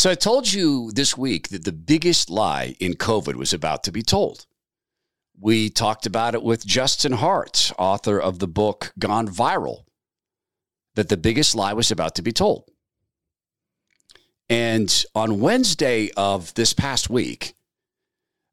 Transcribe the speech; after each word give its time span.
So 0.00 0.08
I 0.08 0.14
told 0.14 0.50
you 0.50 0.90
this 0.92 1.14
week 1.14 1.50
that 1.50 1.64
the 1.64 1.72
biggest 1.72 2.30
lie 2.30 2.74
in 2.80 2.94
COVID 2.94 3.34
was 3.34 3.52
about 3.52 3.84
to 3.84 3.92
be 3.92 4.00
told. 4.00 4.46
We 5.38 5.68
talked 5.68 6.06
about 6.06 6.34
it 6.34 6.42
with 6.42 6.64
Justin 6.64 7.12
Hart, 7.12 7.70
author 7.78 8.18
of 8.18 8.38
the 8.38 8.48
book 8.48 8.94
Gone 8.98 9.28
Viral, 9.28 9.84
that 10.94 11.10
the 11.10 11.18
biggest 11.18 11.54
lie 11.54 11.74
was 11.74 11.90
about 11.90 12.14
to 12.14 12.22
be 12.22 12.32
told. 12.32 12.64
And 14.48 15.04
on 15.14 15.38
Wednesday 15.38 16.08
of 16.16 16.54
this 16.54 16.72
past 16.72 17.10
week, 17.10 17.52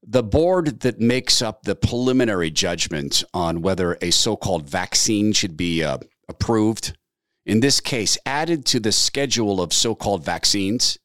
the 0.06 0.24
board 0.24 0.82
that 0.82 1.00
makes 1.00 1.42
up 1.42 1.64
the 1.64 1.76
preliminary 1.78 2.52
judgment 2.52 3.24
on 3.34 3.62
whether 3.62 3.98
a 4.02 4.12
so 4.12 4.36
called 4.36 4.70
vaccine 4.70 5.32
should 5.32 5.56
be 5.56 5.82
uh, 5.82 6.00
approved, 6.28 6.98
in 7.46 7.62
this 7.62 7.80
case, 7.80 8.18
added 8.26 8.66
to 8.66 8.82
the 8.82 8.92
schedule 8.92 9.62
of 9.62 9.72
so 9.72 9.96
called 9.96 10.26
vaccines. 10.26 11.00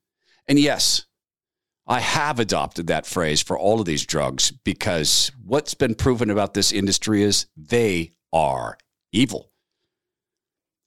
And 0.49 0.59
yes, 0.59 1.07
I 1.87 2.01
have 2.01 2.39
adopted 2.39 2.87
that 2.87 3.07
phrase 3.07 3.43
for 3.43 3.59
all 3.59 3.81
of 3.81 3.87
these 3.87 4.07
drugs 4.07 4.53
because 4.65 5.33
what's 5.45 5.75
been 5.75 5.95
proven 5.95 6.31
about 6.31 6.55
this 6.55 6.73
industry 6.73 7.23
is 7.23 7.47
they 7.57 8.13
are 8.33 8.79
evil. 9.13 9.51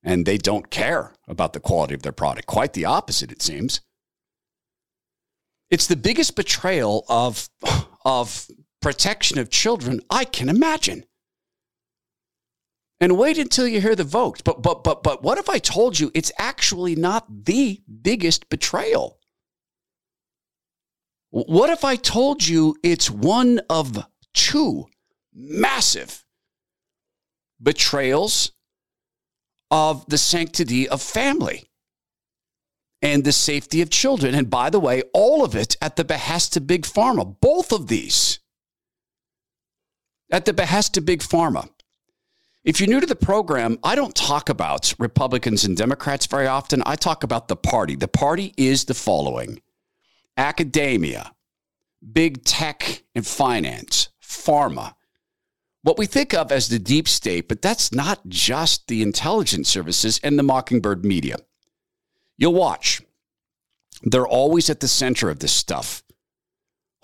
And 0.04 0.26
they 0.26 0.38
don't 0.38 0.70
care 0.70 1.14
about 1.28 1.54
the 1.54 1.60
quality 1.60 1.96
of 1.96 2.04
their 2.04 2.12
product. 2.12 2.48
Quite 2.48 2.74
the 2.74 2.86
opposite, 2.86 3.32
it 3.32 3.42
seems. 3.42 3.82
It's 5.70 5.88
the 5.88 5.96
biggest 5.96 6.36
betrayal 6.36 7.06
of 7.10 7.50
of 8.06 8.48
protection 8.82 9.40
of 9.40 9.50
children 9.50 10.00
I 10.12 10.26
can 10.26 10.48
imagine. 10.48 11.06
And 13.00 13.18
wait 13.18 13.40
until 13.40 13.68
you 13.68 13.82
hear 13.82 13.96
the 13.96 14.04
vote. 14.04 14.44
But 14.46 14.62
but 14.62 14.84
but 14.84 15.02
but 15.02 15.24
what 15.24 15.40
if 15.40 15.50
I 15.50 15.58
told 15.58 16.00
you 16.00 16.12
it's 16.14 16.32
actually 16.38 16.96
not 16.96 17.46
the 17.46 17.82
biggest 18.02 18.48
betrayal? 18.50 19.18
What 21.36 21.70
if 21.70 21.84
I 21.84 21.98
told 21.98 22.48
you 22.48 22.78
it's 22.82 23.12
one 23.12 23.60
of 23.70 24.06
two 24.34 24.86
massive 25.34 26.24
betrayals 27.62 28.54
of 29.70 30.06
the 30.08 30.18
sanctity 30.18 30.88
of 30.88 31.02
family? 31.02 31.66
and 33.02 33.24
the 33.24 33.32
safety 33.32 33.82
of 33.84 33.90
children. 33.92 34.34
And 34.34 34.50
by 34.50 34.72
the 34.72 34.80
way, 34.80 35.04
all 35.14 35.44
of 35.44 35.54
it 35.54 35.76
at 35.80 35.96
the 35.96 36.04
behest 36.04 36.58
of 36.58 36.66
Big 36.66 36.84
Pharma, 36.84 37.40
both 37.40 37.72
of 37.72 37.88
these 37.88 38.40
at 40.32 40.46
the 40.46 40.54
behest 40.54 40.98
of 40.98 41.06
Big 41.06 41.20
Pharma. 41.20 41.70
If 42.64 42.80
you're 42.80 42.90
new 42.90 43.02
to 43.02 43.06
the 43.06 43.16
program, 43.16 43.78
I 43.84 43.94
don't 43.94 44.16
talk 44.16 44.50
about 44.50 44.92
Republicans 44.98 45.66
and 45.66 45.78
Democrats 45.78 46.26
very 46.26 46.48
often. 46.48 46.82
I 46.84 46.96
talk 46.96 47.24
about 47.24 47.48
the 47.48 47.56
party. 47.56 47.96
The 47.96 48.08
party 48.08 48.56
is 48.58 48.86
the 48.86 48.96
following 48.96 49.62
academia, 50.38 51.34
big 52.14 52.44
tech 52.44 53.04
and 53.14 53.26
finance, 53.26 54.10
pharma, 54.22 54.96
what 55.86 56.00
we 56.00 56.08
think 56.08 56.34
of 56.34 56.52
as 56.52 56.68
the 56.68 56.80
deep 56.80 57.08
state, 57.08 57.48
but 57.48 57.62
that's 57.62 57.92
not 57.92 58.28
just 58.28 58.88
the 58.88 59.04
intelligence 59.04 59.70
services 59.70 60.20
and 60.24 60.38
the 60.38 60.42
Mockingbird 60.42 61.06
media. 61.06 61.38
You'll 62.38 62.56
watch. 62.56 63.04
They're 64.02 64.28
always 64.28 64.68
at 64.72 64.80
the 64.80 64.88
center 64.88 65.30
of 65.30 65.40
this 65.40 65.54
stuff. 65.54 66.04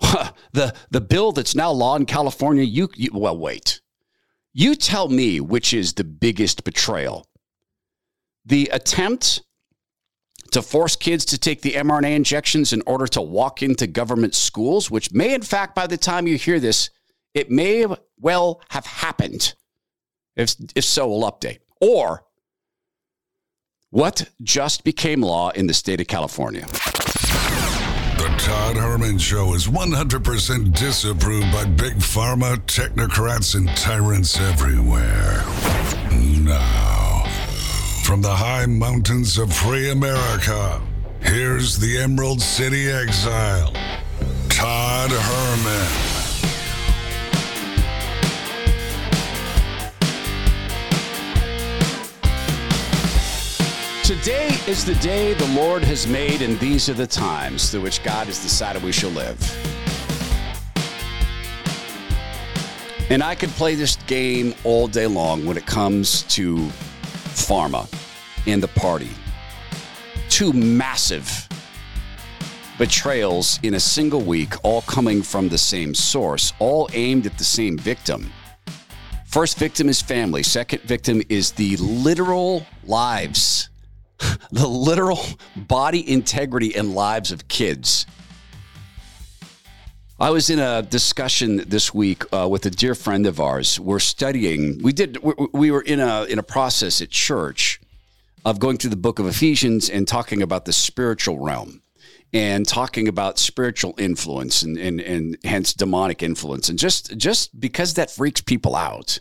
the 0.52 0.74
the 0.90 1.00
bill 1.00 1.30
that's 1.30 1.54
now 1.54 1.70
law 1.70 1.94
in 1.94 2.06
California, 2.06 2.64
you, 2.64 2.88
you 2.96 3.10
well 3.14 3.38
wait. 3.38 3.80
You 4.52 4.74
tell 4.74 5.08
me 5.08 5.40
which 5.40 5.72
is 5.72 5.92
the 5.92 6.02
biggest 6.02 6.64
betrayal. 6.64 7.24
The 8.44 8.68
attempt 8.72 9.42
to 10.52 10.62
force 10.62 10.96
kids 10.96 11.24
to 11.26 11.38
take 11.38 11.62
the 11.62 11.72
mRNA 11.72 12.14
injections 12.14 12.72
in 12.72 12.82
order 12.86 13.06
to 13.08 13.20
walk 13.20 13.62
into 13.62 13.86
government 13.86 14.34
schools, 14.34 14.90
which 14.90 15.12
may, 15.12 15.34
in 15.34 15.42
fact, 15.42 15.74
by 15.74 15.86
the 15.86 15.96
time 15.96 16.26
you 16.26 16.36
hear 16.36 16.60
this, 16.60 16.90
it 17.34 17.50
may 17.50 17.86
well 18.18 18.60
have 18.70 18.86
happened. 18.86 19.54
If, 20.36 20.54
if 20.74 20.84
so, 20.84 21.08
we'll 21.08 21.30
update. 21.30 21.58
Or 21.80 22.24
what 23.90 24.30
just 24.42 24.84
became 24.84 25.20
law 25.22 25.50
in 25.50 25.66
the 25.66 25.74
state 25.74 26.00
of 26.00 26.06
California? 26.06 26.66
The 28.22 28.34
Todd 28.38 28.76
Herman 28.76 29.18
Show 29.18 29.54
is 29.54 29.66
100% 29.66 30.74
disapproved 30.78 31.52
by 31.52 31.64
big 31.64 31.94
pharma, 31.94 32.56
technocrats, 32.66 33.54
and 33.54 33.68
tyrants 33.76 34.38
everywhere. 34.38 35.42
Now, 36.44 36.91
from 38.12 38.20
the 38.20 38.28
high 38.28 38.66
mountains 38.66 39.38
of 39.38 39.50
free 39.50 39.90
America, 39.90 40.82
here's 41.22 41.78
the 41.78 41.96
Emerald 41.96 42.42
City 42.42 42.90
exile, 42.90 43.72
Todd 44.50 45.10
Herman. 45.10 45.88
Today 54.04 54.48
is 54.70 54.84
the 54.84 54.94
day 54.96 55.32
the 55.32 55.48
Lord 55.54 55.82
has 55.82 56.06
made, 56.06 56.42
and 56.42 56.60
these 56.60 56.90
are 56.90 56.92
the 56.92 57.06
times 57.06 57.70
through 57.70 57.80
which 57.80 58.04
God 58.04 58.26
has 58.26 58.42
decided 58.42 58.82
we 58.82 58.92
shall 58.92 59.08
live. 59.12 59.40
And 63.08 63.22
I 63.22 63.34
could 63.34 63.48
play 63.52 63.74
this 63.74 63.96
game 64.06 64.54
all 64.64 64.86
day 64.86 65.06
long 65.06 65.46
when 65.46 65.56
it 65.56 65.64
comes 65.64 66.24
to 66.24 66.56
pharma 67.34 67.88
and 68.46 68.62
the 68.62 68.68
party. 68.68 69.10
Two 70.28 70.52
massive 70.52 71.48
betrayals 72.78 73.60
in 73.62 73.74
a 73.74 73.80
single 73.80 74.20
week, 74.20 74.54
all 74.64 74.82
coming 74.82 75.22
from 75.22 75.48
the 75.48 75.58
same 75.58 75.94
source, 75.94 76.52
all 76.58 76.88
aimed 76.92 77.26
at 77.26 77.38
the 77.38 77.44
same 77.44 77.78
victim. 77.78 78.32
First 79.26 79.58
victim 79.58 79.88
is 79.88 80.02
family, 80.02 80.42
second 80.42 80.82
victim 80.82 81.22
is 81.28 81.52
the 81.52 81.76
literal 81.76 82.66
lives 82.84 83.68
the 84.50 84.66
literal 84.66 85.20
body 85.56 86.10
integrity 86.10 86.74
and 86.74 86.94
lives 86.94 87.32
of 87.32 87.48
kids. 87.48 88.06
I 90.20 90.30
was 90.30 90.50
in 90.50 90.58
a 90.58 90.82
discussion 90.82 91.68
this 91.68 91.92
week 91.92 92.22
uh, 92.32 92.46
with 92.48 92.64
a 92.66 92.70
dear 92.70 92.94
friend 92.94 93.26
of 93.26 93.40
ours. 93.40 93.80
We're 93.80 93.98
studying. 93.98 94.80
We 94.82 94.92
did. 94.92 95.18
We 95.52 95.70
were 95.70 95.80
in 95.80 95.98
a 95.98 96.24
in 96.24 96.38
a 96.38 96.44
process 96.44 97.02
at 97.02 97.10
church 97.10 97.80
of 98.44 98.58
going 98.58 98.76
through 98.76 98.90
the 98.90 98.96
book 98.96 99.18
of 99.18 99.26
Ephesians 99.26 99.88
and 99.88 100.06
talking 100.06 100.42
about 100.42 100.64
the 100.64 100.72
spiritual 100.72 101.38
realm 101.38 101.82
and 102.32 102.66
talking 102.66 103.08
about 103.08 103.38
spiritual 103.38 103.94
influence 103.98 104.62
and, 104.62 104.78
and, 104.78 105.00
and 105.00 105.36
hence 105.44 105.74
demonic 105.74 106.22
influence. 106.22 106.68
And 106.68 106.78
just 106.78 107.16
just 107.16 107.60
because 107.60 107.94
that 107.94 108.10
freaks 108.10 108.40
people 108.40 108.74
out, 108.74 109.20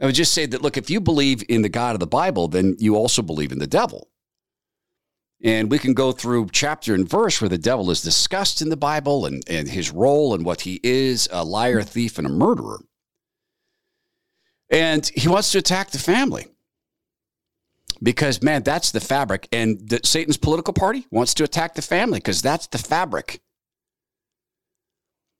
I 0.00 0.06
would 0.06 0.14
just 0.14 0.32
say 0.32 0.46
that, 0.46 0.62
look, 0.62 0.76
if 0.76 0.90
you 0.90 1.00
believe 1.00 1.42
in 1.48 1.62
the 1.62 1.68
God 1.68 1.94
of 1.94 2.00
the 2.00 2.06
Bible, 2.06 2.48
then 2.48 2.76
you 2.78 2.96
also 2.96 3.22
believe 3.22 3.52
in 3.52 3.58
the 3.58 3.66
devil. 3.66 4.08
And 5.42 5.70
we 5.70 5.78
can 5.78 5.92
go 5.92 6.12
through 6.12 6.48
chapter 6.50 6.94
and 6.94 7.08
verse 7.08 7.40
where 7.40 7.48
the 7.48 7.58
devil 7.58 7.90
is 7.90 8.00
discussed 8.00 8.62
in 8.62 8.70
the 8.70 8.76
Bible 8.76 9.26
and, 9.26 9.42
and 9.48 9.68
his 9.68 9.90
role 9.90 10.34
and 10.34 10.46
what 10.46 10.62
he 10.62 10.80
is 10.82 11.28
a 11.30 11.44
liar, 11.44 11.82
thief, 11.82 12.16
and 12.16 12.26
a 12.26 12.30
murderer. 12.30 12.80
And 14.70 15.06
he 15.14 15.28
wants 15.28 15.52
to 15.52 15.58
attack 15.58 15.90
the 15.90 15.98
family 15.98 16.46
because, 18.02 18.42
man, 18.42 18.62
that's 18.62 18.92
the 18.92 19.00
fabric. 19.00 19.48
And 19.52 19.88
the, 19.88 20.00
Satan's 20.04 20.36
political 20.36 20.74
party 20.74 21.06
wants 21.10 21.34
to 21.34 21.44
attack 21.44 21.74
the 21.74 21.82
family 21.82 22.18
because 22.18 22.42
that's 22.42 22.66
the 22.66 22.78
fabric. 22.78 23.40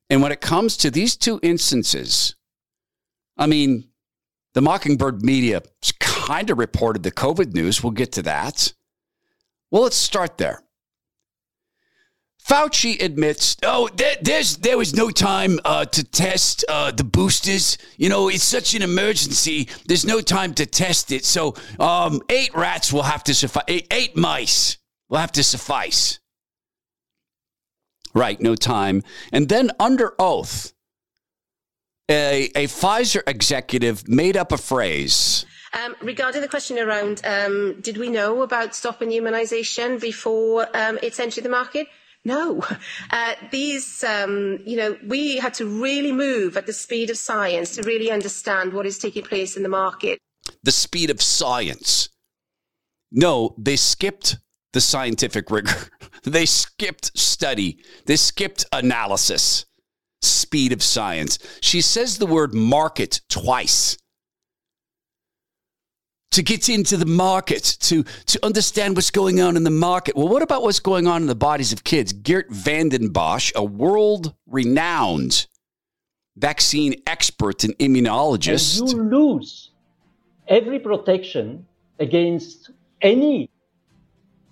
And 0.08 0.22
when 0.22 0.32
it 0.32 0.40
comes 0.40 0.76
to 0.78 0.90
these 0.90 1.16
two 1.16 1.40
instances, 1.42 2.36
I 3.36 3.46
mean, 3.46 3.88
the 4.54 4.62
Mockingbird 4.62 5.22
media 5.22 5.62
kind 6.00 6.50
of 6.50 6.58
reported 6.58 7.02
the 7.02 7.12
COVID 7.12 7.52
news. 7.52 7.82
We'll 7.82 7.92
get 7.92 8.12
to 8.12 8.22
that. 8.22 8.72
Well, 9.70 9.82
let's 9.82 9.96
start 9.96 10.38
there. 10.38 10.62
Fauci 12.46 13.02
admits, 13.02 13.56
oh, 13.64 13.88
there, 13.96 14.14
there's 14.22 14.58
there 14.58 14.78
was 14.78 14.94
no 14.94 15.10
time 15.10 15.58
uh, 15.64 15.84
to 15.84 16.04
test 16.04 16.64
uh, 16.68 16.92
the 16.92 17.02
boosters. 17.02 17.76
You 17.96 18.08
know, 18.08 18.28
it's 18.28 18.44
such 18.44 18.74
an 18.74 18.82
emergency. 18.82 19.68
There's 19.86 20.04
no 20.04 20.20
time 20.20 20.54
to 20.54 20.66
test 20.66 21.10
it. 21.10 21.24
So, 21.24 21.56
um, 21.80 22.20
eight 22.28 22.54
rats 22.54 22.92
will 22.92 23.02
have 23.02 23.24
to 23.24 23.34
suffice. 23.34 23.64
Eight, 23.66 23.88
eight 23.90 24.16
mice 24.16 24.78
will 25.08 25.18
have 25.18 25.32
to 25.32 25.42
suffice. 25.42 26.20
Right, 28.14 28.40
no 28.40 28.54
time. 28.54 29.02
And 29.32 29.48
then 29.48 29.72
under 29.80 30.14
oath, 30.18 30.72
a, 32.08 32.44
a 32.54 32.66
Pfizer 32.66 33.22
executive 33.26 34.06
made 34.06 34.36
up 34.36 34.52
a 34.52 34.56
phrase. 34.56 35.44
Um, 35.74 35.96
regarding 36.00 36.40
the 36.40 36.48
question 36.48 36.78
around, 36.78 37.20
um, 37.24 37.80
did 37.80 37.98
we 37.98 38.08
know 38.08 38.42
about 38.42 38.74
stopping 38.74 39.10
immunisation 39.10 40.00
before 40.00 40.68
um, 40.74 40.98
it's 41.02 41.18
entered 41.18 41.44
the 41.44 41.50
market? 41.50 41.88
No. 42.26 42.62
Uh, 43.10 43.34
these, 43.52 44.02
um, 44.04 44.58
you 44.66 44.76
know, 44.76 44.96
we 45.06 45.38
had 45.38 45.54
to 45.54 45.64
really 45.64 46.12
move 46.12 46.56
at 46.56 46.66
the 46.66 46.72
speed 46.72 47.08
of 47.08 47.16
science 47.16 47.76
to 47.76 47.82
really 47.82 48.10
understand 48.10 48.72
what 48.72 48.84
is 48.84 48.98
taking 48.98 49.22
place 49.22 49.56
in 49.56 49.62
the 49.62 49.68
market. 49.68 50.18
The 50.62 50.72
speed 50.72 51.08
of 51.10 51.22
science. 51.22 52.08
No, 53.12 53.54
they 53.56 53.76
skipped 53.76 54.38
the 54.72 54.80
scientific 54.80 55.50
rigor. 55.50 55.88
They 56.24 56.46
skipped 56.46 57.16
study, 57.16 57.78
they 58.06 58.16
skipped 58.16 58.64
analysis, 58.72 59.64
speed 60.22 60.72
of 60.72 60.82
science. 60.82 61.38
She 61.60 61.80
says 61.80 62.18
the 62.18 62.26
word 62.26 62.52
market 62.52 63.20
twice. 63.28 63.96
To 66.32 66.42
get 66.42 66.68
into 66.68 66.98
the 66.98 67.06
market, 67.06 67.78
to, 67.80 68.02
to 68.02 68.44
understand 68.44 68.94
what's 68.94 69.10
going 69.10 69.40
on 69.40 69.56
in 69.56 69.64
the 69.64 69.70
market. 69.70 70.16
Well, 70.16 70.28
what 70.28 70.42
about 70.42 70.62
what's 70.62 70.80
going 70.80 71.06
on 71.06 71.22
in 71.22 71.28
the 71.28 71.34
bodies 71.34 71.72
of 71.72 71.82
kids? 71.82 72.12
Geert 72.12 72.50
Vanden 72.50 73.08
Bossche, 73.10 73.54
a 73.54 73.64
world 73.64 74.34
renowned 74.46 75.46
vaccine 76.36 76.94
expert 77.06 77.64
and 77.64 77.76
immunologist. 77.78 78.80
And 78.80 78.90
you 78.90 79.02
lose 79.02 79.70
every 80.48 80.78
protection 80.78 81.66
against 81.98 82.70
any 83.02 83.50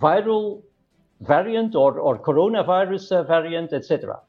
viral 0.01 0.63
variant 1.21 1.75
or, 1.75 1.99
or 1.99 2.19
coronavirus 2.19 3.13
uh, 3.13 3.23
variant, 3.23 3.73
etc. 3.73 4.21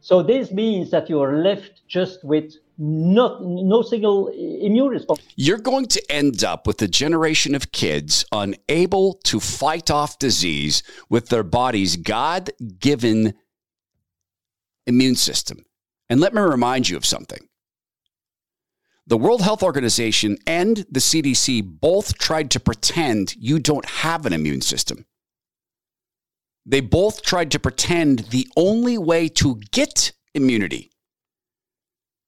So 0.00 0.22
this 0.22 0.50
means 0.50 0.90
that 0.90 1.08
you 1.08 1.20
are 1.20 1.38
left 1.42 1.82
just 1.88 2.24
with 2.24 2.54
not 2.78 3.42
no 3.42 3.82
single 3.82 4.28
immune 4.28 4.88
response. 4.88 5.20
You're 5.36 5.58
going 5.58 5.86
to 5.86 6.12
end 6.12 6.44
up 6.44 6.66
with 6.66 6.80
a 6.82 6.88
generation 6.88 7.54
of 7.54 7.72
kids 7.72 8.24
unable 8.32 9.14
to 9.24 9.40
fight 9.40 9.90
off 9.90 10.18
disease 10.18 10.82
with 11.08 11.28
their 11.28 11.42
body's 11.42 11.96
God-given 11.96 13.34
immune 14.86 15.16
system. 15.16 15.64
And 16.08 16.20
let 16.20 16.34
me 16.34 16.40
remind 16.40 16.88
you 16.88 16.96
of 16.96 17.04
something. 17.04 17.48
The 19.06 19.16
World 19.16 19.42
Health 19.42 19.62
Organization 19.62 20.36
and 20.46 20.78
the 20.90 21.00
CDC 21.00 21.62
both 21.64 22.18
tried 22.18 22.50
to 22.50 22.60
pretend 22.60 23.34
you 23.36 23.58
don't 23.58 23.84
have 23.86 24.26
an 24.26 24.32
immune 24.32 24.60
system. 24.60 25.06
They 26.66 26.80
both 26.80 27.22
tried 27.22 27.52
to 27.52 27.60
pretend 27.60 28.18
the 28.30 28.48
only 28.56 28.98
way 28.98 29.28
to 29.28 29.60
get 29.70 30.12
immunity 30.34 30.90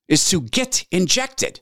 is 0.08 0.28
to 0.30 0.40
get 0.40 0.84
injected. 0.90 1.60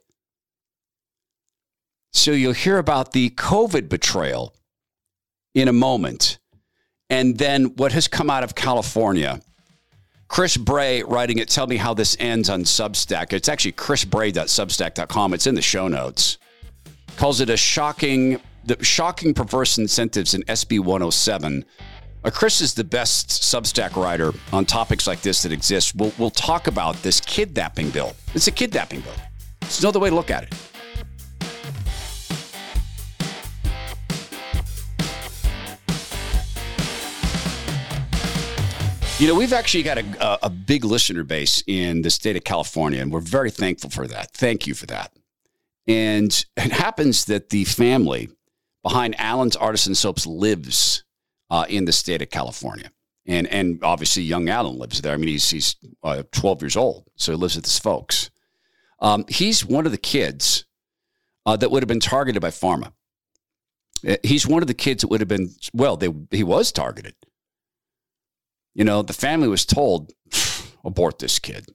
So 2.13 2.31
you'll 2.31 2.53
hear 2.53 2.79
about 2.79 3.13
the 3.13 3.31
COVID 3.31 3.89
betrayal 3.89 4.55
in 5.55 5.69
a 5.69 5.73
moment. 5.73 6.39
And 7.11 7.39
then 7.39 7.77
what 7.77 7.93
has 7.93 8.09
come 8.09 8.31
out 8.31 8.43
of 8.43 8.55
California 8.55 9.41
Chris 10.29 10.57
Bray 10.57 11.03
writing 11.03 11.39
it. 11.39 11.49
Tell 11.49 11.67
me 11.67 11.77
how 11.77 11.95
this 11.95 12.17
ends 12.19 12.51
on 12.51 12.63
Substack. 12.63 13.33
It's 13.33 13.49
actually 13.49 13.73
chrisbray.substack.com. 13.73 15.35
It's 15.35 15.47
in 15.47 15.55
the 15.55 15.63
show 15.63 15.89
notes. 15.89 16.39
Calls 17.17 17.41
it 17.41 17.49
a 17.49 17.57
shocking, 17.57 18.41
the 18.65 18.83
shocking 18.83 19.35
perverse 19.35 19.79
incentives 19.79 20.35
in 20.35 20.43
SB 20.43 20.81
107. 20.81 21.65
Uh, 22.27 22.31
Chris 22.31 22.61
is 22.61 22.75
the 22.75 22.83
best 22.83 23.29
Substack 23.29 23.95
writer 23.95 24.33
on 24.53 24.67
topics 24.67 25.07
like 25.07 25.23
this 25.23 25.43
that 25.43 25.53
exist. 25.53 25.95
We'll, 25.95 26.13
we'll 26.19 26.31
talk 26.31 26.67
about 26.67 26.97
this 27.05 27.21
kidnapping 27.21 27.91
bill. 27.91 28.17
It's 28.35 28.49
a 28.49 28.51
kidnapping 28.51 29.03
bill. 29.03 29.13
There's 29.61 29.81
no 29.81 29.91
other 29.91 30.01
way 30.01 30.11
to 30.11 30.15
look 30.17 30.33
at 30.33 30.43
it. 30.43 30.53
You 39.21 39.29
know, 39.29 39.37
we've 39.37 39.53
actually 39.53 39.85
got 39.85 39.99
a, 39.99 40.47
a 40.47 40.51
big 40.51 40.85
listener 40.85 41.23
base 41.23 41.63
in 41.69 42.03
the 42.03 42.11
state 42.11 42.35
of 42.35 42.43
California, 42.43 43.01
and 43.01 43.13
we're 43.13 43.21
very 43.21 43.53
thankful 43.53 43.89
for 43.89 44.09
that. 44.09 44.33
Thank 44.33 44.67
you 44.67 44.75
for 44.75 44.87
that. 44.87 45.13
And 45.87 46.45
it 46.57 46.73
happens 46.73 47.27
that 47.27 47.51
the 47.51 47.63
family 47.63 48.31
behind 48.83 49.15
Alan's 49.21 49.55
Artisan 49.55 49.95
Soaps 49.95 50.27
lives 50.27 51.05
uh, 51.51 51.67
in 51.69 51.85
the 51.85 51.93
state 51.93 52.23
of 52.23 52.31
California. 52.31 52.91
And, 53.27 53.47
and 53.49 53.83
obviously, 53.83 54.23
young 54.23 54.49
Alan 54.49 54.79
lives 54.79 55.01
there. 55.01 55.13
I 55.13 55.17
mean, 55.17 55.29
he's, 55.29 55.51
he's 55.51 55.77
uh, 56.03 56.23
12 56.33 56.63
years 56.63 56.77
old, 56.77 57.09
so 57.17 57.33
he 57.33 57.39
lives 57.39 57.57
with 57.57 57.65
his 57.65 57.79
folks. 57.79 58.31
Um, 59.01 59.25
he's 59.29 59.65
one 59.65 59.85
of 59.85 59.93
the 59.93 59.99
kids 59.99 60.65
uh, 61.45 61.57
that 61.57 61.71
would 61.71 61.83
have 61.83 61.89
been 61.89 62.01
targeted 62.01 62.41
by 62.41 62.51
pharma. 62.51 62.93
Uh, 64.07 64.17
he's 64.23 64.47
one 64.47 64.63
of 64.63 64.69
the 64.69 64.75
kids 64.75 65.03
that 65.03 65.09
would 65.09 65.21
have 65.21 65.29
been, 65.29 65.51
well, 65.73 65.97
they, 65.97 66.09
he 66.31 66.45
was 66.45 66.71
targeted 66.71 67.15
you 68.77 68.85
know, 68.85 69.01
the 69.01 69.15
family 69.15 69.49
was 69.49 69.65
told, 69.65 70.13
abort 70.85 71.19
this 71.19 71.39
kid. 71.39 71.67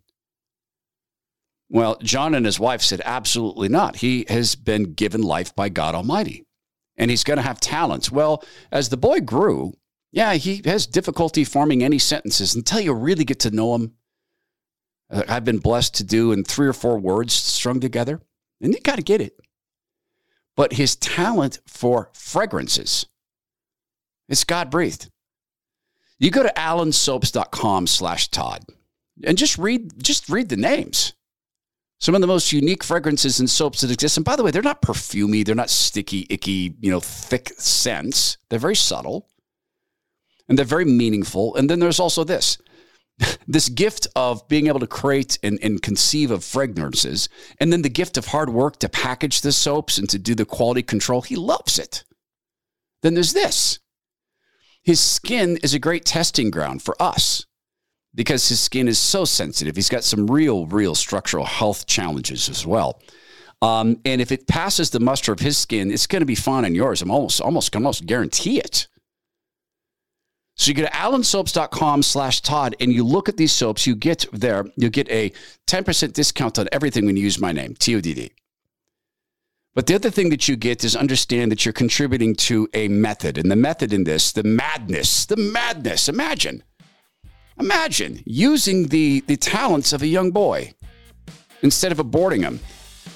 Well, 1.67 1.97
John 2.03 2.35
and 2.35 2.45
his 2.45 2.59
wife 2.59 2.81
said, 2.81 3.01
absolutely 3.03 3.69
not. 3.69 3.95
He 3.97 4.25
has 4.29 4.53
been 4.53 4.93
given 4.93 5.23
life 5.23 5.55
by 5.55 5.69
God 5.69 5.95
Almighty 5.95 6.45
and 7.01 7.09
he's 7.09 7.23
going 7.23 7.37
to 7.37 7.43
have 7.43 7.59
talents. 7.59 8.11
Well, 8.11 8.43
as 8.71 8.89
the 8.89 8.95
boy 8.95 9.21
grew, 9.21 9.73
yeah, 10.11 10.35
he 10.35 10.61
has 10.65 10.85
difficulty 10.85 11.43
forming 11.43 11.83
any 11.83 11.97
sentences 11.97 12.53
until 12.53 12.79
you 12.79 12.93
really 12.93 13.25
get 13.25 13.39
to 13.39 13.49
know 13.49 13.73
him. 13.73 13.93
Uh, 15.09 15.23
I've 15.27 15.43
been 15.43 15.57
blessed 15.57 15.95
to 15.95 16.03
do 16.03 16.31
in 16.31 16.43
three 16.43 16.67
or 16.67 16.73
four 16.73 16.99
words 16.99 17.33
strung 17.33 17.79
together, 17.79 18.21
and 18.61 18.71
you 18.71 18.79
got 18.81 18.97
to 18.97 19.01
get 19.01 19.19
it. 19.19 19.35
But 20.55 20.73
his 20.73 20.95
talent 20.95 21.59
for 21.65 22.11
fragrances, 22.13 23.07
it's 24.29 24.43
God 24.43 24.69
breathed. 24.69 25.09
You 26.19 26.29
go 26.29 26.43
to 26.43 26.53
alanssoaps.com 26.55 27.87
slash 27.87 28.27
Todd 28.27 28.63
and 29.23 29.39
just 29.39 29.57
read, 29.57 30.03
just 30.03 30.29
read 30.29 30.49
the 30.49 30.55
names. 30.55 31.13
Some 32.01 32.15
of 32.15 32.21
the 32.21 32.27
most 32.27 32.51
unique 32.51 32.83
fragrances 32.83 33.39
and 33.39 33.49
soaps 33.49 33.81
that 33.81 33.91
exist. 33.91 34.17
And 34.17 34.25
by 34.25 34.35
the 34.35 34.43
way, 34.43 34.49
they're 34.49 34.63
not 34.63 34.81
perfumey. 34.81 35.45
They're 35.45 35.53
not 35.53 35.69
sticky, 35.69 36.25
icky, 36.31 36.75
you 36.79 36.89
know, 36.89 36.99
thick 36.99 37.51
scents. 37.57 38.37
They're 38.49 38.57
very 38.59 38.75
subtle 38.75 39.29
and 40.49 40.57
they're 40.57 40.65
very 40.65 40.83
meaningful. 40.85 41.55
And 41.55 41.69
then 41.69 41.79
there's 41.79 41.99
also 41.99 42.23
this 42.23 42.57
this 43.47 43.69
gift 43.69 44.07
of 44.15 44.47
being 44.47 44.65
able 44.67 44.79
to 44.79 44.87
create 44.87 45.37
and, 45.43 45.59
and, 45.61 45.81
conceive 45.81 46.31
of 46.31 46.43
fragrances, 46.43 47.29
and 47.59 47.71
then 47.71 47.83
the 47.83 47.89
gift 47.89 48.17
of 48.17 48.27
hard 48.27 48.49
work 48.49 48.79
to 48.79 48.89
package 48.89 49.41
the 49.41 49.51
soaps 49.51 49.99
and 49.99 50.09
to 50.09 50.17
do 50.17 50.33
the 50.33 50.45
quality 50.45 50.81
control. 50.81 51.21
He 51.21 51.35
loves 51.35 51.77
it. 51.77 52.03
Then 53.03 53.13
there's 53.13 53.33
this 53.33 53.79
his 54.83 54.99
skin 54.99 55.57
is 55.57 55.75
a 55.75 55.79
great 55.79 56.05
testing 56.05 56.49
ground 56.49 56.81
for 56.81 56.99
us 57.01 57.45
because 58.13 58.47
his 58.49 58.59
skin 58.59 58.87
is 58.87 58.99
so 58.99 59.25
sensitive. 59.25 59.75
He's 59.75 59.89
got 59.89 60.03
some 60.03 60.27
real, 60.27 60.65
real 60.65 60.95
structural 60.95 61.45
health 61.45 61.85
challenges 61.85 62.49
as 62.49 62.65
well. 62.65 63.01
Um, 63.61 63.99
and 64.05 64.21
if 64.21 64.31
it 64.31 64.47
passes 64.47 64.89
the 64.89 64.99
muster 64.99 65.31
of 65.31 65.39
his 65.39 65.57
skin, 65.57 65.91
it's 65.91 66.07
going 66.07 66.21
to 66.21 66.25
be 66.25 66.35
fine 66.35 66.65
on 66.65 66.73
yours. 66.75 67.01
I'm 67.01 67.11
almost, 67.11 67.39
almost, 67.41 67.75
almost 67.75 68.05
guarantee 68.05 68.59
it. 68.59 68.87
So 70.55 70.69
you 70.69 70.75
go 70.75 70.83
to 70.83 70.91
alanssoaps.com 70.91 72.03
slash 72.03 72.41
Todd 72.41 72.75
and 72.79 72.91
you 72.91 73.03
look 73.03 73.29
at 73.29 73.37
these 73.37 73.51
soaps, 73.51 73.87
you 73.87 73.95
get 73.95 74.25
there, 74.31 74.65
you 74.75 74.89
get 74.89 75.09
a 75.09 75.31
10% 75.67 76.13
discount 76.13 76.59
on 76.59 76.67
everything 76.71 77.05
when 77.05 77.15
you 77.15 77.23
use 77.23 77.39
my 77.39 77.51
name, 77.51 77.75
T-O-D-D. 77.75 78.31
But 79.73 79.87
the 79.87 79.95
other 79.95 80.09
thing 80.09 80.29
that 80.31 80.47
you 80.49 80.57
get 80.57 80.83
is 80.83 80.95
understand 80.95 81.51
that 81.51 81.65
you're 81.65 81.73
contributing 81.73 82.35
to 82.35 82.67
a 82.73 82.89
method. 82.89 83.37
And 83.37 83.49
the 83.49 83.55
method 83.55 83.93
in 83.93 84.03
this, 84.03 84.33
the 84.33 84.43
madness, 84.43 85.25
the 85.25 85.37
madness. 85.37 86.09
Imagine, 86.09 86.63
imagine 87.61 88.21
using 88.25 88.87
the, 88.87 89.21
the 89.27 89.37
talents 89.37 89.93
of 89.93 90.01
a 90.01 90.07
young 90.07 90.31
boy 90.31 90.73
instead 91.61 91.91
of 91.91 91.99
aborting 91.99 92.41
him. 92.41 92.59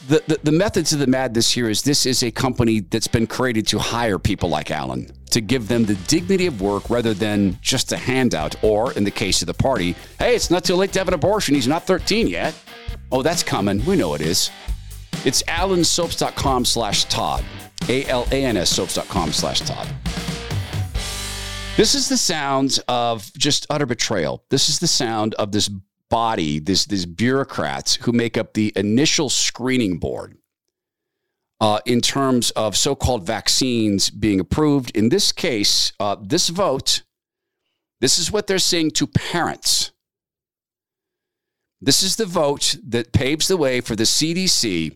The, 0.08 0.24
the, 0.28 0.40
the 0.44 0.52
methods 0.52 0.94
of 0.94 1.00
the 1.00 1.08
madness 1.08 1.52
here 1.52 1.68
is 1.68 1.82
this 1.82 2.06
is 2.06 2.22
a 2.24 2.32
company 2.32 2.82
that's 2.82 3.08
been 3.08 3.26
created 3.26 3.66
to 3.68 3.80
hire 3.80 4.20
people 4.20 4.50
like 4.50 4.70
Alan, 4.70 5.12
to 5.32 5.42
give 5.42 5.68
them 5.68 5.86
the 5.86 5.96
dignity 6.08 6.46
of 6.46 6.62
work 6.62 6.90
rather 6.92 7.14
than 7.14 7.58
just 7.62 7.92
a 7.92 7.98
handout. 7.98 8.56
Or 8.64 8.94
in 8.94 9.04
the 9.04 9.12
case 9.12 9.42
of 9.42 9.48
the 9.48 9.54
party, 9.56 9.96
hey, 10.20 10.36
it's 10.36 10.52
not 10.52 10.64
too 10.64 10.76
late 10.76 10.94
to 10.94 11.00
have 11.00 11.08
an 11.08 11.16
abortion. 11.16 11.56
He's 11.56 11.68
not 11.68 11.88
13 11.88 12.28
yet. 12.28 12.54
Oh, 13.12 13.24
that's 13.24 13.42
coming. 13.42 13.84
We 13.86 13.96
know 13.96 14.14
it 14.14 14.22
is. 14.22 14.52
It's 15.26 15.42
alanssoaps.com 15.44 16.66
slash 16.66 17.06
Todd. 17.06 17.44
A-L-A-N-S 17.90 18.70
soaps.com 18.70 19.32
slash 19.32 19.62
Todd. 19.62 19.88
This 21.78 21.94
is 21.94 22.08
the 22.08 22.16
sound 22.16 22.80
of 22.88 23.34
just 23.34 23.68
utter 23.70 23.86
betrayal. 23.86 24.46
This 24.50 24.70
is 24.70 24.80
the 24.80 24.88
sound 24.88 25.34
of 25.34 25.52
this 25.52 25.70
body, 26.10 26.60
this, 26.60 26.86
these 26.86 27.06
bureaucrats 27.06 27.96
who 27.96 28.14
make 28.14 28.38
up 28.38 28.54
the 28.54 28.72
initial 28.78 29.30
screening 29.30 29.98
board 29.98 30.38
uh, 31.60 31.80
in 31.86 32.00
terms 32.00 32.52
of 32.52 32.78
so 32.78 32.96
called 32.96 33.26
vaccines 33.26 34.10
being 34.10 34.40
approved. 34.40 34.96
In 34.96 35.10
this 35.10 35.34
case, 35.34 35.92
uh, 36.00 36.16
this 36.22 36.48
vote, 36.48 37.04
this 38.00 38.18
is 38.18 38.32
what 38.32 38.48
they're 38.48 38.58
saying 38.58 38.92
to 38.92 39.08
parents. 39.08 39.92
This 41.82 42.02
is 42.02 42.16
the 42.16 42.26
vote 42.26 42.78
that 42.88 43.12
paves 43.12 43.50
the 43.50 43.58
way 43.58 43.82
for 43.82 43.98
the 43.98 44.04
CDC 44.06 44.96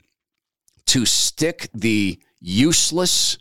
to 0.85 1.05
stick 1.05 1.69
the 1.73 2.19
useless, 2.39 3.37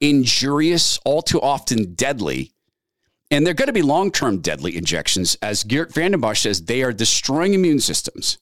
injurious, 0.00 0.98
all 1.04 1.22
too 1.22 1.40
often 1.40 1.94
deadly, 1.94 2.52
and 3.30 3.46
they're 3.46 3.54
going 3.54 3.66
to 3.68 3.72
be 3.72 3.82
long 3.82 4.10
term 4.12 4.40
deadly 4.40 4.76
injections. 4.76 5.36
As 5.42 5.64
Geert 5.64 5.92
Vanden 5.92 6.20
Bossche 6.20 6.42
says, 6.42 6.64
they 6.64 6.82
are 6.82 6.92
destroying 6.92 7.54
immune 7.54 7.80
systems. 7.80 8.38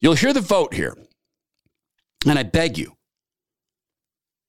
You'll 0.00 0.14
hear 0.14 0.32
the 0.32 0.40
vote 0.40 0.74
here. 0.74 0.96
And 2.26 2.38
I 2.38 2.42
beg 2.42 2.78
you, 2.78 2.96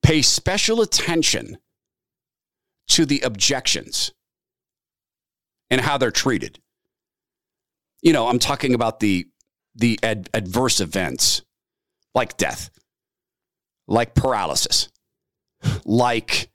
pay 0.04 0.22
special 0.22 0.82
attention 0.82 1.58
to 2.90 3.06
the 3.06 3.22
objections. 3.22 4.12
and 5.70 5.82
how 5.82 5.98
they're 5.98 6.12
treated. 6.12 6.60
You 8.02 8.14
know, 8.14 8.28
I'm 8.28 8.40
talking 8.40 8.74
about 8.74 9.00
the 9.00 9.28
the 9.76 10.00
ad- 10.04 10.30
adverse 10.34 10.82
events 10.82 11.44
like 12.16 12.38
death, 12.38 12.70
like 13.88 14.16
paralysis, 14.16 14.90
like 15.86 16.50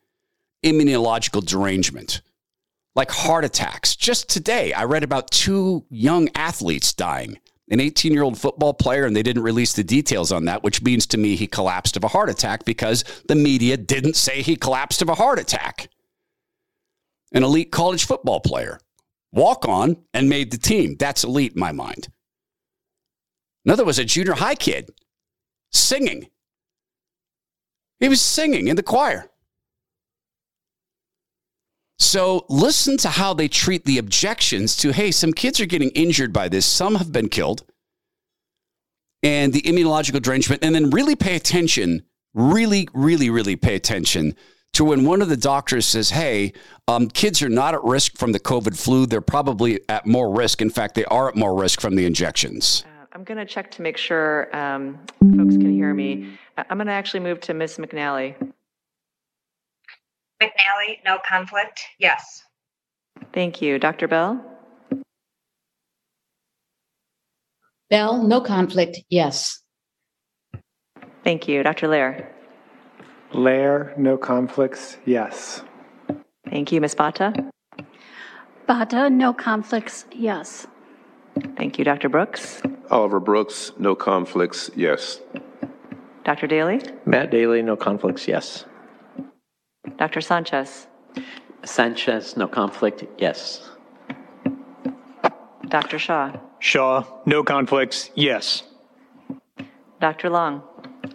immunological 0.64 1.44
derangement, 1.44 2.22
like 2.94 3.10
heart 3.10 3.44
attacks. 3.44 3.96
Just 3.96 4.28
today, 4.28 4.72
I 4.72 4.84
read 4.84 5.04
about 5.04 5.30
two 5.30 5.84
young 5.90 6.28
athletes 6.34 6.92
dying 6.92 7.38
an 7.70 7.80
18 7.80 8.12
year 8.12 8.22
old 8.22 8.38
football 8.38 8.74
player, 8.74 9.04
and 9.04 9.16
they 9.16 9.22
didn't 9.22 9.42
release 9.42 9.72
the 9.72 9.84
details 9.84 10.32
on 10.32 10.44
that, 10.44 10.62
which 10.62 10.82
means 10.82 11.06
to 11.06 11.18
me 11.18 11.36
he 11.36 11.46
collapsed 11.46 11.96
of 11.96 12.04
a 12.04 12.08
heart 12.08 12.28
attack 12.28 12.64
because 12.64 13.04
the 13.28 13.34
media 13.34 13.76
didn't 13.76 14.16
say 14.16 14.42
he 14.42 14.56
collapsed 14.56 15.02
of 15.02 15.08
a 15.08 15.14
heart 15.14 15.38
attack. 15.38 15.88
An 17.32 17.42
elite 17.42 17.72
college 17.72 18.06
football 18.06 18.40
player, 18.40 18.78
walk 19.32 19.66
on 19.66 19.96
and 20.12 20.28
made 20.28 20.50
the 20.50 20.58
team. 20.58 20.96
That's 20.98 21.24
elite 21.24 21.54
in 21.54 21.60
my 21.60 21.72
mind. 21.72 22.08
Another 23.64 23.84
was 23.84 23.98
a 23.98 24.04
junior 24.04 24.34
high 24.34 24.54
kid 24.54 24.90
singing. 25.72 26.28
He 28.04 28.08
was 28.10 28.20
singing 28.20 28.68
in 28.68 28.76
the 28.76 28.82
choir. 28.82 29.30
So 31.98 32.44
listen 32.50 32.98
to 32.98 33.08
how 33.08 33.32
they 33.32 33.48
treat 33.48 33.86
the 33.86 33.96
objections 33.96 34.76
to 34.76 34.92
hey, 34.92 35.10
some 35.10 35.32
kids 35.32 35.58
are 35.58 35.64
getting 35.64 35.88
injured 35.92 36.30
by 36.30 36.50
this, 36.50 36.66
some 36.66 36.96
have 36.96 37.12
been 37.12 37.30
killed, 37.30 37.64
and 39.22 39.54
the 39.54 39.62
immunological 39.62 40.20
derangement. 40.20 40.62
and 40.62 40.74
then 40.74 40.90
really 40.90 41.16
pay 41.16 41.34
attention, 41.34 42.02
really, 42.34 42.86
really, 42.92 43.30
really 43.30 43.56
pay 43.56 43.74
attention 43.74 44.36
to 44.74 44.84
when 44.84 45.06
one 45.06 45.22
of 45.22 45.30
the 45.30 45.36
doctors 45.38 45.86
says, 45.86 46.10
hey, 46.10 46.52
um, 46.86 47.08
kids 47.08 47.40
are 47.42 47.48
not 47.48 47.72
at 47.72 47.82
risk 47.84 48.18
from 48.18 48.32
the 48.32 48.40
COVID 48.40 48.78
flu. 48.78 49.06
They're 49.06 49.22
probably 49.22 49.80
at 49.88 50.04
more 50.04 50.30
risk. 50.30 50.60
In 50.60 50.68
fact, 50.68 50.94
they 50.94 51.06
are 51.06 51.30
at 51.30 51.36
more 51.36 51.58
risk 51.58 51.80
from 51.80 51.94
the 51.94 52.04
injections. 52.04 52.84
Uh, 52.86 53.06
I'm 53.14 53.24
going 53.24 53.38
to 53.38 53.46
check 53.46 53.70
to 53.70 53.80
make 53.80 53.96
sure 53.96 54.54
um, 54.54 54.98
folks 55.38 55.56
can 55.56 55.72
hear 55.72 55.94
me. 55.94 56.36
I'm 56.56 56.78
going 56.78 56.86
to 56.86 56.92
actually 56.92 57.20
move 57.20 57.40
to 57.42 57.54
Ms. 57.54 57.78
McNally. 57.78 58.34
McNally, 60.42 60.98
no 61.04 61.18
conflict, 61.28 61.80
yes. 61.98 62.42
Thank 63.32 63.60
you. 63.60 63.78
Dr. 63.78 64.08
Bell? 64.08 64.44
Bell, 67.90 68.22
no 68.22 68.40
conflict, 68.40 68.98
yes. 69.08 69.60
Thank 71.22 71.48
you. 71.48 71.62
Dr. 71.62 71.88
Loehr? 71.88 72.28
Loehr, 73.32 73.92
no 73.96 74.16
conflicts, 74.16 74.98
yes. 75.04 75.62
Thank 76.48 76.70
you. 76.72 76.80
Ms. 76.80 76.94
Bahta? 76.94 77.32
Bahta, 78.66 79.10
no 79.10 79.32
conflicts, 79.32 80.04
yes. 80.12 80.66
Thank 81.56 81.78
you. 81.78 81.84
Dr. 81.84 82.08
Brooks? 82.08 82.62
Oliver 82.90 83.20
Brooks, 83.20 83.72
no 83.78 83.94
conflicts, 83.94 84.70
yes. 84.76 85.20
Dr. 86.24 86.46
Daley? 86.46 86.80
Matt 87.04 87.30
Daley, 87.30 87.60
no 87.62 87.76
conflicts, 87.76 88.26
yes. 88.26 88.64
Dr. 89.98 90.22
Sanchez? 90.22 90.86
Sanchez, 91.64 92.36
no 92.36 92.48
conflict, 92.48 93.04
yes. 93.18 93.70
Dr. 95.68 95.98
Shah? 95.98 96.32
Shah, 96.60 97.04
no 97.26 97.42
conflicts, 97.44 98.10
yes. 98.14 98.62
Dr. 100.00 100.30
Long? 100.30 100.62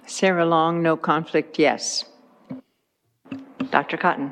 Sarah 0.06 0.46
Long, 0.46 0.84
no 0.84 0.96
conflict, 0.96 1.58
yes. 1.58 2.06
Dr. 3.72 3.98
Kotton? 3.98 4.32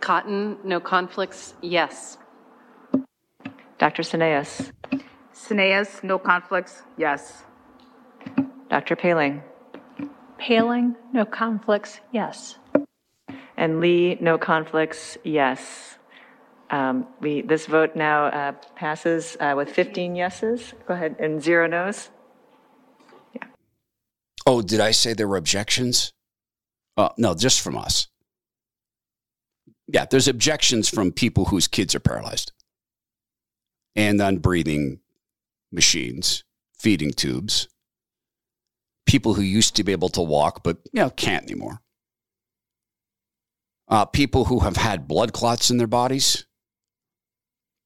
Kotton, 0.00 0.56
no 0.64 0.80
conflicts, 0.80 1.54
yes. 1.60 2.16
Dr. 3.78 4.02
Cineas? 4.02 4.72
Cineas, 5.34 6.02
no 6.02 6.18
conflicts, 6.18 6.82
yes. 6.96 7.44
Dr. 8.70 8.96
Poehling? 8.96 9.42
Poehling, 10.38 10.94
no 11.12 11.24
conflicts, 11.24 12.00
yes. 12.12 12.56
And 13.56 13.80
Lee, 13.80 14.16
no 14.20 14.38
conflicts, 14.38 15.18
yes. 15.24 15.98
Um, 16.70 17.06
we, 17.20 17.42
this 17.42 17.66
vote 17.66 17.96
now 17.96 18.26
uh, 18.26 18.52
passes 18.76 19.36
uh, 19.40 19.54
with 19.56 19.70
15 19.70 20.14
yeses. 20.14 20.74
Go 20.86 20.94
ahead, 20.94 21.16
and 21.18 21.42
zero 21.42 21.66
noes. 21.66 22.10
Yeah. 23.34 23.48
Oh, 24.46 24.62
did 24.62 24.80
I 24.80 24.92
say 24.92 25.12
there 25.12 25.28
were 25.28 25.36
objections? 25.36 26.12
Uh, 26.96 27.08
no, 27.16 27.34
just 27.34 27.60
from 27.60 27.76
us. 27.76 28.08
Yeah, 29.86 30.04
there's 30.04 30.28
objections 30.28 30.88
from 30.88 31.12
people 31.12 31.46
whose 31.46 31.66
kids 31.66 31.94
are 31.94 32.00
paralyzed 32.00 32.52
and 33.96 34.20
on 34.20 34.38
breathing 34.38 35.00
machines, 35.72 36.44
feeding 36.78 37.10
tubes, 37.10 37.68
people 39.08 39.34
who 39.34 39.42
used 39.42 39.74
to 39.74 39.82
be 39.82 39.90
able 39.90 40.10
to 40.10 40.20
walk 40.20 40.62
but 40.62 40.76
you 40.92 41.00
know 41.02 41.10
can't 41.10 41.44
anymore. 41.44 41.80
Uh, 43.88 44.04
people 44.04 44.44
who 44.44 44.60
have 44.60 44.76
had 44.76 45.08
blood 45.08 45.32
clots 45.32 45.70
in 45.70 45.78
their 45.78 45.86
bodies. 45.86 46.44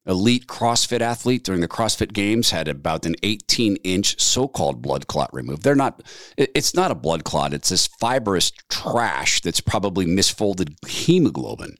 Elite 0.05 0.49
CrossFit 0.49 1.00
athlete 1.00 1.45
during 1.45 1.61
the 1.61 1.69
CrossFit 1.69 2.12
Games 2.12 2.50
had 2.50 2.67
about 2.67 3.07
an 3.07 3.14
18 3.23 3.76
inch 3.85 4.21
so 4.21 4.49
called 4.49 4.83
blood 4.83 5.07
clot 5.07 5.33
removed. 5.33 5.62
They're 5.62 5.76
not, 5.76 6.02
it's 6.37 6.75
not 6.75 6.91
a 6.91 6.97
blood 6.97 7.23
clot, 7.23 7.55
it's 7.55 7.69
this 7.69 7.87
fibrous 7.87 8.50
trash 8.69 9.41
that's 9.43 9.61
probably 9.61 10.05
misfolded 10.05 10.75
hemoglobin. 10.85 11.76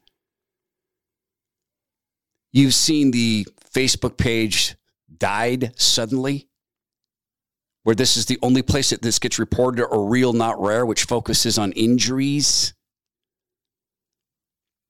You've 2.53 2.75
seen 2.75 3.11
the 3.11 3.45
Facebook 3.75 4.17
page 4.17 4.77
died 5.19 5.73
suddenly, 5.75 6.49
where 7.85 7.95
this 7.95 8.17
is 8.17 8.27
the 8.27 8.39
only 8.43 8.63
place 8.63 8.91
that 8.91 9.03
this 9.03 9.19
gets 9.19 9.39
reported 9.39 9.85
or 9.85 10.09
real, 10.09 10.33
not 10.33 10.61
rare, 10.61 10.87
which 10.87 11.05
focuses 11.05 11.59
on 11.59 11.73
injuries. 11.73 12.75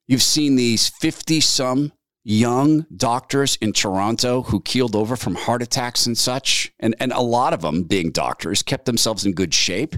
You've 0.06 0.22
seen 0.22 0.56
these 0.56 0.88
50 0.88 1.40
some 1.40 1.92
young 2.24 2.86
doctors 2.94 3.56
in 3.56 3.72
Toronto 3.72 4.42
who 4.42 4.60
keeled 4.60 4.94
over 4.94 5.16
from 5.16 5.34
heart 5.34 5.62
attacks 5.62 6.06
and 6.06 6.16
such. 6.16 6.72
And, 6.78 6.94
and 7.00 7.12
a 7.12 7.20
lot 7.20 7.52
of 7.52 7.62
them, 7.62 7.84
being 7.84 8.10
doctors, 8.10 8.62
kept 8.62 8.84
themselves 8.84 9.24
in 9.24 9.32
good 9.32 9.54
shape. 9.54 9.96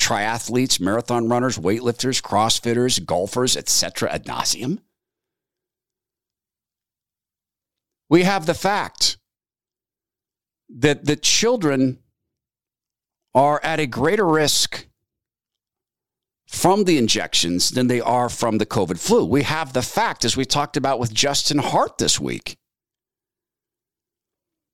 Triathletes, 0.00 0.80
marathon 0.80 1.28
runners, 1.28 1.58
weightlifters, 1.58 2.22
crossfitters, 2.22 3.04
golfers, 3.04 3.56
etc. 3.56 4.12
ad 4.12 4.24
nauseum. 4.24 4.78
We 8.08 8.22
have 8.24 8.46
the 8.46 8.54
fact 8.54 9.18
that 10.68 11.04
the 11.04 11.16
children 11.16 11.98
are 13.34 13.60
at 13.62 13.80
a 13.80 13.86
greater 13.86 14.26
risk 14.26 14.86
from 16.46 16.84
the 16.84 16.98
injections 16.98 17.70
than 17.70 17.86
they 17.86 18.00
are 18.00 18.28
from 18.28 18.58
the 18.58 18.66
COVID 18.66 18.98
flu. 18.98 19.24
We 19.24 19.44
have 19.44 19.72
the 19.72 19.82
fact, 19.82 20.24
as 20.24 20.36
we 20.36 20.44
talked 20.44 20.76
about 20.76 20.98
with 20.98 21.14
Justin 21.14 21.58
Hart 21.58 21.98
this 21.98 22.18
week, 22.18 22.58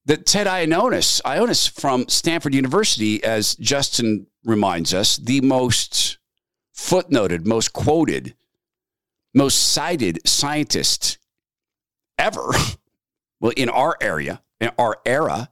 that 0.06 0.24
Ted 0.24 0.46
Ioannidis, 0.46 1.20
Ioannidis 1.22 1.68
from 1.68 2.08
Stanford 2.08 2.54
University, 2.54 3.22
as 3.22 3.56
Justin 3.56 4.26
reminds 4.44 4.94
us, 4.94 5.16
the 5.16 5.40
most 5.42 6.18
footnoted, 6.74 7.44
most 7.44 7.72
quoted, 7.72 8.34
most 9.34 9.56
cited 9.56 10.26
scientist 10.26 11.18
ever, 12.18 12.52
well, 13.40 13.52
in 13.56 13.68
our 13.68 13.96
area, 14.00 14.42
in 14.60 14.70
our 14.78 14.98
era, 15.04 15.50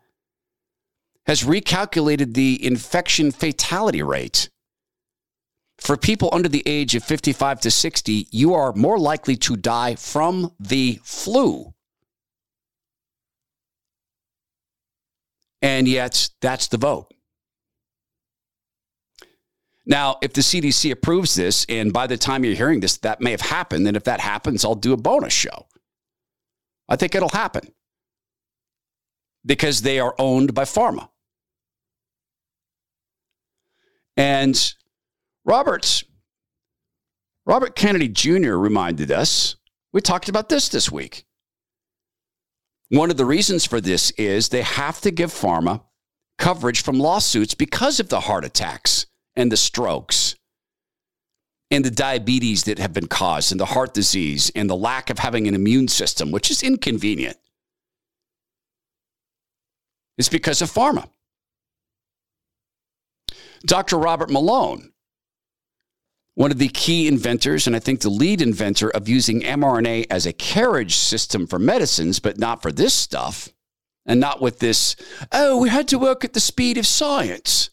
has 1.27 1.43
recalculated 1.43 2.35
the 2.35 2.65
infection 2.65 3.31
fatality 3.31 4.03
rate 4.03 4.51
for 5.79 5.97
people 5.97 6.31
under 6.33 6.49
the 6.49 6.63
age 6.67 6.95
of 6.95 7.05
55 7.05 7.61
to 7.61 7.71
60, 7.71 8.29
you 8.31 8.55
are 8.55 8.73
more 8.73 8.99
likely 8.99 9.37
to 9.37 9.57
die 9.57 9.97
from 9.97 10.53
the 10.59 11.01
flu. 11.03 11.75
And 15.61 15.89
yet, 15.89 16.31
that's 16.41 16.69
the 16.69 16.77
vote. 16.77 17.13
Now, 19.87 20.17
if 20.23 20.33
the 20.33 20.41
CDC 20.41 20.91
approves 20.91 21.35
this, 21.35 21.67
and 21.69 21.93
by 21.93 22.07
the 22.07 22.17
time 22.17 22.45
you're 22.45 22.55
hearing 22.55 22.81
this, 22.81 22.99
that 22.99 23.21
may 23.21 23.33
have 23.33 23.43
happened, 23.43 23.87
and 23.87 23.97
if 23.97 24.05
that 24.05 24.21
happens, 24.21 24.65
I'll 24.65 24.75
do 24.75 24.93
a 24.93 24.97
bonus 24.97 25.33
show. 25.33 25.67
I 26.89 26.97
think 26.97 27.15
it'll 27.15 27.29
happen 27.31 27.73
because 29.45 29.83
they 29.83 30.01
are 30.01 30.15
owned 30.19 30.55
by 30.55 30.65
pharma. 30.65 31.09
And 34.17 34.75
Roberts, 35.45 36.05
Robert 37.47 37.75
Kennedy 37.75 38.09
Jr. 38.09 38.55
reminded 38.55 39.11
us, 39.11 39.57
we 39.93 40.01
talked 40.01 40.29
about 40.29 40.49
this 40.49 40.69
this 40.69 40.91
week. 40.91 41.25
One 42.89 43.11
of 43.11 43.17
the 43.17 43.25
reasons 43.25 43.65
for 43.65 43.81
this 43.81 44.11
is 44.13 44.49
they 44.49 44.63
have 44.63 45.01
to 45.03 45.11
give 45.11 45.33
pharma 45.33 45.83
coverage 46.39 46.83
from 46.83 46.99
lawsuits 46.99 47.55
because 47.55 48.01
of 48.01 48.09
the 48.09 48.21
heart 48.21 48.45
attacks 48.45 49.07
and 49.37 49.51
the 49.51 49.57
strokes 49.57 50.37
and 51.71 51.85
the 51.85 51.91
diabetes 51.91 52.65
that 52.65 52.79
have 52.79 52.93
been 52.93 53.09
caused, 53.09 53.51
and 53.51 53.61
the 53.61 53.67
heart 53.67 53.95
disease, 53.95 54.53
and 54.55 54.71
the 54.71 54.77
lack 54.77 55.11
of 55.11 55.19
having 55.19 55.49
an 55.49 55.55
immune 55.55 55.89
system, 55.89 56.31
which 56.31 56.51
is 56.51 56.63
inconvenient. 56.63 57.37
It's 60.17 60.29
because 60.29 60.63
of 60.63 60.71
pharma. 60.71 61.09
Dr. 63.65 63.99
Robert 63.99 64.31
Malone, 64.31 64.93
one 66.35 66.51
of 66.51 66.59
the 66.59 66.69
key 66.69 67.07
inventors, 67.07 67.67
and 67.67 67.75
I 67.75 67.79
think 67.79 68.01
the 68.01 68.11
lead 68.11 68.43
inventor 68.43 68.91
of 68.91 69.09
using 69.09 69.41
mRNA 69.41 70.07
as 70.11 70.27
a 70.27 70.33
carriage 70.33 70.97
system 70.97 71.47
for 71.47 71.59
medicines, 71.59 72.19
but 72.19 72.39
not 72.39 72.61
for 72.61 72.73
this 72.73 72.93
stuff, 72.93 73.49
and 74.05 74.21
not 74.21 74.41
with 74.41 74.59
this, 74.59 74.97
oh, 75.33 75.59
we 75.59 75.69
had 75.69 75.89
to 75.89 75.99
work 75.99 76.25
at 76.25 76.33
the 76.33 76.41
speed 76.41 76.77
of 76.77 76.87
science. 76.87 77.71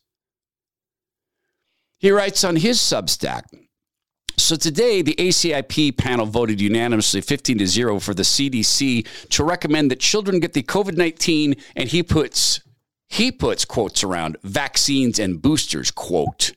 He 2.00 2.12
writes 2.12 2.43
on 2.43 2.55
his 2.55 2.79
Substack. 2.79 3.43
So 4.38 4.55
today, 4.55 5.01
the 5.01 5.15
ACIP 5.15 5.98
panel 5.98 6.25
voted 6.25 6.60
unanimously 6.60 7.21
15 7.21 7.60
to 7.60 7.67
0 7.67 8.00
for 8.00 8.13
the 8.13 8.24
CDC 8.24 9.07
to 9.29 9.43
recommend 9.43 9.91
that 9.91 10.00
children 10.00 10.39
get 10.39 10.53
the 10.53 10.63
COVID 10.63 10.98
19, 10.98 11.55
and 11.75 11.89
he 11.89 12.01
puts 12.01 12.62
he 13.12 13.30
puts 13.30 13.65
quotes 13.65 14.06
around 14.06 14.38
vaccines 14.41 15.20
and 15.20 15.41
boosters, 15.41 15.91
quote. 15.91 16.53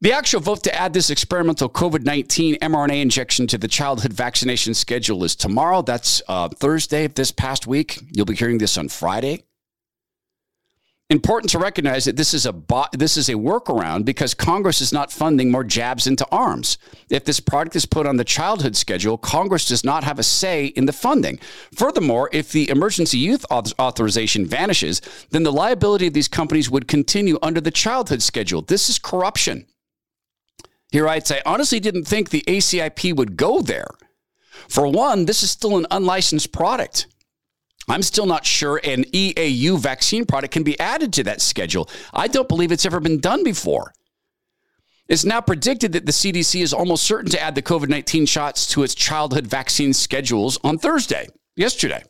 The 0.00 0.12
actual 0.12 0.40
vote 0.40 0.62
to 0.62 0.74
add 0.74 0.92
this 0.92 1.10
experimental 1.10 1.68
COVID 1.68 2.04
19 2.04 2.54
mRNA 2.56 3.02
injection 3.02 3.48
to 3.48 3.58
the 3.58 3.66
childhood 3.66 4.12
vaccination 4.12 4.74
schedule 4.74 5.24
is 5.24 5.34
tomorrow. 5.34 5.82
That's 5.82 6.22
uh, 6.28 6.48
Thursday 6.50 7.04
of 7.04 7.14
this 7.14 7.32
past 7.32 7.66
week. 7.66 7.98
You'll 8.12 8.26
be 8.26 8.36
hearing 8.36 8.58
this 8.58 8.78
on 8.78 8.88
Friday 8.88 9.47
important 11.10 11.50
to 11.50 11.58
recognize 11.58 12.04
that 12.04 12.16
this 12.16 12.34
is 12.34 12.44
a 12.44 12.52
bo- 12.52 12.84
this 12.92 13.16
is 13.16 13.30
a 13.30 13.34
workaround 13.34 14.04
because 14.04 14.34
Congress 14.34 14.82
is 14.82 14.92
not 14.92 15.10
funding 15.10 15.50
more 15.50 15.64
jabs 15.64 16.06
into 16.06 16.26
arms. 16.30 16.76
If 17.08 17.24
this 17.24 17.40
product 17.40 17.76
is 17.76 17.86
put 17.86 18.06
on 18.06 18.16
the 18.16 18.24
childhood 18.24 18.76
schedule, 18.76 19.16
Congress 19.16 19.66
does 19.66 19.84
not 19.84 20.04
have 20.04 20.18
a 20.18 20.22
say 20.22 20.66
in 20.66 20.84
the 20.84 20.92
funding. 20.92 21.38
Furthermore, 21.74 22.28
if 22.32 22.52
the 22.52 22.68
emergency 22.68 23.16
use 23.16 23.44
authorization 23.50 24.44
vanishes, 24.44 25.00
then 25.30 25.44
the 25.44 25.52
liability 25.52 26.08
of 26.08 26.12
these 26.12 26.28
companies 26.28 26.70
would 26.70 26.88
continue 26.88 27.38
under 27.40 27.60
the 27.60 27.70
childhood 27.70 28.20
schedule. 28.20 28.60
This 28.60 28.90
is 28.90 28.98
corruption. 28.98 29.66
He 30.92 31.00
writes, 31.00 31.30
I 31.30 31.40
honestly 31.46 31.80
didn't 31.80 32.04
think 32.04 32.28
the 32.28 32.44
ACIP 32.46 33.16
would 33.16 33.36
go 33.36 33.62
there. 33.62 33.88
For 34.68 34.86
one, 34.86 35.24
this 35.24 35.42
is 35.42 35.50
still 35.50 35.78
an 35.78 35.86
unlicensed 35.90 36.52
product. 36.52 37.06
I'm 37.88 38.02
still 38.02 38.26
not 38.26 38.44
sure 38.44 38.80
an 38.84 39.04
EAU 39.04 39.78
vaccine 39.78 40.24
product 40.24 40.52
can 40.52 40.62
be 40.62 40.78
added 40.78 41.12
to 41.14 41.24
that 41.24 41.40
schedule. 41.40 41.88
I 42.12 42.28
don't 42.28 42.48
believe 42.48 42.72
it's 42.72 42.86
ever 42.86 43.00
been 43.00 43.20
done 43.20 43.44
before. 43.44 43.92
It's 45.08 45.24
now 45.24 45.40
predicted 45.40 45.92
that 45.92 46.04
the 46.04 46.12
CDC 46.12 46.60
is 46.60 46.74
almost 46.74 47.04
certain 47.04 47.30
to 47.30 47.40
add 47.40 47.54
the 47.54 47.62
COVID 47.62 47.88
19 47.88 48.26
shots 48.26 48.66
to 48.68 48.82
its 48.82 48.94
childhood 48.94 49.46
vaccine 49.46 49.94
schedules 49.94 50.58
on 50.62 50.76
Thursday, 50.78 51.28
yesterday. 51.56 52.04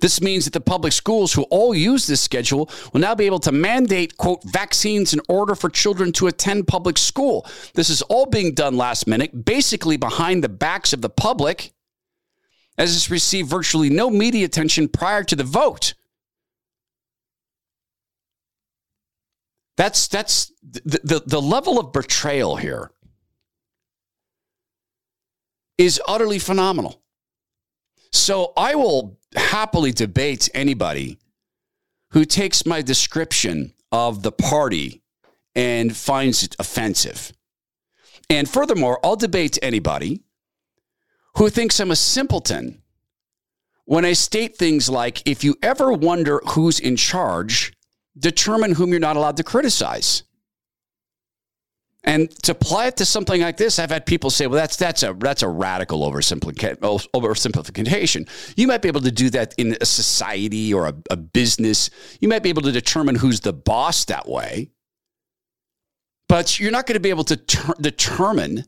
This 0.00 0.20
means 0.20 0.44
that 0.44 0.52
the 0.52 0.60
public 0.60 0.92
schools 0.92 1.32
who 1.32 1.42
all 1.44 1.74
use 1.74 2.06
this 2.06 2.20
schedule 2.20 2.70
will 2.92 3.00
now 3.00 3.14
be 3.14 3.26
able 3.26 3.40
to 3.40 3.52
mandate, 3.52 4.16
quote, 4.16 4.42
vaccines 4.44 5.12
in 5.12 5.20
order 5.28 5.54
for 5.54 5.68
children 5.68 6.10
to 6.12 6.26
attend 6.26 6.66
public 6.66 6.98
school. 6.98 7.46
This 7.74 7.90
is 7.90 8.02
all 8.02 8.26
being 8.26 8.54
done 8.54 8.76
last 8.76 9.06
minute, 9.06 9.44
basically 9.44 9.96
behind 9.96 10.42
the 10.42 10.48
backs 10.48 10.92
of 10.92 11.02
the 11.02 11.10
public 11.10 11.72
as 12.78 12.94
it's 12.94 13.10
received 13.10 13.50
virtually 13.50 13.90
no 13.90 14.08
media 14.08 14.46
attention 14.46 14.88
prior 14.88 15.24
to 15.24 15.36
the 15.36 15.44
vote. 15.44 15.94
That's 19.76 20.08
that's 20.08 20.52
the, 20.62 21.00
the, 21.04 21.22
the 21.26 21.42
level 21.42 21.78
of 21.78 21.92
betrayal 21.92 22.56
here 22.56 22.90
is 25.76 26.00
utterly 26.08 26.38
phenomenal. 26.38 27.00
So 28.10 28.52
I 28.56 28.74
will 28.74 29.18
happily 29.36 29.92
debate 29.92 30.48
anybody 30.54 31.18
who 32.10 32.24
takes 32.24 32.64
my 32.64 32.82
description 32.82 33.74
of 33.92 34.22
the 34.22 34.32
party 34.32 35.02
and 35.54 35.96
finds 35.96 36.42
it 36.42 36.56
offensive. 36.58 37.32
And 38.30 38.48
furthermore, 38.48 38.98
I'll 39.04 39.16
debate 39.16 39.58
anybody 39.62 40.22
who 41.36 41.48
thinks 41.48 41.80
I'm 41.80 41.90
a 41.90 41.96
simpleton 41.96 42.82
when 43.88 44.04
I 44.04 44.12
state 44.12 44.56
things 44.56 44.88
like 44.90 45.26
if 45.26 45.42
you 45.42 45.56
ever 45.62 45.90
wonder 45.92 46.42
who's 46.48 46.78
in 46.78 46.96
charge, 46.96 47.72
determine 48.18 48.74
whom 48.74 48.90
you're 48.90 49.00
not 49.00 49.16
allowed 49.16 49.38
to 49.38 49.42
criticize. 49.42 50.24
And 52.04 52.30
to 52.42 52.52
apply 52.52 52.88
it 52.88 52.98
to 52.98 53.06
something 53.06 53.40
like 53.40 53.56
this, 53.56 53.78
I've 53.78 53.90
had 53.90 54.04
people 54.04 54.28
say, 54.28 54.46
"Well, 54.46 54.58
that's 54.58 54.76
that's 54.76 55.02
a 55.02 55.14
that's 55.14 55.42
a 55.42 55.48
radical 55.48 56.00
oversimplification." 56.00 58.28
You 58.56 58.66
might 58.66 58.82
be 58.82 58.88
able 58.88 59.00
to 59.00 59.10
do 59.10 59.30
that 59.30 59.54
in 59.56 59.74
a 59.80 59.86
society 59.86 60.74
or 60.74 60.88
a, 60.88 60.94
a 61.10 61.16
business. 61.16 61.88
You 62.20 62.28
might 62.28 62.42
be 62.42 62.50
able 62.50 62.62
to 62.62 62.72
determine 62.72 63.14
who's 63.14 63.40
the 63.40 63.54
boss 63.54 64.04
that 64.04 64.28
way, 64.28 64.70
but 66.28 66.60
you're 66.60 66.72
not 66.72 66.86
going 66.86 66.94
to 66.94 67.00
be 67.00 67.10
able 67.10 67.24
to 67.24 67.36
ter- 67.36 67.74
determine 67.80 68.64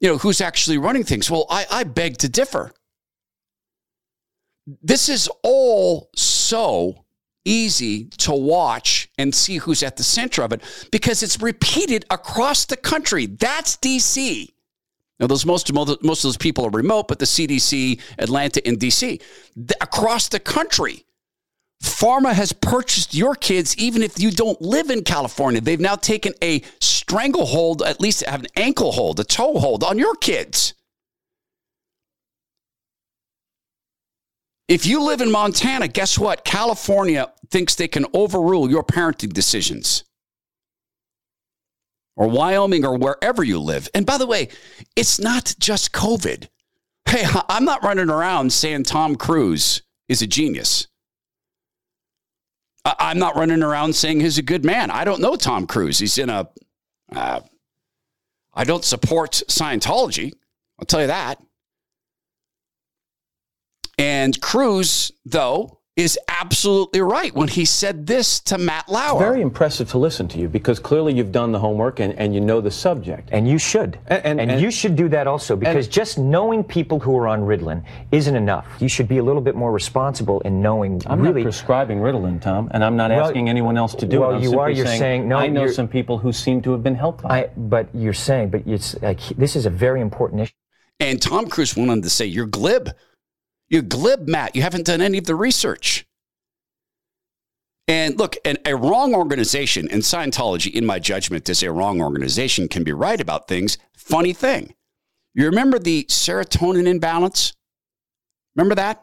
you 0.00 0.08
know, 0.08 0.18
who's 0.18 0.40
actually 0.40 0.78
running 0.78 1.04
things. 1.04 1.30
Well, 1.30 1.46
I, 1.48 1.66
I 1.70 1.84
beg 1.84 2.18
to 2.18 2.28
differ. 2.28 2.72
This 4.82 5.08
is 5.08 5.28
all 5.42 6.10
so 6.16 7.04
easy 7.44 8.06
to 8.18 8.32
watch 8.32 9.08
and 9.16 9.34
see 9.34 9.58
who's 9.58 9.82
at 9.82 9.96
the 9.96 10.02
center 10.02 10.42
of 10.42 10.52
it 10.52 10.60
because 10.90 11.22
it's 11.22 11.40
repeated 11.40 12.04
across 12.10 12.66
the 12.66 12.76
country. 12.76 13.26
That's 13.26 13.76
DC. 13.76 14.48
Now, 15.18 15.26
those 15.28 15.46
most, 15.46 15.72
most 15.72 15.94
of 15.96 16.02
those 16.02 16.36
people 16.36 16.66
are 16.66 16.70
remote, 16.70 17.08
but 17.08 17.18
the 17.18 17.24
CDC, 17.24 18.00
Atlanta, 18.18 18.66
and 18.66 18.78
DC, 18.78 19.22
across 19.80 20.28
the 20.28 20.40
country, 20.40 21.05
Pharma 21.86 22.32
has 22.32 22.52
purchased 22.52 23.14
your 23.14 23.34
kids 23.34 23.76
even 23.76 24.02
if 24.02 24.20
you 24.20 24.30
don't 24.30 24.60
live 24.60 24.90
in 24.90 25.02
California. 25.02 25.60
They've 25.60 25.80
now 25.80 25.96
taken 25.96 26.34
a 26.42 26.62
stranglehold, 26.80 27.82
at 27.82 28.00
least 28.00 28.24
have 28.24 28.40
an 28.40 28.48
ankle 28.56 28.92
hold, 28.92 29.20
a 29.20 29.24
toe 29.24 29.58
hold 29.58 29.84
on 29.84 29.98
your 29.98 30.14
kids. 30.16 30.74
If 34.68 34.84
you 34.84 35.02
live 35.04 35.20
in 35.20 35.30
Montana, 35.30 35.86
guess 35.86 36.18
what? 36.18 36.44
California 36.44 37.32
thinks 37.50 37.76
they 37.76 37.86
can 37.86 38.06
overrule 38.12 38.68
your 38.68 38.82
parenting 38.82 39.32
decisions. 39.32 40.02
Or 42.16 42.28
Wyoming 42.28 42.84
or 42.84 42.96
wherever 42.96 43.44
you 43.44 43.60
live. 43.60 43.88
And 43.94 44.04
by 44.04 44.18
the 44.18 44.26
way, 44.26 44.48
it's 44.96 45.20
not 45.20 45.54
just 45.60 45.92
COVID. 45.92 46.48
Hey, 47.08 47.24
I'm 47.48 47.64
not 47.64 47.84
running 47.84 48.10
around 48.10 48.52
saying 48.52 48.84
Tom 48.84 49.14
Cruise 49.14 49.82
is 50.08 50.22
a 50.22 50.26
genius. 50.26 50.88
I'm 52.98 53.18
not 53.18 53.36
running 53.36 53.62
around 53.62 53.94
saying 53.94 54.20
he's 54.20 54.38
a 54.38 54.42
good 54.42 54.64
man. 54.64 54.90
I 54.90 55.04
don't 55.04 55.20
know 55.20 55.36
Tom 55.36 55.66
Cruise. 55.66 55.98
He's 55.98 56.18
in 56.18 56.30
a. 56.30 56.48
Uh, 57.14 57.40
I 58.54 58.64
don't 58.64 58.84
support 58.84 59.42
Scientology. 59.48 60.32
I'll 60.78 60.86
tell 60.86 61.00
you 61.00 61.06
that. 61.08 61.40
And 63.98 64.38
Cruise, 64.40 65.12
though, 65.24 65.80
is 65.96 66.18
absolutely 66.28 67.00
right 67.00 67.34
when 67.34 67.48
he 67.48 67.64
said 67.64 68.06
this 68.06 68.38
to 68.38 68.58
Matt 68.58 68.86
Lauer. 68.86 69.14
It's 69.14 69.22
very 69.22 69.40
impressive 69.40 69.88
to 69.90 69.98
listen 69.98 70.28
to 70.28 70.38
you 70.38 70.46
because 70.46 70.78
clearly 70.78 71.14
you've 71.14 71.32
done 71.32 71.52
the 71.52 71.58
homework 71.58 72.00
and, 72.00 72.12
and 72.18 72.34
you 72.34 72.40
know 72.40 72.60
the 72.60 72.70
subject. 72.70 73.30
And 73.32 73.48
you 73.48 73.56
should. 73.56 73.98
And, 74.06 74.24
and, 74.26 74.40
and, 74.40 74.50
and 74.50 74.60
you 74.60 74.70
should 74.70 74.94
do 74.94 75.08
that 75.08 75.26
also 75.26 75.56
because 75.56 75.88
just 75.88 76.18
knowing 76.18 76.62
people 76.62 77.00
who 77.00 77.16
are 77.16 77.26
on 77.26 77.40
Ritalin 77.40 77.82
isn't 78.12 78.36
enough. 78.36 78.66
You 78.78 78.88
should 78.88 79.08
be 79.08 79.18
a 79.18 79.24
little 79.24 79.40
bit 79.40 79.56
more 79.56 79.72
responsible 79.72 80.40
in 80.42 80.60
knowing 80.60 81.00
I'm 81.06 81.20
really. 81.20 81.40
not 81.40 81.46
prescribing 81.46 81.98
Ritalin, 81.98 82.42
Tom, 82.42 82.68
and 82.72 82.84
I'm 82.84 82.96
not 82.96 83.10
well, 83.10 83.24
asking 83.24 83.48
anyone 83.48 83.78
else 83.78 83.94
to 83.94 84.06
do 84.06 84.20
well, 84.20 84.30
it. 84.30 84.32
Well, 84.34 84.42
you 84.42 84.58
are. 84.60 84.70
You're 84.70 84.84
saying, 84.84 84.98
saying, 84.98 85.28
no. 85.28 85.38
I 85.38 85.46
know 85.48 85.66
some 85.66 85.88
people 85.88 86.18
who 86.18 86.30
seem 86.30 86.60
to 86.62 86.72
have 86.72 86.82
been 86.82 86.94
helped 86.94 87.22
by 87.22 87.40
it. 87.40 87.52
But 87.56 87.88
you're 87.94 88.12
saying, 88.12 88.50
but 88.50 88.66
it's 88.66 89.00
like 89.00 89.20
this 89.38 89.56
is 89.56 89.64
a 89.64 89.70
very 89.70 90.02
important 90.02 90.42
issue. 90.42 90.52
And 91.00 91.20
Tom 91.20 91.48
Cruise 91.48 91.74
went 91.76 91.90
on 91.90 92.02
to 92.02 92.10
say, 92.10 92.26
"You're 92.26 92.46
glib. 92.46 92.90
You're 93.68 93.82
glib, 93.82 94.28
Matt. 94.28 94.54
You 94.54 94.62
haven't 94.62 94.86
done 94.86 95.00
any 95.00 95.18
of 95.18 95.26
the 95.26 95.34
research." 95.34 96.06
And 97.88 98.18
look, 98.18 98.36
an, 98.44 98.58
a 98.64 98.74
wrong 98.74 99.14
organization, 99.14 99.88
and 99.90 100.02
Scientology, 100.02 100.72
in 100.72 100.84
my 100.84 100.98
judgment, 100.98 101.48
is 101.48 101.62
a 101.62 101.70
wrong 101.70 102.00
organization, 102.00 102.66
can 102.68 102.82
be 102.82 102.92
right 102.92 103.20
about 103.20 103.46
things. 103.46 103.78
Funny 103.96 104.32
thing. 104.32 104.74
You 105.34 105.44
remember 105.46 105.78
the 105.78 106.04
serotonin 106.04 106.86
imbalance? 106.86 107.52
Remember 108.56 108.74
that? 108.74 109.02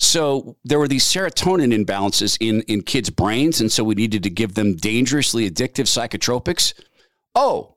So 0.00 0.56
there 0.64 0.78
were 0.78 0.88
these 0.88 1.04
serotonin 1.04 1.74
imbalances 1.74 2.38
in, 2.40 2.62
in 2.62 2.82
kids' 2.82 3.10
brains, 3.10 3.60
and 3.60 3.70
so 3.70 3.82
we 3.84 3.96
needed 3.96 4.22
to 4.22 4.30
give 4.30 4.54
them 4.54 4.76
dangerously 4.76 5.50
addictive 5.50 5.86
psychotropics. 5.86 6.72
Oh, 7.34 7.76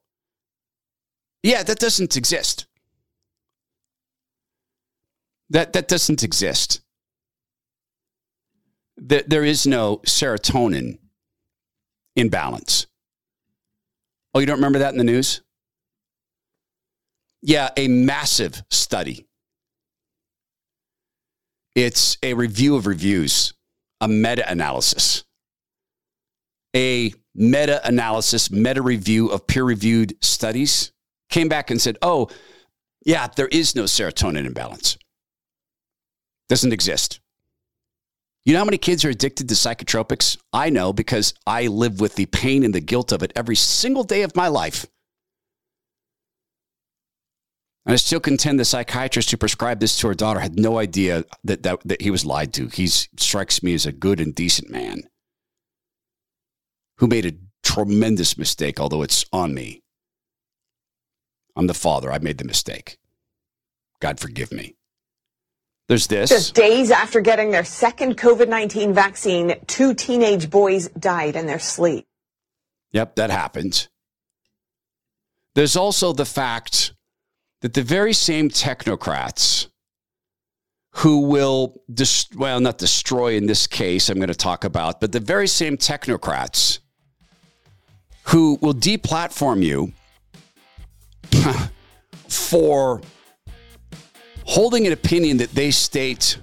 yeah, 1.44 1.63
that 1.63 1.80
doesn't 1.80 2.15
exist. 2.15 2.67
That, 5.52 5.74
that 5.74 5.88
doesn't 5.88 6.24
exist 6.24 6.82
there 9.02 9.44
is 9.44 9.66
no 9.66 9.98
serotonin 10.06 11.00
imbalance. 12.16 12.88
Oh, 14.34 14.40
you 14.40 14.46
don't 14.46 14.58
remember 14.58 14.80
that 14.80 14.94
in 14.94 14.98
the 14.98 15.04
news? 15.04 15.42
Yeah, 17.42 17.70
a 17.76 17.88
massive 17.88 18.64
study. 18.70 19.26
It's 21.76 22.18
a 22.22 22.34
review 22.36 22.76
of 22.76 22.86
reviews, 22.86 23.54
a 24.00 24.08
meta 24.08 24.50
analysis, 24.50 25.24
a 26.76 27.14
meta 27.34 27.82
analysis, 27.88 28.52
meta 28.52 28.82
review 28.82 29.30
of 29.30 29.48
peer 29.48 29.64
reviewed 29.64 30.16
studies 30.24 30.92
came 31.30 31.50
back 31.50 31.72
and 31.72 31.82
said, 31.82 31.98
oh, 32.02 32.30
yeah, 33.04 33.28
there 33.36 33.48
is 33.48 33.76
no 33.76 33.84
serotonin 33.84 34.46
imbalance. 34.46 34.98
Doesn't 36.52 36.74
exist. 36.74 37.22
You 38.44 38.52
know 38.52 38.60
how 38.60 38.66
many 38.66 38.78
kids 38.78 39.06
are 39.06 39.10
addicted 39.10 39.48
to 39.48 39.56
psychotropics? 39.56 40.38
I 40.52 40.70
know 40.70 40.92
because 40.92 41.34
I 41.48 41.68
live 41.68 42.02
with 42.02 42.16
the 42.16 42.26
pain 42.26 42.66
and 42.66 42.76
the 42.76 42.82
guilt 42.82 43.14
of 43.14 43.24
it 43.24 43.32
every 43.38 43.56
single 43.56 44.04
day 44.04 44.24
of 44.24 44.36
my 44.36 44.50
life. 44.50 44.86
And 47.86 47.94
I 47.94 47.96
still 47.96 48.20
contend 48.20 48.60
the 48.60 48.66
psychiatrist 48.66 49.32
who 49.32 49.38
prescribed 49.38 49.82
this 49.82 49.98
to 50.00 50.10
her 50.10 50.14
daughter 50.14 50.42
had 50.42 50.60
no 50.60 50.78
idea 50.78 51.24
that, 51.46 51.64
that, 51.64 51.80
that 51.86 52.02
he 52.02 52.12
was 52.12 52.26
lied 52.26 52.54
to. 52.56 52.68
He 52.68 52.88
strikes 52.88 53.64
me 53.64 53.74
as 53.74 53.86
a 53.86 53.94
good 53.94 54.20
and 54.20 54.36
decent 54.36 54.70
man 54.70 55.04
who 56.98 57.08
made 57.08 57.26
a 57.26 57.38
tremendous 57.64 58.38
mistake, 58.38 58.78
although 58.78 59.04
it's 59.04 59.24
on 59.32 59.54
me. 59.54 59.84
I'm 61.56 61.68
the 61.68 61.74
father. 61.74 62.12
I 62.12 62.20
made 62.20 62.40
the 62.40 62.44
mistake. 62.44 62.98
God 64.02 64.20
forgive 64.20 64.52
me. 64.52 64.76
There's 65.91 66.08
this. 66.08 66.30
Just 66.30 66.56
days 66.56 66.89
after 66.89 67.19
getting 67.19 67.51
their 67.51 67.65
second 67.65 68.15
COVID 68.15 68.47
19 68.47 68.93
vaccine, 68.93 69.56
two 69.67 69.93
teenage 69.93 70.49
boys 70.49 70.88
died 70.88 71.36
in 71.36 71.47
their 71.47 71.60
sleep. 71.60 72.08
Yep, 72.93 73.15
that 73.15 73.30
happens. 73.30 73.89
There's 75.54 75.75
also 75.75 76.13
the 76.13 76.23
fact 76.23 76.93
that 77.60 77.73
the 77.73 77.84
very 77.84 78.13
same 78.13 78.47
technocrats 78.47 79.67
who 80.91 81.27
will, 81.27 81.82
dis- 81.93 82.30
well, 82.38 82.62
not 82.62 82.77
destroy 82.77 83.36
in 83.36 83.47
this 83.47 83.67
case, 83.67 84.08
I'm 84.08 84.15
going 84.15 84.30
to 84.30 84.34
talk 84.34 84.63
about, 84.63 85.01
but 85.01 85.12
the 85.12 85.19
very 85.19 85.49
same 85.49 85.75
technocrats 85.75 86.80
who 88.27 88.58
will 88.62 88.73
deplatform 88.73 89.62
you 89.62 89.91
for 92.30 93.01
holding 94.52 94.86
an 94.86 94.92
opinion 94.92 95.38
that 95.38 95.50
they 95.52 95.72
state 95.72 96.38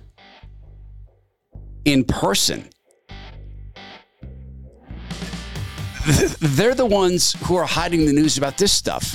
in 1.84 2.02
person. 2.04 2.66
They're 6.40 6.74
the 6.74 6.86
ones 6.86 7.36
who 7.44 7.56
are 7.56 7.66
hiding 7.66 8.06
the 8.06 8.14
news 8.14 8.38
about 8.38 8.56
this 8.56 8.72
stuff. 8.72 9.14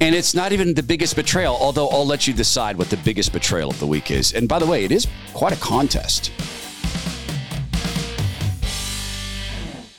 And 0.00 0.14
it's 0.14 0.32
not 0.32 0.52
even 0.52 0.74
the 0.74 0.82
biggest 0.82 1.16
betrayal, 1.16 1.56
although 1.60 1.88
I'll 1.88 2.06
let 2.06 2.28
you 2.28 2.34
decide 2.34 2.76
what 2.76 2.88
the 2.88 2.98
biggest 2.98 3.32
betrayal 3.32 3.70
of 3.70 3.80
the 3.80 3.86
week 3.88 4.12
is. 4.12 4.32
And 4.32 4.48
by 4.48 4.60
the 4.60 4.66
way, 4.66 4.84
it 4.84 4.92
is 4.92 5.08
quite 5.34 5.52
a 5.52 5.60
contest. 5.60 6.30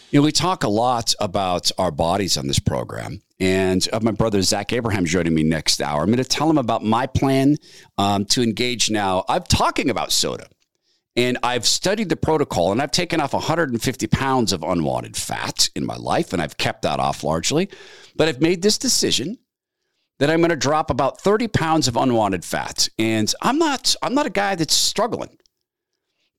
You 0.09 0.21
know, 0.21 0.23
we 0.23 0.31
talk 0.31 0.63
a 0.63 0.69
lot 0.69 1.13
about 1.19 1.69
our 1.77 1.91
bodies 1.91 2.37
on 2.37 2.47
this 2.47 2.59
program. 2.59 3.23
And 3.39 3.87
my 4.01 4.11
brother 4.11 4.41
Zach 4.41 4.73
Abraham 4.73 5.05
joining 5.05 5.33
me 5.33 5.43
next 5.43 5.81
hour. 5.81 6.01
I'm 6.01 6.07
going 6.07 6.17
to 6.17 6.23
tell 6.25 6.49
him 6.49 6.57
about 6.57 6.83
my 6.83 7.07
plan 7.07 7.55
um, 7.97 8.25
to 8.25 8.41
engage 8.41 8.89
now. 8.89 9.23
I'm 9.29 9.43
talking 9.43 9.89
about 9.89 10.11
SOTA. 10.11 10.47
And 11.15 11.37
I've 11.43 11.65
studied 11.65 12.09
the 12.09 12.15
protocol 12.15 12.71
and 12.71 12.81
I've 12.81 12.91
taken 12.91 13.19
off 13.19 13.33
150 13.33 14.07
pounds 14.07 14.53
of 14.53 14.63
unwanted 14.63 15.17
fat 15.17 15.69
in 15.75 15.85
my 15.85 15.95
life, 15.95 16.33
and 16.33 16.41
I've 16.41 16.57
kept 16.57 16.83
that 16.83 16.99
off 16.99 17.23
largely. 17.23 17.69
But 18.15 18.27
I've 18.27 18.41
made 18.41 18.61
this 18.61 18.77
decision 18.77 19.37
that 20.19 20.29
I'm 20.29 20.39
going 20.39 20.49
to 20.49 20.55
drop 20.55 20.89
about 20.89 21.19
30 21.19 21.47
pounds 21.47 21.87
of 21.87 21.97
unwanted 21.97 22.45
fat. 22.45 22.87
And 22.99 23.33
I'm 23.41 23.57
not, 23.57 23.95
I'm 24.03 24.13
not 24.13 24.27
a 24.27 24.29
guy 24.29 24.55
that's 24.55 24.75
struggling. 24.75 25.38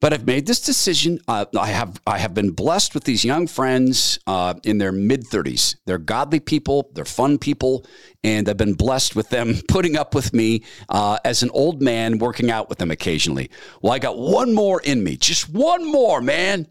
But 0.00 0.14
I've 0.14 0.26
made 0.26 0.46
this 0.46 0.60
decision. 0.60 1.20
Uh, 1.28 1.44
I 1.58 1.66
have 1.66 2.00
I 2.06 2.18
have 2.18 2.32
been 2.32 2.52
blessed 2.52 2.94
with 2.94 3.04
these 3.04 3.22
young 3.22 3.46
friends 3.46 4.18
uh, 4.26 4.54
in 4.64 4.78
their 4.78 4.92
mid 4.92 5.26
thirties. 5.26 5.76
They're 5.84 5.98
godly 5.98 6.40
people. 6.40 6.90
They're 6.94 7.04
fun 7.04 7.36
people, 7.36 7.84
and 8.24 8.48
I've 8.48 8.56
been 8.56 8.74
blessed 8.74 9.14
with 9.14 9.28
them 9.28 9.56
putting 9.68 9.96
up 9.96 10.14
with 10.14 10.32
me 10.32 10.64
uh, 10.88 11.18
as 11.24 11.42
an 11.42 11.50
old 11.50 11.82
man, 11.82 12.18
working 12.18 12.50
out 12.50 12.70
with 12.70 12.78
them 12.78 12.90
occasionally. 12.90 13.50
Well, 13.82 13.92
I 13.92 13.98
got 13.98 14.18
one 14.18 14.54
more 14.54 14.80
in 14.80 15.04
me, 15.04 15.18
just 15.18 15.50
one 15.50 15.84
more, 15.84 16.22
man. 16.22 16.66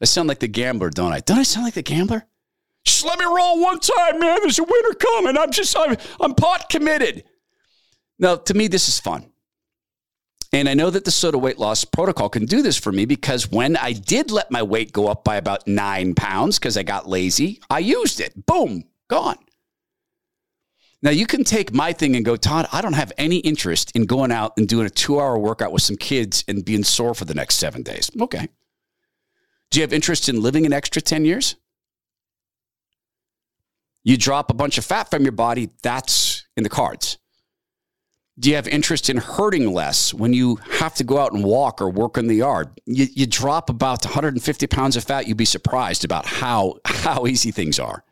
I 0.00 0.06
sound 0.06 0.28
like 0.28 0.38
the 0.38 0.48
gambler, 0.48 0.88
don't 0.88 1.12
I? 1.12 1.20
Don't 1.20 1.38
I 1.38 1.42
sound 1.42 1.66
like 1.66 1.74
the 1.74 1.82
gambler? 1.82 2.26
Just 2.84 3.04
let 3.04 3.18
me 3.18 3.26
roll 3.26 3.60
one 3.60 3.78
time, 3.78 4.18
man. 4.20 4.38
There's 4.40 4.58
a 4.58 4.64
winner 4.64 4.94
coming. 4.94 5.36
I'm 5.36 5.50
just 5.50 5.76
I'm 5.78 5.98
I'm 6.18 6.34
pot 6.34 6.70
committed. 6.70 7.24
Now, 8.18 8.36
to 8.36 8.54
me, 8.54 8.68
this 8.68 8.88
is 8.88 8.98
fun. 8.98 9.29
And 10.52 10.68
I 10.68 10.74
know 10.74 10.90
that 10.90 11.04
the 11.04 11.12
SOTA 11.12 11.38
weight 11.38 11.58
loss 11.58 11.84
protocol 11.84 12.28
can 12.28 12.44
do 12.44 12.60
this 12.60 12.76
for 12.76 12.90
me 12.90 13.04
because 13.04 13.50
when 13.50 13.76
I 13.76 13.92
did 13.92 14.32
let 14.32 14.50
my 14.50 14.62
weight 14.62 14.92
go 14.92 15.06
up 15.06 15.22
by 15.22 15.36
about 15.36 15.66
nine 15.68 16.14
pounds 16.14 16.58
because 16.58 16.76
I 16.76 16.82
got 16.82 17.08
lazy, 17.08 17.60
I 17.70 17.78
used 17.78 18.18
it. 18.20 18.46
Boom, 18.46 18.84
gone. 19.08 19.38
Now 21.02 21.10
you 21.10 21.26
can 21.26 21.44
take 21.44 21.72
my 21.72 21.92
thing 21.92 22.16
and 22.16 22.24
go, 22.24 22.36
Todd, 22.36 22.66
I 22.72 22.82
don't 22.82 22.94
have 22.94 23.12
any 23.16 23.36
interest 23.38 23.92
in 23.94 24.06
going 24.06 24.32
out 24.32 24.54
and 24.56 24.68
doing 24.68 24.86
a 24.86 24.90
two 24.90 25.20
hour 25.20 25.38
workout 25.38 25.72
with 25.72 25.82
some 25.82 25.96
kids 25.96 26.44
and 26.48 26.64
being 26.64 26.82
sore 26.82 27.14
for 27.14 27.24
the 27.24 27.34
next 27.34 27.54
seven 27.54 27.82
days. 27.82 28.10
Okay. 28.20 28.48
Do 29.70 29.78
you 29.78 29.82
have 29.82 29.92
interest 29.92 30.28
in 30.28 30.42
living 30.42 30.66
an 30.66 30.72
extra 30.72 31.00
10 31.00 31.24
years? 31.24 31.54
You 34.02 34.16
drop 34.16 34.50
a 34.50 34.54
bunch 34.54 34.78
of 34.78 34.84
fat 34.84 35.10
from 35.10 35.22
your 35.22 35.32
body, 35.32 35.70
that's 35.82 36.44
in 36.56 36.64
the 36.64 36.68
cards 36.68 37.19
do 38.40 38.48
you 38.48 38.56
have 38.56 38.66
interest 38.66 39.10
in 39.10 39.18
hurting 39.18 39.70
less 39.70 40.14
when 40.14 40.32
you 40.32 40.56
have 40.78 40.94
to 40.94 41.04
go 41.04 41.18
out 41.18 41.32
and 41.32 41.44
walk 41.44 41.82
or 41.82 41.90
work 41.90 42.16
in 42.16 42.26
the 42.26 42.36
yard? 42.36 42.70
You, 42.86 43.06
you 43.12 43.26
drop 43.26 43.68
about 43.68 44.02
150 44.04 44.66
pounds 44.66 44.96
of 44.96 45.04
fat, 45.04 45.28
you'd 45.28 45.36
be 45.36 45.44
surprised 45.44 46.06
about 46.06 46.24
how, 46.24 46.78
how 46.86 47.26
easy 47.26 47.50
things 47.50 47.78
are. 47.78 48.02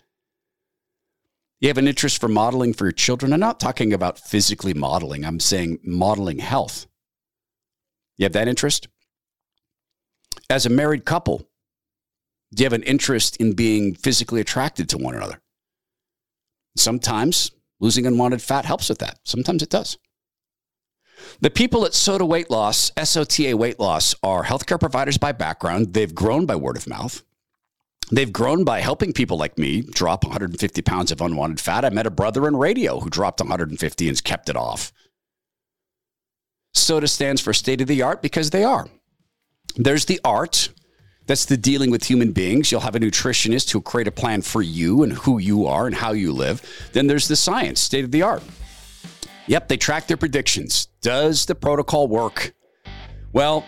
You 1.60 1.68
have 1.68 1.78
an 1.78 1.88
interest 1.88 2.20
for 2.20 2.28
modeling 2.28 2.74
for 2.74 2.84
your 2.84 2.92
children. 2.92 3.32
I'm 3.32 3.40
not 3.40 3.58
talking 3.58 3.94
about 3.94 4.18
physically 4.18 4.74
modeling, 4.74 5.24
I'm 5.24 5.40
saying 5.40 5.78
modeling 5.82 6.38
health. 6.38 6.86
You 8.18 8.24
have 8.24 8.34
that 8.34 8.48
interest? 8.48 8.86
As 10.50 10.66
a 10.66 10.70
married 10.70 11.06
couple, 11.06 11.48
do 12.54 12.62
you 12.62 12.66
have 12.66 12.74
an 12.74 12.82
interest 12.82 13.38
in 13.38 13.54
being 13.54 13.94
physically 13.94 14.42
attracted 14.42 14.90
to 14.90 14.98
one 14.98 15.14
another? 15.14 15.40
Sometimes 16.76 17.50
losing 17.80 18.06
unwanted 18.06 18.42
fat 18.42 18.66
helps 18.66 18.90
with 18.90 18.98
that. 18.98 19.20
Sometimes 19.24 19.62
it 19.62 19.70
does. 19.70 19.96
The 21.40 21.50
people 21.50 21.85
at 21.85 21.94
SOTA 21.94 22.26
Weight 22.26 22.50
Loss, 22.50 22.92
SOTA 22.96 23.57
Weight 23.57 23.78
Loss, 23.78 24.14
are 24.22 24.44
healthcare 24.44 24.81
providers 24.81 25.18
by 25.18 25.33
background. 25.33 25.94
They've 25.94 26.14
grown 26.14 26.46
by 26.46 26.57
word 26.57 26.76
of 26.76 26.87
mouth. 26.87 27.22
They've 28.11 28.33
grown 28.33 28.64
by 28.64 28.81
helping 28.81 29.12
people 29.12 29.37
like 29.37 29.59
me 29.59 29.83
drop 29.83 30.24
150 30.24 30.83
pounds 30.83 31.12
of 31.12 31.20
unwanted 31.20 31.61
fat. 31.61 31.85
I 31.85 31.90
met 31.90 32.07
a 32.07 32.11
brother 32.11 32.48
in 32.48 32.57
radio 32.57 33.00
who 33.00 33.11
dropped 33.11 33.40
150 33.40 34.09
and 34.09 34.24
kept 34.24 34.48
it 34.48 34.57
off. 34.57 34.92
SOTA 36.74 37.09
stands 37.09 37.40
for 37.40 37.52
state 37.52 37.81
of 37.81 37.88
the 37.88 38.02
art 38.02 38.22
because 38.22 38.50
they 38.50 38.64
are. 38.64 38.88
There's 39.76 40.07
the 40.07 40.20
art. 40.24 40.70
That's 41.26 41.44
the 41.44 41.59
dealing 41.59 41.90
with 41.90 42.04
human 42.04 42.33
beings. 42.33 42.72
You'll 42.72 42.81
have 42.81 42.94
a 42.94 43.00
nutritionist 43.00 43.70
who'll 43.70 43.83
create 43.83 44.09
a 44.09 44.12
plan 44.12 44.40
for 44.40 44.62
you 44.62 45.02
and 45.02 45.12
who 45.12 45.38
you 45.38 45.66
are 45.66 45.87
and 45.87 45.94
how 45.94 46.12
you 46.12 46.33
live. 46.33 46.62
Then 46.94 47.07
there's 47.07 47.28
the 47.28 47.37
science, 47.37 47.81
state 47.81 48.04
of 48.04 48.11
the 48.11 48.22
art. 48.22 48.42
Yep, 49.48 49.68
they 49.68 49.76
track 49.76 50.06
their 50.06 50.16
predictions. 50.16 50.88
Does 51.00 51.46
the 51.46 51.54
protocol 51.54 52.06
work? 52.06 52.54
Well, 53.32 53.64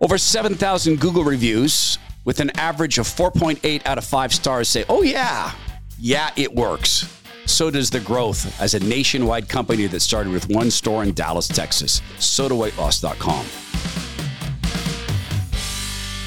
over 0.00 0.18
7,000 0.18 1.00
Google 1.00 1.24
reviews 1.24 1.98
with 2.24 2.40
an 2.40 2.50
average 2.58 2.98
of 2.98 3.06
4.8 3.06 3.86
out 3.86 3.98
of 3.98 4.04
5 4.04 4.34
stars 4.34 4.68
say, 4.68 4.84
oh, 4.88 5.02
yeah, 5.02 5.52
yeah, 5.98 6.30
it 6.36 6.54
works. 6.54 7.08
So 7.46 7.70
does 7.70 7.90
the 7.90 8.00
growth 8.00 8.60
as 8.60 8.74
a 8.74 8.80
nationwide 8.80 9.48
company 9.48 9.86
that 9.88 10.00
started 10.00 10.32
with 10.32 10.48
one 10.48 10.70
store 10.70 11.02
in 11.02 11.14
Dallas, 11.14 11.48
Texas. 11.48 12.00
SotaWeightLoss.com. 12.18 13.71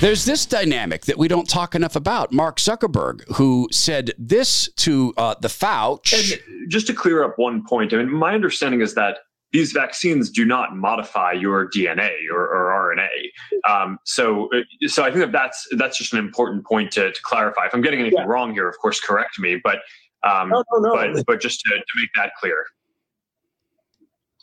There's 0.01 0.25
this 0.25 0.45
dynamic 0.45 1.05
that 1.05 1.17
we 1.17 1.29
don't 1.29 1.47
talk 1.47 1.73
enough 1.73 1.95
about. 1.95 2.34
Mark 2.34 2.58
Zuckerberg, 2.58 3.23
who 3.36 3.69
said 3.71 4.12
this 4.17 4.69
to 4.73 5.13
uh, 5.15 5.36
the 5.39 5.47
Fauci. 5.47 6.34
And 6.34 6.69
just 6.69 6.88
to 6.88 6.93
clear 6.93 7.23
up 7.23 7.36
one 7.38 7.65
point, 7.65 7.93
I 7.93 7.97
mean, 7.97 8.12
my 8.12 8.34
understanding 8.34 8.81
is 8.81 8.93
that 8.95 9.19
these 9.53 9.71
vaccines 9.71 10.29
do 10.29 10.43
not 10.43 10.75
modify 10.75 11.31
your 11.31 11.69
DNA 11.69 12.12
or, 12.29 12.41
or 12.41 12.93
RNA. 12.93 13.71
Um, 13.71 13.97
so, 14.03 14.49
uh, 14.53 14.63
so 14.88 15.03
I 15.03 15.12
think 15.12 15.19
that 15.19 15.31
that's 15.31 15.65
that's 15.77 15.97
just 15.97 16.12
an 16.12 16.19
important 16.19 16.65
point 16.65 16.91
to, 16.91 17.13
to 17.13 17.21
clarify. 17.23 17.65
If 17.65 17.73
I'm 17.73 17.81
getting 17.81 18.01
anything 18.01 18.19
yeah. 18.19 18.25
wrong 18.25 18.53
here, 18.53 18.67
of 18.67 18.77
course, 18.79 18.99
correct 18.99 19.39
me. 19.39 19.62
But 19.63 19.77
um, 20.23 20.49
no, 20.49 20.62
no, 20.73 20.79
no. 20.79 21.13
but 21.13 21.25
but 21.25 21.41
just 21.41 21.62
to, 21.62 21.69
to 21.73 21.84
make 21.95 22.10
that 22.17 22.34
clear. 22.38 22.65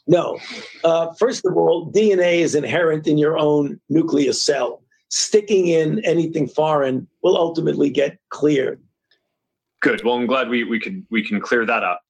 No. 0.06 0.38
Uh, 0.82 1.12
first 1.18 1.44
of 1.44 1.56
all, 1.58 1.92
DNA 1.92 2.38
is 2.38 2.54
inherent 2.54 3.06
in 3.06 3.18
your 3.18 3.38
own 3.38 3.78
nucleus 3.90 4.42
cell 4.42 4.81
sticking 5.12 5.68
in 5.68 6.02
anything 6.06 6.48
foreign 6.48 7.06
will 7.22 7.36
ultimately 7.36 7.90
get 7.90 8.18
cleared. 8.30 8.82
Good. 9.80 10.02
Well, 10.04 10.14
I'm 10.14 10.26
glad 10.26 10.48
we, 10.48 10.64
we 10.64 10.80
can 10.80 11.06
we 11.10 11.22
can 11.22 11.40
clear 11.40 11.66
that 11.66 11.84
up. 11.84 12.00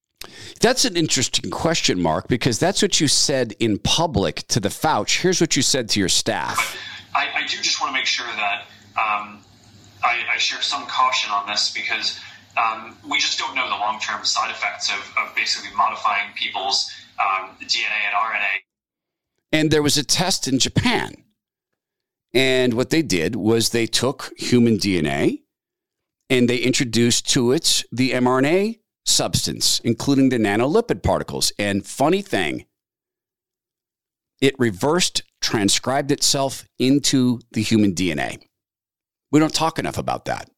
That's 0.61 0.85
an 0.85 0.97
interesting 0.97 1.51
question, 1.51 2.01
Mark, 2.01 2.29
because 2.29 2.61
that's 2.61 2.81
what 2.81 3.01
you 3.01 3.09
said 3.09 3.55
in 3.59 3.79
public 3.79 4.47
to 4.49 4.61
the 4.61 4.69
Fauci. 4.69 5.21
Here's 5.21 5.41
what 5.41 5.57
you 5.57 5.63
said 5.63 5.89
to 5.91 6.01
your 6.01 6.09
staff. 6.09 6.77
I, 7.15 7.27
I 7.35 7.41
do 7.43 7.57
just 7.61 7.81
want 7.81 7.93
to 7.93 7.99
make 7.99 8.07
sure 8.07 8.27
that 8.27 8.67
um, 8.95 9.43
I, 10.05 10.21
I, 10.33 10.39
share 10.39 10.63
some 10.63 10.87
caution 10.87 11.33
on 11.33 11.49
this 11.49 11.73
because 11.73 12.21
um, 12.57 12.97
we 13.11 13.19
just 13.19 13.39
don't 13.39 13.55
know 13.57 13.69
the 13.69 13.77
long 13.77 13.99
term 13.99 14.25
side 14.25 14.51
effects 14.51 14.91
of, 14.91 14.99
of, 15.19 15.35
basically 15.35 15.75
modifying 15.77 16.33
people's 16.37 16.91
um, 17.19 17.51
DNA 17.63 18.07
and 18.07 18.15
RNA. 18.15 18.61
And 19.51 19.71
there 19.71 19.83
was 19.83 19.99
a 19.99 20.05
test 20.05 20.47
in 20.47 20.59
Japan. 20.59 21.22
And 22.35 22.75
what 22.75 22.91
they 22.91 23.03
did 23.03 23.37
was 23.37 23.71
they 23.71 23.87
took 23.87 24.33
human 24.37 24.79
DNA 24.79 25.43
and 26.31 26.49
they 26.49 26.57
introduced 26.57 27.29
to 27.33 27.53
it 27.53 27.85
the 27.93 28.13
mRNA 28.13 28.81
substance, 29.05 29.81
including 29.81 30.31
the 30.31 30.39
nanolipid 30.39 31.03
particles. 31.03 31.53
And 31.59 31.87
funny 31.87 32.23
thing, 32.23 32.65
it 34.41 34.59
reversed, 34.59 35.23
transcribed 35.41 36.11
itself 36.11 36.65
into 36.79 37.41
the 37.53 37.63
human 37.63 37.95
DNA. 37.95 38.39
We 39.31 39.41
don't 39.41 39.55
talk 39.55 39.79
enough 39.79 39.99
about 39.99 40.25
that. 40.27 40.51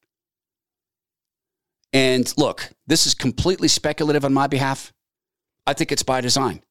And 1.93 2.31
look, 2.37 2.71
this 2.87 3.05
is 3.07 3.13
completely 3.13 3.67
speculative 3.67 4.25
on 4.25 4.33
my 4.33 4.47
behalf. 4.47 4.91
I 5.67 5.73
think 5.73 5.91
it's 5.91 6.03
by 6.03 6.21
design. 6.21 6.61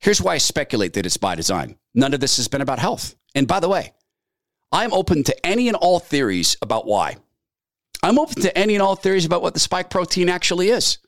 Here's 0.00 0.22
why 0.22 0.34
I 0.34 0.38
speculate 0.38 0.92
that 0.92 1.06
it's 1.06 1.16
by 1.16 1.34
design. 1.34 1.76
None 1.98 2.14
of 2.14 2.20
this 2.20 2.36
has 2.36 2.46
been 2.46 2.60
about 2.60 2.78
health. 2.78 3.16
And 3.34 3.48
by 3.48 3.58
the 3.58 3.68
way, 3.68 3.92
I'm 4.70 4.92
open 4.92 5.24
to 5.24 5.44
any 5.46 5.66
and 5.66 5.76
all 5.76 5.98
theories 5.98 6.56
about 6.62 6.86
why. 6.86 7.16
I'm 8.04 8.20
open 8.20 8.40
to 8.42 8.56
any 8.56 8.76
and 8.76 8.82
all 8.82 8.94
theories 8.94 9.24
about 9.24 9.42
what 9.42 9.52
the 9.52 9.58
spike 9.58 9.90
protein 9.90 10.28
actually 10.28 10.68
is. 10.68 10.98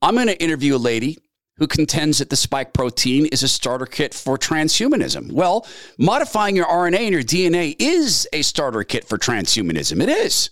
I'm 0.00 0.14
going 0.14 0.28
to 0.28 0.42
interview 0.42 0.74
a 0.74 0.78
lady 0.78 1.18
who 1.58 1.66
contends 1.66 2.16
that 2.18 2.30
the 2.30 2.36
spike 2.36 2.72
protein 2.72 3.26
is 3.26 3.42
a 3.42 3.48
starter 3.48 3.84
kit 3.84 4.14
for 4.14 4.38
transhumanism. 4.38 5.30
Well, 5.30 5.66
modifying 5.98 6.56
your 6.56 6.64
RNA 6.64 7.00
and 7.00 7.12
your 7.12 7.22
DNA 7.22 7.76
is 7.78 8.26
a 8.32 8.40
starter 8.40 8.84
kit 8.84 9.04
for 9.04 9.18
transhumanism. 9.18 10.02
It 10.02 10.08
is. 10.08 10.48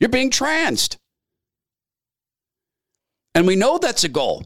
You're 0.00 0.10
being 0.10 0.28
transed. 0.28 0.98
And 3.34 3.46
we 3.46 3.56
know 3.56 3.78
that's 3.78 4.04
a 4.04 4.08
goal. 4.08 4.44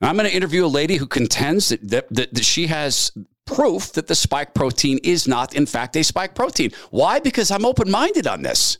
I'm 0.00 0.16
going 0.16 0.28
to 0.28 0.34
interview 0.34 0.64
a 0.64 0.68
lady 0.68 0.96
who 0.96 1.06
contends 1.06 1.70
that, 1.70 1.88
that, 1.88 2.08
that, 2.10 2.34
that 2.34 2.44
she 2.44 2.68
has 2.68 3.10
proof 3.46 3.92
that 3.94 4.06
the 4.06 4.14
spike 4.14 4.54
protein 4.54 4.98
is 5.02 5.26
not, 5.26 5.54
in 5.54 5.66
fact, 5.66 5.96
a 5.96 6.04
spike 6.04 6.34
protein. 6.34 6.70
Why? 6.90 7.18
Because 7.18 7.50
I'm 7.50 7.64
open 7.64 7.90
minded 7.90 8.26
on 8.26 8.42
this. 8.42 8.78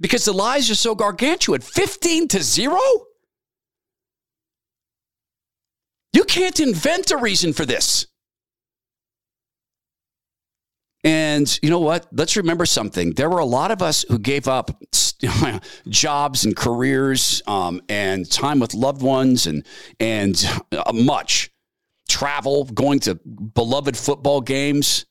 Because 0.00 0.24
the 0.24 0.32
lies 0.32 0.70
are 0.70 0.74
so 0.74 0.94
gargantuan 0.94 1.60
15 1.60 2.28
to 2.28 2.42
0? 2.42 2.78
You 6.12 6.24
can't 6.24 6.58
invent 6.58 7.10
a 7.10 7.16
reason 7.16 7.52
for 7.52 7.64
this. 7.64 8.06
And 11.04 11.58
you 11.62 11.70
know 11.70 11.80
what? 11.80 12.06
Let's 12.12 12.36
remember 12.36 12.66
something. 12.66 13.12
There 13.12 13.30
were 13.30 13.38
a 13.38 13.44
lot 13.44 13.70
of 13.70 13.82
us 13.82 14.04
who 14.08 14.18
gave 14.18 14.48
up 14.48 14.82
jobs 15.88 16.44
and 16.44 16.56
careers 16.56 17.42
um, 17.46 17.80
and 17.88 18.30
time 18.30 18.58
with 18.58 18.74
loved 18.74 19.02
ones 19.02 19.46
and 19.46 19.64
and 20.00 20.44
uh, 20.72 20.92
much 20.92 21.50
travel, 22.08 22.64
going 22.64 23.00
to 23.00 23.14
beloved 23.14 23.96
football 23.96 24.40
games 24.40 25.06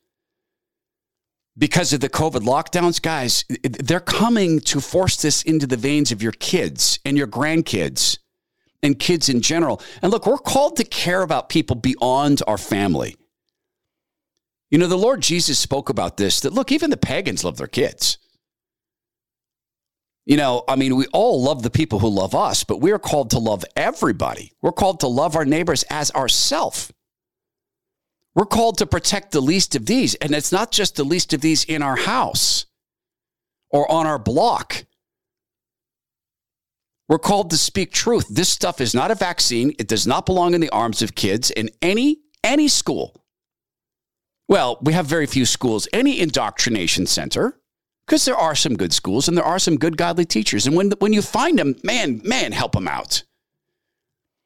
because 1.57 1.93
of 1.93 1.99
the 1.99 2.09
COVID 2.09 2.41
lockdowns. 2.41 3.01
Guys, 3.01 3.45
they're 3.63 3.99
coming 3.99 4.59
to 4.61 4.79
force 4.79 5.17
this 5.17 5.41
into 5.43 5.67
the 5.67 5.77
veins 5.77 6.11
of 6.11 6.21
your 6.21 6.31
kids 6.31 6.99
and 7.05 7.17
your 7.17 7.27
grandkids 7.27 8.17
and 8.83 8.97
kids 8.97 9.29
in 9.29 9.41
general. 9.41 9.81
And 10.01 10.11
look, 10.11 10.25
we're 10.25 10.37
called 10.37 10.77
to 10.77 10.83
care 10.83 11.21
about 11.21 11.49
people 11.49 11.75
beyond 11.75 12.41
our 12.47 12.57
family. 12.57 13.15
You 14.69 14.77
know, 14.77 14.87
the 14.87 14.97
Lord 14.97 15.21
Jesus 15.21 15.59
spoke 15.59 15.89
about 15.89 16.17
this 16.17 16.39
that 16.41 16.53
look, 16.53 16.71
even 16.71 16.89
the 16.89 16.97
pagans 16.97 17.43
love 17.43 17.57
their 17.57 17.67
kids. 17.67 18.17
You 20.25 20.37
know, 20.37 20.63
I 20.67 20.75
mean, 20.75 20.95
we 20.95 21.07
all 21.07 21.41
love 21.41 21.63
the 21.63 21.69
people 21.69 21.99
who 21.99 22.07
love 22.07 22.35
us, 22.35 22.63
but 22.63 22.79
we 22.79 22.91
are 22.91 22.99
called 22.99 23.31
to 23.31 23.39
love 23.39 23.65
everybody. 23.75 24.53
We're 24.61 24.71
called 24.71 24.99
to 25.01 25.07
love 25.07 25.35
our 25.35 25.45
neighbors 25.45 25.83
as 25.89 26.11
ourself. 26.11 26.91
We're 28.35 28.45
called 28.45 28.77
to 28.77 28.85
protect 28.85 29.31
the 29.31 29.41
least 29.41 29.75
of 29.75 29.85
these. 29.85 30.15
And 30.15 30.33
it's 30.33 30.51
not 30.51 30.71
just 30.71 30.95
the 30.95 31.03
least 31.03 31.33
of 31.33 31.41
these 31.41 31.63
in 31.63 31.81
our 31.81 31.95
house 31.95 32.65
or 33.69 33.91
on 33.91 34.05
our 34.05 34.19
block. 34.19 34.85
We're 37.09 37.19
called 37.19 37.49
to 37.49 37.57
speak 37.57 37.91
truth. 37.91 38.27
This 38.29 38.47
stuff 38.47 38.79
is 38.79 38.93
not 38.95 39.11
a 39.11 39.15
vaccine. 39.15 39.73
It 39.79 39.87
does 39.87 40.07
not 40.07 40.25
belong 40.25 40.53
in 40.53 40.61
the 40.61 40.69
arms 40.69 41.01
of 41.01 41.15
kids 41.15 41.51
in 41.51 41.69
any 41.81 42.19
any 42.43 42.67
school. 42.67 43.25
Well, 44.47 44.79
we 44.81 44.93
have 44.93 45.05
very 45.05 45.27
few 45.27 45.45
schools, 45.45 45.87
any 45.93 46.19
indoctrination 46.19 47.05
center, 47.05 47.60
because 48.11 48.25
there 48.25 48.35
are 48.35 48.55
some 48.55 48.75
good 48.75 48.91
schools 48.91 49.29
and 49.29 49.37
there 49.37 49.45
are 49.45 49.57
some 49.57 49.77
good 49.77 49.95
godly 49.95 50.25
teachers. 50.25 50.67
And 50.67 50.75
when, 50.75 50.91
when 50.99 51.13
you 51.13 51.21
find 51.21 51.57
them, 51.57 51.77
man, 51.81 52.19
man, 52.25 52.51
help 52.51 52.73
them 52.73 52.85
out. 52.85 53.23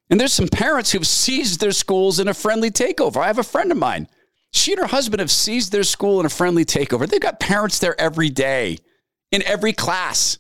And 0.08 0.20
there's 0.20 0.36
some 0.36 0.48
parents 0.48 0.92
who've 0.92 1.08
seized 1.08 1.60
their 1.60 1.72
schools 1.72 2.20
in 2.20 2.28
a 2.28 2.36
friendly 2.36 2.70
takeover. 2.70 3.18
I 3.18 3.26
have 3.26 3.40
a 3.40 3.44
friend 3.44 3.72
of 3.72 3.80
mine. 3.80 4.08
She 4.52 4.74
and 4.74 4.82
her 4.82 4.88
husband 4.88 5.20
have 5.20 5.32
seized 5.32 5.72
their 5.72 5.82
school 5.82 6.20
in 6.20 6.28
a 6.28 6.30
friendly 6.30 6.64
takeover. 6.64 7.10
They've 7.10 7.20
got 7.20 7.40
parents 7.40 7.80
there 7.80 8.00
every 8.00 8.30
day 8.30 8.78
in 9.32 9.42
every 9.42 9.74
class. 9.74 10.38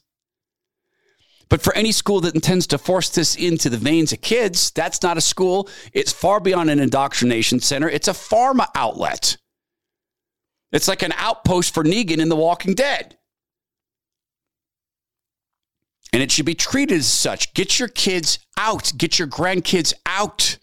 But 1.49 1.63
for 1.63 1.75
any 1.75 1.93
school 1.93 2.21
that 2.21 2.35
intends 2.35 2.67
to 2.67 2.77
force 2.77 3.09
this 3.09 3.35
into 3.35 3.71
the 3.71 3.77
veins 3.77 4.13
of 4.13 4.21
kids, 4.21 4.69
that's 4.69 5.01
not 5.01 5.17
a 5.17 5.21
school. 5.21 5.67
It's 5.93 6.13
far 6.13 6.39
beyond 6.39 6.69
an 6.69 6.77
indoctrination 6.77 7.59
center. 7.59 7.89
It's 7.89 8.07
a 8.07 8.11
pharma 8.11 8.67
outlet. 8.75 9.37
It's 10.71 10.87
like 10.87 11.03
an 11.03 11.13
outpost 11.17 11.73
for 11.73 11.83
Negan 11.83 12.19
in 12.19 12.29
The 12.29 12.35
Walking 12.35 12.73
Dead. 12.73 13.17
And 16.11 16.23
it 16.23 16.31
should 16.31 16.45
be 16.45 16.55
treated 16.55 16.99
as 16.99 17.07
such. 17.07 17.53
Get 17.53 17.77
your 17.79 17.89
kids 17.89 18.39
out, 18.57 18.93
get 18.97 19.19
your 19.19 19.27
grandkids 19.27 19.93
out. 20.05 20.57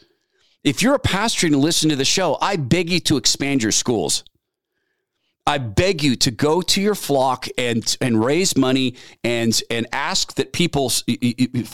If 0.65 0.83
you're 0.83 0.95
a 0.95 1.01
pastor 1.01 1.47
and 1.47 1.57
listen 1.57 1.91
to 1.91 1.97
the 1.97 2.05
show, 2.05 2.39
I 2.41 2.57
beg 2.57 2.91
you 2.91 3.01
to 3.01 3.17
expand 3.17 3.63
your 3.63 3.73
schools. 3.73 4.25
I 5.47 5.59
beg 5.59 6.05
you 6.05 6.15
to 6.17 6.31
go 6.31 6.63
to 6.63 6.81
your 6.81 6.95
flock 6.95 7.49
and 7.59 7.97
and 8.01 8.25
raise 8.25 8.57
money 8.57 8.95
and 9.25 9.61
and 9.71 9.89
ask 9.93 10.35
that 10.35 10.53
people 10.53 10.93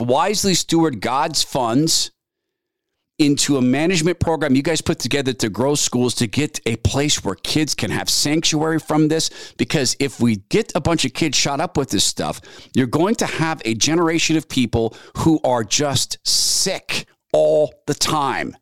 wisely 0.01 0.55
steward 0.55 1.01
God's 1.03 1.43
funds 1.43 2.11
into 3.19 3.57
a 3.57 3.63
management 3.63 4.21
program 4.21 4.55
you 4.55 4.63
guys 4.63 4.81
put 4.81 5.01
together 5.01 5.33
to 5.33 5.49
grow 5.49 5.75
schools 5.75 6.15
to 6.15 6.27
get 6.27 6.61
a 6.67 6.77
place 6.77 7.25
where 7.25 7.35
kids 7.35 7.75
can 7.75 7.91
have 7.91 8.09
sanctuary 8.09 8.79
from 8.79 9.09
this. 9.09 9.53
Because 9.59 9.97
if 9.99 10.21
we 10.21 10.37
get 10.49 10.73
a 10.75 10.81
bunch 10.81 11.05
of 11.05 11.13
kids 11.13 11.37
shot 11.37 11.61
up 11.61 11.77
with 11.77 11.91
this 11.91 12.05
stuff, 12.05 12.41
you're 12.75 12.87
going 12.87 13.17
to 13.17 13.27
have 13.27 13.61
a 13.65 13.75
generation 13.75 14.37
of 14.37 14.49
people 14.49 14.97
who 15.19 15.41
are 15.43 15.65
just 15.65 16.19
sick 16.27 17.07
all 17.33 17.75
the 17.87 17.95
time. 17.95 18.57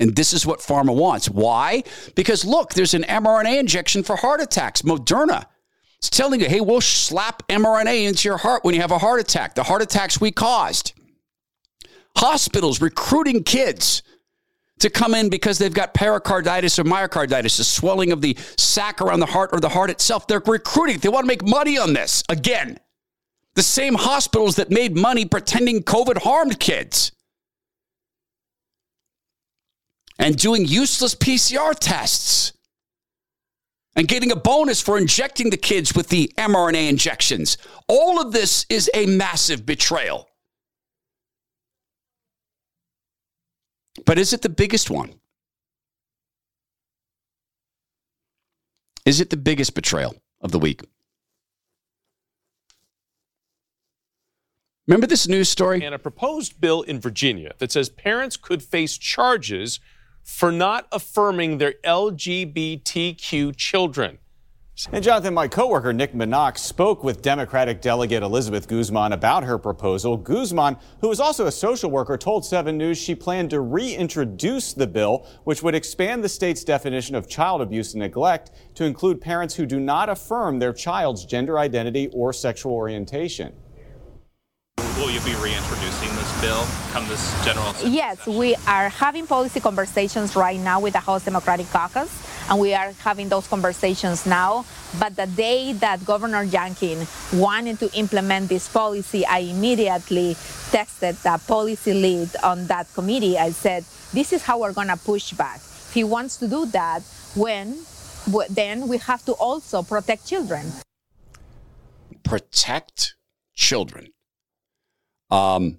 And 0.00 0.16
this 0.16 0.32
is 0.32 0.44
what 0.44 0.58
pharma 0.58 0.94
wants. 0.94 1.30
Why? 1.30 1.84
Because 2.16 2.44
look, 2.44 2.74
there's 2.74 2.94
an 2.94 3.04
mRNA 3.04 3.60
injection 3.60 4.02
for 4.02 4.16
heart 4.16 4.40
attacks, 4.40 4.82
Moderna. 4.82 5.46
It's 5.98 6.10
telling 6.10 6.40
you, 6.40 6.48
hey, 6.48 6.60
we'll 6.60 6.80
slap 6.80 7.46
mRNA 7.48 8.08
into 8.08 8.28
your 8.28 8.38
heart 8.38 8.64
when 8.64 8.74
you 8.74 8.80
have 8.80 8.90
a 8.90 8.98
heart 8.98 9.20
attack, 9.20 9.54
the 9.54 9.62
heart 9.62 9.82
attacks 9.82 10.20
we 10.20 10.32
caused 10.32 10.92
hospitals 12.16 12.80
recruiting 12.80 13.42
kids 13.42 14.02
to 14.80 14.90
come 14.90 15.14
in 15.14 15.28
because 15.28 15.58
they've 15.58 15.74
got 15.74 15.94
pericarditis 15.94 16.78
or 16.78 16.84
myocarditis, 16.84 17.56
the 17.56 17.64
swelling 17.64 18.12
of 18.12 18.20
the 18.20 18.36
sac 18.56 19.00
around 19.00 19.20
the 19.20 19.26
heart 19.26 19.50
or 19.52 19.60
the 19.60 19.68
heart 19.68 19.90
itself. 19.90 20.26
They're 20.26 20.42
recruiting. 20.44 20.98
They 20.98 21.08
want 21.08 21.24
to 21.24 21.28
make 21.28 21.46
money 21.46 21.78
on 21.78 21.92
this. 21.92 22.22
Again, 22.28 22.78
the 23.54 23.62
same 23.62 23.94
hospitals 23.94 24.56
that 24.56 24.70
made 24.70 24.96
money 24.96 25.24
pretending 25.24 25.82
COVID 25.82 26.18
harmed 26.18 26.58
kids 26.58 27.12
and 30.18 30.36
doing 30.36 30.64
useless 30.66 31.14
PCR 31.14 31.74
tests 31.78 32.52
and 33.96 34.08
getting 34.08 34.32
a 34.32 34.36
bonus 34.36 34.80
for 34.80 34.98
injecting 34.98 35.50
the 35.50 35.56
kids 35.56 35.94
with 35.94 36.08
the 36.08 36.32
mRNA 36.36 36.88
injections. 36.88 37.58
All 37.88 38.20
of 38.20 38.32
this 38.32 38.66
is 38.68 38.90
a 38.92 39.06
massive 39.06 39.64
betrayal. 39.64 40.28
But 44.04 44.18
is 44.18 44.32
it 44.32 44.42
the 44.42 44.48
biggest 44.48 44.90
one? 44.90 45.14
Is 49.04 49.20
it 49.20 49.30
the 49.30 49.36
biggest 49.36 49.74
betrayal 49.74 50.14
of 50.40 50.50
the 50.50 50.58
week? 50.58 50.82
Remember 54.86 55.06
this 55.06 55.26
news 55.26 55.48
story? 55.48 55.82
And 55.82 55.94
a 55.94 55.98
proposed 55.98 56.60
bill 56.60 56.82
in 56.82 57.00
Virginia 57.00 57.54
that 57.58 57.72
says 57.72 57.88
parents 57.88 58.36
could 58.36 58.62
face 58.62 58.98
charges 58.98 59.80
for 60.22 60.52
not 60.52 60.86
affirming 60.92 61.58
their 61.58 61.74
LGBTQ 61.84 63.56
children. 63.56 64.18
And 64.90 65.04
Jonathan, 65.04 65.34
my 65.34 65.46
coworker 65.46 65.92
Nick 65.92 66.16
Minock 66.16 66.58
spoke 66.58 67.04
with 67.04 67.22
Democratic 67.22 67.80
delegate 67.80 68.24
Elizabeth 68.24 68.66
Guzman 68.66 69.12
about 69.12 69.44
her 69.44 69.56
proposal. 69.56 70.16
Guzman, 70.16 70.76
who 71.00 71.12
is 71.12 71.20
also 71.20 71.46
a 71.46 71.52
social 71.52 71.90
worker, 71.90 72.16
told 72.16 72.44
7 72.44 72.76
News 72.76 72.98
she 72.98 73.14
planned 73.14 73.50
to 73.50 73.60
reintroduce 73.60 74.72
the 74.72 74.88
bill, 74.88 75.28
which 75.44 75.62
would 75.62 75.76
expand 75.76 76.24
the 76.24 76.28
state's 76.28 76.64
definition 76.64 77.14
of 77.14 77.28
child 77.28 77.62
abuse 77.62 77.94
and 77.94 78.02
neglect 78.02 78.50
to 78.74 78.84
include 78.84 79.20
parents 79.20 79.54
who 79.54 79.64
do 79.64 79.78
not 79.78 80.08
affirm 80.08 80.58
their 80.58 80.72
child's 80.72 81.24
gender 81.24 81.56
identity 81.56 82.08
or 82.12 82.32
sexual 82.32 82.72
orientation. 82.72 83.54
Will 85.04 85.10
you 85.10 85.20
be 85.20 85.34
reintroducing 85.34 86.08
this 86.16 86.40
bill 86.40 86.64
come 86.92 87.06
this 87.08 87.44
general? 87.44 87.74
Yes, 87.84 88.26
we 88.26 88.54
are 88.66 88.88
having 88.88 89.26
policy 89.26 89.58
conversations 89.58 90.36
right 90.36 90.58
now 90.58 90.78
with 90.78 90.92
the 90.92 91.00
House 91.00 91.24
Democratic 91.24 91.68
Caucus, 91.70 92.08
and 92.48 92.60
we 92.60 92.74
are 92.74 92.92
having 93.00 93.28
those 93.28 93.48
conversations 93.48 94.24
now. 94.24 94.64
But 95.00 95.16
the 95.16 95.26
day 95.26 95.72
that 95.74 96.06
Governor 96.06 96.46
Youngkin 96.46 97.04
wanted 97.38 97.80
to 97.80 97.92
implement 97.98 98.48
this 98.48 98.68
policy, 98.68 99.26
I 99.26 99.40
immediately 99.40 100.36
texted 100.70 101.20
the 101.22 101.42
policy 101.44 101.92
lead 101.92 102.30
on 102.42 102.68
that 102.68 102.86
committee. 102.94 103.36
I 103.36 103.50
said, 103.50 103.84
"This 104.12 104.32
is 104.32 104.42
how 104.42 104.60
we're 104.60 104.72
going 104.72 104.88
to 104.88 104.96
push 104.96 105.32
back. 105.32 105.56
If 105.56 105.92
he 105.92 106.04
wants 106.04 106.36
to 106.36 106.46
do 106.46 106.66
that, 106.66 107.02
when 107.34 107.76
then 108.48 108.88
we 108.88 108.98
have 108.98 109.24
to 109.26 109.32
also 109.32 109.82
protect 109.82 110.24
children." 110.24 110.72
Protect 112.22 113.16
children. 113.54 114.13
Um, 115.30 115.78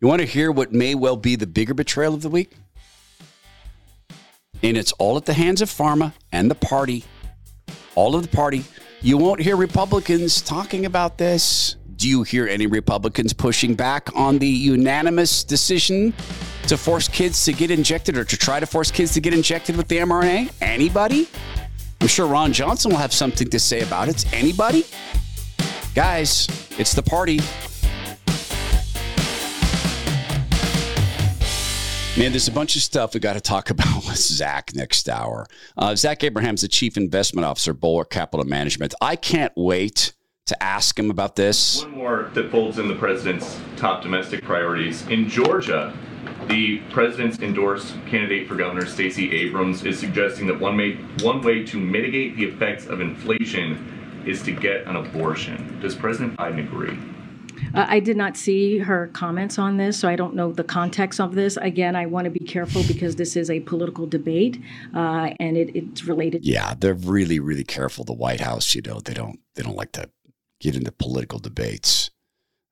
you 0.00 0.08
want 0.08 0.20
to 0.20 0.26
hear 0.26 0.50
what 0.50 0.72
may 0.72 0.94
well 0.94 1.16
be 1.16 1.36
the 1.36 1.46
bigger 1.46 1.74
betrayal 1.74 2.14
of 2.14 2.22
the 2.22 2.30
week? 2.30 2.52
And 4.62 4.76
it's 4.76 4.92
all 4.92 5.16
at 5.16 5.26
the 5.26 5.34
hands 5.34 5.62
of 5.62 5.68
pharma 5.70 6.12
and 6.32 6.50
the 6.50 6.54
party, 6.54 7.04
all 7.94 8.14
of 8.14 8.22
the 8.22 8.34
party. 8.34 8.64
You 9.02 9.16
won't 9.16 9.40
hear 9.40 9.56
Republicans 9.56 10.42
talking 10.42 10.84
about 10.86 11.18
this. 11.18 11.76
Do 11.96 12.08
you 12.08 12.22
hear 12.22 12.46
any 12.46 12.66
Republicans 12.66 13.32
pushing 13.32 13.74
back 13.74 14.14
on 14.14 14.38
the 14.38 14.48
unanimous 14.48 15.44
decision 15.44 16.14
to 16.66 16.76
force 16.76 17.08
kids 17.08 17.44
to 17.44 17.52
get 17.52 17.70
injected 17.70 18.16
or 18.16 18.24
to 18.24 18.36
try 18.36 18.60
to 18.60 18.66
force 18.66 18.90
kids 18.90 19.12
to 19.14 19.20
get 19.20 19.34
injected 19.34 19.76
with 19.76 19.88
the 19.88 19.98
mRNA? 19.98 20.50
Anybody? 20.62 21.28
I'm 22.00 22.08
sure 22.08 22.26
Ron 22.26 22.54
Johnson 22.54 22.90
will 22.90 22.98
have 22.98 23.12
something 23.12 23.48
to 23.50 23.58
say 23.58 23.80
about 23.82 24.08
it. 24.08 24.30
Anybody? 24.32 24.86
Guys, 25.94 26.46
it's 26.78 26.94
the 26.94 27.02
party. 27.02 27.40
Man, 32.16 32.30
there's 32.30 32.46
a 32.46 32.52
bunch 32.52 32.76
of 32.76 32.82
stuff 32.82 33.12
we 33.12 33.18
got 33.18 33.32
to 33.32 33.40
talk 33.40 33.70
about 33.70 33.96
with 34.06 34.16
Zach 34.16 34.72
next 34.74 35.08
hour. 35.08 35.46
Uh, 35.76 35.96
Zach 35.96 36.22
Abraham's 36.22 36.60
the 36.60 36.68
chief 36.68 36.96
investment 36.96 37.44
officer, 37.44 37.74
Bulwark 37.74 38.10
Capital 38.10 38.46
Management. 38.46 38.94
I 39.00 39.16
can't 39.16 39.52
wait 39.56 40.12
to 40.46 40.62
ask 40.62 40.96
him 40.96 41.10
about 41.10 41.34
this. 41.34 41.82
One 41.82 41.96
more 41.96 42.30
that 42.34 42.52
folds 42.52 42.78
in 42.78 42.86
the 42.86 42.94
president's 42.94 43.58
top 43.76 44.02
domestic 44.02 44.44
priorities. 44.44 45.04
In 45.08 45.28
Georgia, 45.28 45.92
the 46.46 46.78
president's 46.90 47.40
endorsed 47.40 47.94
candidate 48.06 48.46
for 48.46 48.54
governor, 48.54 48.86
Stacey 48.86 49.32
Abrams, 49.32 49.84
is 49.84 49.98
suggesting 49.98 50.46
that 50.46 50.60
one, 50.60 50.76
may, 50.76 50.92
one 51.22 51.42
way 51.42 51.64
to 51.64 51.80
mitigate 51.80 52.36
the 52.36 52.44
effects 52.44 52.86
of 52.86 53.00
inflation 53.00 53.99
is 54.26 54.42
to 54.42 54.52
get 54.52 54.86
an 54.86 54.96
abortion. 54.96 55.78
Does 55.80 55.94
President 55.94 56.36
Biden 56.36 56.60
agree? 56.60 56.98
Uh, 57.74 57.86
I 57.88 58.00
did 58.00 58.16
not 58.16 58.36
see 58.36 58.78
her 58.78 59.08
comments 59.08 59.58
on 59.58 59.76
this, 59.76 59.98
so 59.98 60.08
I 60.08 60.16
don't 60.16 60.34
know 60.34 60.52
the 60.52 60.64
context 60.64 61.20
of 61.20 61.34
this. 61.34 61.56
Again, 61.58 61.94
I 61.94 62.06
want 62.06 62.24
to 62.24 62.30
be 62.30 62.40
careful 62.40 62.82
because 62.84 63.16
this 63.16 63.36
is 63.36 63.50
a 63.50 63.60
political 63.60 64.06
debate, 64.06 64.60
uh, 64.94 65.30
and 65.38 65.56
it, 65.56 65.76
it's 65.76 66.04
related. 66.04 66.44
Yeah, 66.44 66.74
they're 66.78 66.94
really, 66.94 67.38
really 67.38 67.64
careful. 67.64 68.04
The 68.04 68.12
White 68.12 68.40
House, 68.40 68.74
you 68.74 68.82
know, 68.82 69.00
they 69.00 69.14
don't 69.14 69.38
they 69.54 69.62
don't 69.62 69.76
like 69.76 69.92
to 69.92 70.10
get 70.60 70.74
into 70.74 70.92
political 70.92 71.38
debates. 71.38 72.10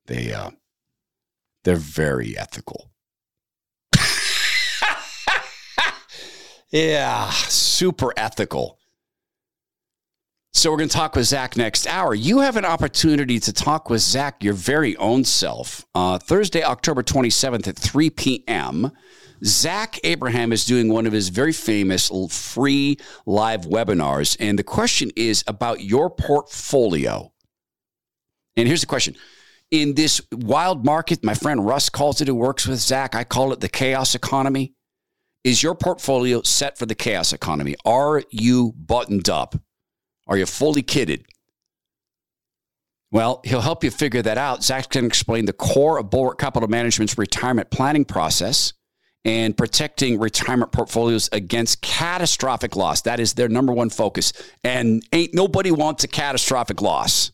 They 0.06 0.32
uh, 0.32 0.50
they're 1.64 1.76
very 1.76 2.36
ethical. 2.36 2.90
yeah, 6.70 7.30
super 7.30 8.12
ethical. 8.16 8.77
So 10.52 10.70
we're 10.70 10.78
going 10.78 10.88
to 10.88 10.96
talk 10.96 11.14
with 11.14 11.26
Zach 11.26 11.56
next 11.56 11.86
hour. 11.86 12.14
You 12.14 12.40
have 12.40 12.56
an 12.56 12.64
opportunity 12.64 13.38
to 13.38 13.52
talk 13.52 13.90
with 13.90 14.00
Zach, 14.00 14.42
your 14.42 14.54
very 14.54 14.96
own 14.96 15.24
self, 15.24 15.86
uh, 15.94 16.18
Thursday, 16.18 16.64
October 16.64 17.02
27th 17.02 17.68
at 17.68 17.76
3 17.76 18.10
p.m. 18.10 18.90
Zach 19.44 20.00
Abraham 20.02 20.52
is 20.52 20.64
doing 20.64 20.88
one 20.88 21.06
of 21.06 21.12
his 21.12 21.28
very 21.28 21.52
famous 21.52 22.10
free 22.30 22.96
live 23.24 23.62
webinars. 23.62 24.36
And 24.40 24.58
the 24.58 24.64
question 24.64 25.10
is 25.14 25.44
about 25.46 25.80
your 25.82 26.10
portfolio. 26.10 27.32
And 28.56 28.66
here's 28.66 28.80
the 28.80 28.86
question. 28.86 29.14
In 29.70 29.94
this 29.94 30.20
wild 30.32 30.84
market, 30.84 31.22
my 31.22 31.34
friend 31.34 31.64
Russ 31.66 31.88
calls 31.88 32.20
it, 32.20 32.26
who 32.26 32.34
works 32.34 32.66
with 32.66 32.80
Zach, 32.80 33.14
I 33.14 33.22
call 33.22 33.52
it 33.52 33.60
the 33.60 33.68
chaos 33.68 34.14
economy. 34.14 34.74
Is 35.44 35.62
your 35.62 35.74
portfolio 35.74 36.42
set 36.42 36.78
for 36.78 36.86
the 36.86 36.94
chaos 36.94 37.32
economy? 37.32 37.76
Are 37.84 38.24
you 38.30 38.72
buttoned 38.76 39.28
up? 39.28 39.54
Are 40.28 40.36
you 40.36 40.46
fully 40.46 40.82
kitted? 40.82 41.24
Well, 43.10 43.40
he'll 43.44 43.62
help 43.62 43.82
you 43.82 43.90
figure 43.90 44.20
that 44.22 44.36
out. 44.36 44.62
Zach 44.62 44.90
can 44.90 45.06
explain 45.06 45.46
the 45.46 45.54
core 45.54 45.98
of 45.98 46.10
Bulwark 46.10 46.38
Capital 46.38 46.68
Management's 46.68 47.16
retirement 47.16 47.70
planning 47.70 48.04
process 48.04 48.74
and 49.24 49.56
protecting 49.56 50.18
retirement 50.18 50.72
portfolios 50.72 51.28
against 51.32 51.80
catastrophic 51.80 52.76
loss. 52.76 53.02
That 53.02 53.18
is 53.18 53.34
their 53.34 53.48
number 53.48 53.72
one 53.72 53.88
focus. 53.88 54.32
And 54.62 55.02
ain't 55.12 55.34
nobody 55.34 55.70
wants 55.70 56.04
a 56.04 56.08
catastrophic 56.08 56.82
loss. 56.82 57.32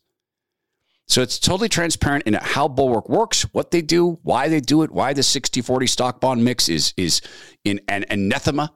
So 1.07 1.21
it's 1.21 1.39
totally 1.39 1.69
transparent 1.69 2.25
in 2.25 2.35
how 2.35 2.69
Bulwark 2.69 3.09
works, 3.09 3.43
what 3.53 3.73
they 3.73 3.83
do, 3.83 4.19
why 4.23 4.49
they 4.49 4.61
do 4.61 4.83
it, 4.83 4.91
why 4.91 5.13
the 5.13 5.21
60-40 5.21 5.89
stock 5.89 6.21
bond 6.21 6.45
mix 6.45 6.69
is 6.69 6.95
is 6.97 7.21
in 7.65 7.81
an 7.89 8.05
anathema 8.09 8.73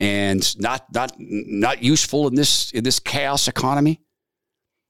and 0.00 0.58
not 0.58 0.92
not 0.92 1.12
not 1.18 1.82
useful 1.82 2.26
in 2.26 2.34
this 2.34 2.72
in 2.72 2.82
this 2.82 2.98
chaos 2.98 3.46
economy. 3.46 4.00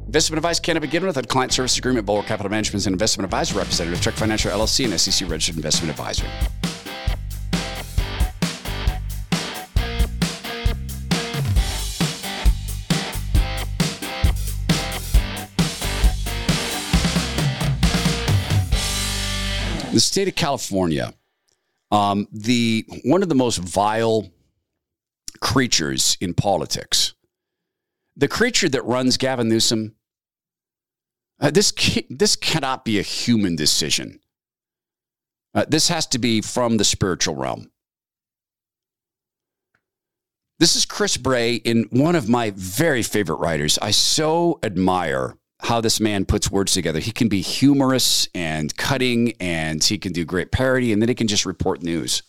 Investment 0.06 0.38
advice 0.38 0.60
cannot 0.60 0.82
be 0.82 0.88
given 0.88 1.06
without 1.06 1.24
a 1.24 1.28
client 1.28 1.52
service 1.52 1.78
agreement. 1.78 2.06
Bulwark 2.06 2.26
Capital 2.26 2.50
Management 2.50 2.82
is 2.82 2.86
an 2.86 2.92
investment 2.92 3.24
advisor 3.24 3.58
representative, 3.58 4.00
Trek 4.00 4.14
Financial 4.14 4.50
LLC, 4.50 4.84
and 4.84 5.00
SEC 5.00 5.28
registered 5.28 5.56
investment 5.56 5.90
advisor. 5.90 6.26
The 19.92 20.00
state 20.00 20.28
of 20.28 20.34
California 20.34 21.14
um, 21.94 22.26
the 22.32 22.84
one 23.04 23.22
of 23.22 23.28
the 23.28 23.36
most 23.36 23.58
vile 23.58 24.28
creatures 25.40 26.18
in 26.20 26.34
politics, 26.34 27.14
the 28.16 28.26
creature 28.26 28.68
that 28.68 28.84
runs 28.84 29.16
Gavin 29.16 29.48
Newsom. 29.48 29.94
Uh, 31.40 31.50
this 31.50 31.72
this 32.10 32.34
cannot 32.34 32.84
be 32.84 32.98
a 32.98 33.02
human 33.02 33.54
decision. 33.54 34.18
Uh, 35.54 35.64
this 35.68 35.86
has 35.86 36.04
to 36.08 36.18
be 36.18 36.40
from 36.40 36.78
the 36.78 36.84
spiritual 36.84 37.36
realm. 37.36 37.70
This 40.58 40.74
is 40.74 40.84
Chris 40.84 41.16
Bray 41.16 41.54
in 41.54 41.84
one 41.90 42.16
of 42.16 42.28
my 42.28 42.50
very 42.56 43.02
favorite 43.04 43.36
writers. 43.36 43.78
I 43.80 43.92
so 43.92 44.58
admire 44.64 45.36
how 45.64 45.80
this 45.80 45.98
man 45.98 46.24
puts 46.24 46.50
words 46.50 46.72
together. 46.72 47.00
He 47.00 47.10
can 47.10 47.28
be 47.28 47.40
humorous 47.40 48.28
and 48.34 48.76
cutting, 48.76 49.32
and 49.40 49.82
he 49.82 49.98
can 49.98 50.12
do 50.12 50.24
great 50.24 50.52
parody, 50.52 50.92
and 50.92 51.00
then 51.00 51.08
he 51.08 51.14
can 51.14 51.26
just 51.26 51.46
report 51.46 51.82
news. 51.82 52.22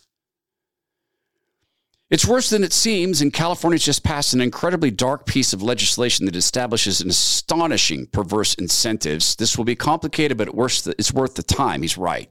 It's 2.08 2.26
worse 2.26 2.50
than 2.50 2.62
it 2.62 2.72
seems, 2.72 3.20
and 3.20 3.32
California's 3.32 3.84
just 3.84 4.04
passed 4.04 4.32
an 4.32 4.40
incredibly 4.40 4.92
dark 4.92 5.26
piece 5.26 5.52
of 5.52 5.62
legislation 5.62 6.24
that 6.26 6.36
establishes 6.36 7.00
an 7.00 7.10
astonishing 7.10 8.06
perverse 8.06 8.54
incentives. 8.54 9.34
This 9.34 9.58
will 9.58 9.64
be 9.64 9.74
complicated, 9.74 10.38
but 10.38 10.48
it's 10.48 11.12
worth 11.12 11.34
the 11.34 11.42
time. 11.42 11.82
He's 11.82 11.98
right. 11.98 12.30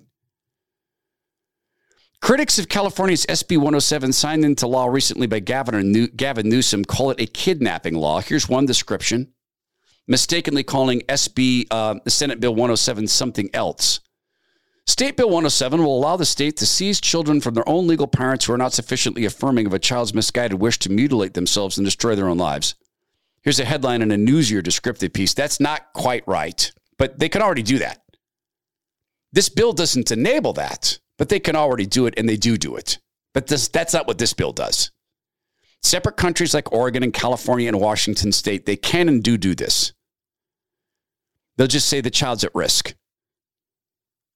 Critics 2.22 2.58
of 2.58 2.70
California's 2.70 3.26
SB 3.28 3.58
107, 3.58 4.14
signed 4.14 4.46
into 4.46 4.66
law 4.66 4.88
recently 4.88 5.28
by 5.28 5.40
New- 5.40 6.08
Gavin 6.08 6.50
Newsom, 6.50 6.86
call 6.86 7.12
it 7.12 7.22
a 7.22 7.28
kidnapping 7.28 7.94
law. 7.94 8.22
Here's 8.22 8.50
one 8.50 8.66
description 8.66 9.35
mistakenly 10.08 10.64
calling 10.64 11.02
SB 11.02 11.68
uh, 11.72 11.96
Senate 12.08 12.40
Bill 12.40 12.54
107 12.54 13.08
something 13.08 13.50
else. 13.54 14.00
State 14.88 15.18
Bill 15.18 15.28
107 15.28 15.84
will 15.84 15.98
allow 15.98 16.16
the 16.16 16.26
state 16.26 16.58
to 16.58 16.66
seize 16.66 17.02
children 17.02 17.42
from 17.42 17.56
their 17.56 17.68
own 17.68 17.88
legal 17.88 18.08
parents 18.08 18.46
who 18.46 18.54
are 18.54 18.58
not 18.58 18.72
sufficiently 18.72 19.26
affirming 19.26 19.66
of 19.66 19.74
a 19.74 19.80
child's 19.80 20.14
misguided 20.14 20.60
wish 20.60 20.78
to 20.80 20.92
mutilate 20.92 21.34
themselves 21.34 21.78
and 21.78 21.86
destroy 21.86 22.14
their 22.14 22.30
own 22.30 22.38
lives. 22.38 22.76
Here's 23.42 23.60
a 23.60 23.66
headline 23.66 24.04
in 24.04 24.12
a 24.12 24.16
newsier 24.16 24.62
descriptive 24.62 25.12
piece. 25.12 25.34
That's 25.34 25.60
not 25.60 25.94
quite 25.94 26.28
right, 26.28 26.72
but 26.98 27.18
they 27.18 27.30
can 27.30 27.42
already 27.42 27.64
do 27.64 27.80
that. 27.80 28.04
This 29.32 29.50
bill 29.50 29.74
doesn't 29.74 30.12
enable 30.12 30.54
that, 30.54 31.00
but 31.18 31.30
they 31.30 31.40
can 31.40 31.56
already 31.56 31.86
do 31.86 32.06
it, 32.06 32.14
and 32.18 32.30
they 32.30 32.38
do 32.38 32.56
do 32.58 32.76
it. 32.76 33.00
But 33.34 33.48
this, 33.48 33.68
that's 33.68 33.94
not 33.94 34.08
what 34.08 34.18
this 34.18 34.34
bill 34.34 34.54
does. 34.54 34.92
Separate 35.82 36.16
countries 36.16 36.54
like 36.54 36.72
Oregon 36.72 37.04
and 37.04 37.14
California 37.14 37.68
and 37.68 37.80
Washington 37.80 38.32
state, 38.32 38.66
they 38.66 38.78
can 38.78 39.10
and 39.10 39.22
do 39.22 39.38
do 39.38 39.54
this. 39.54 39.94
They'll 41.58 41.68
just 41.68 41.88
say 41.88 42.02
the 42.02 42.10
child's 42.10 42.44
at 42.44 42.54
risk. 42.54 42.96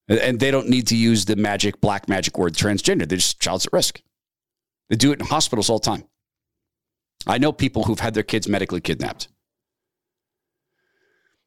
And 0.08 0.40
they 0.40 0.50
don't 0.50 0.68
need 0.68 0.88
to 0.88 0.96
use 0.96 1.24
the 1.24 1.36
magic, 1.36 1.80
black 1.80 2.08
magic 2.08 2.36
word 2.36 2.54
transgender. 2.54 3.08
They're 3.08 3.18
just 3.18 3.40
child's 3.40 3.66
at 3.66 3.72
risk. 3.72 4.02
They 4.88 4.96
do 4.96 5.12
it 5.12 5.20
in 5.20 5.26
hospitals 5.26 5.70
all 5.70 5.78
the 5.78 5.86
time. 5.86 6.04
I 7.26 7.38
know 7.38 7.52
people 7.52 7.84
who've 7.84 8.00
had 8.00 8.14
their 8.14 8.22
kids 8.22 8.48
medically 8.48 8.80
kidnapped. 8.80 9.28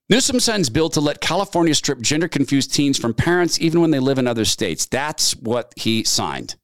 Newsom 0.09 0.39
signs 0.39 0.69
bill 0.69 0.89
to 0.89 1.01
let 1.01 1.21
California 1.21 1.73
strip 1.73 1.99
gender 1.99 2.27
confused 2.27 2.73
teens 2.73 2.97
from 2.97 3.13
parents 3.13 3.59
even 3.59 3.81
when 3.81 3.91
they 3.91 3.99
live 3.99 4.17
in 4.17 4.27
other 4.27 4.45
states. 4.45 4.85
That's 4.85 5.35
what 5.35 5.73
he 5.75 6.03
signed. 6.03 6.55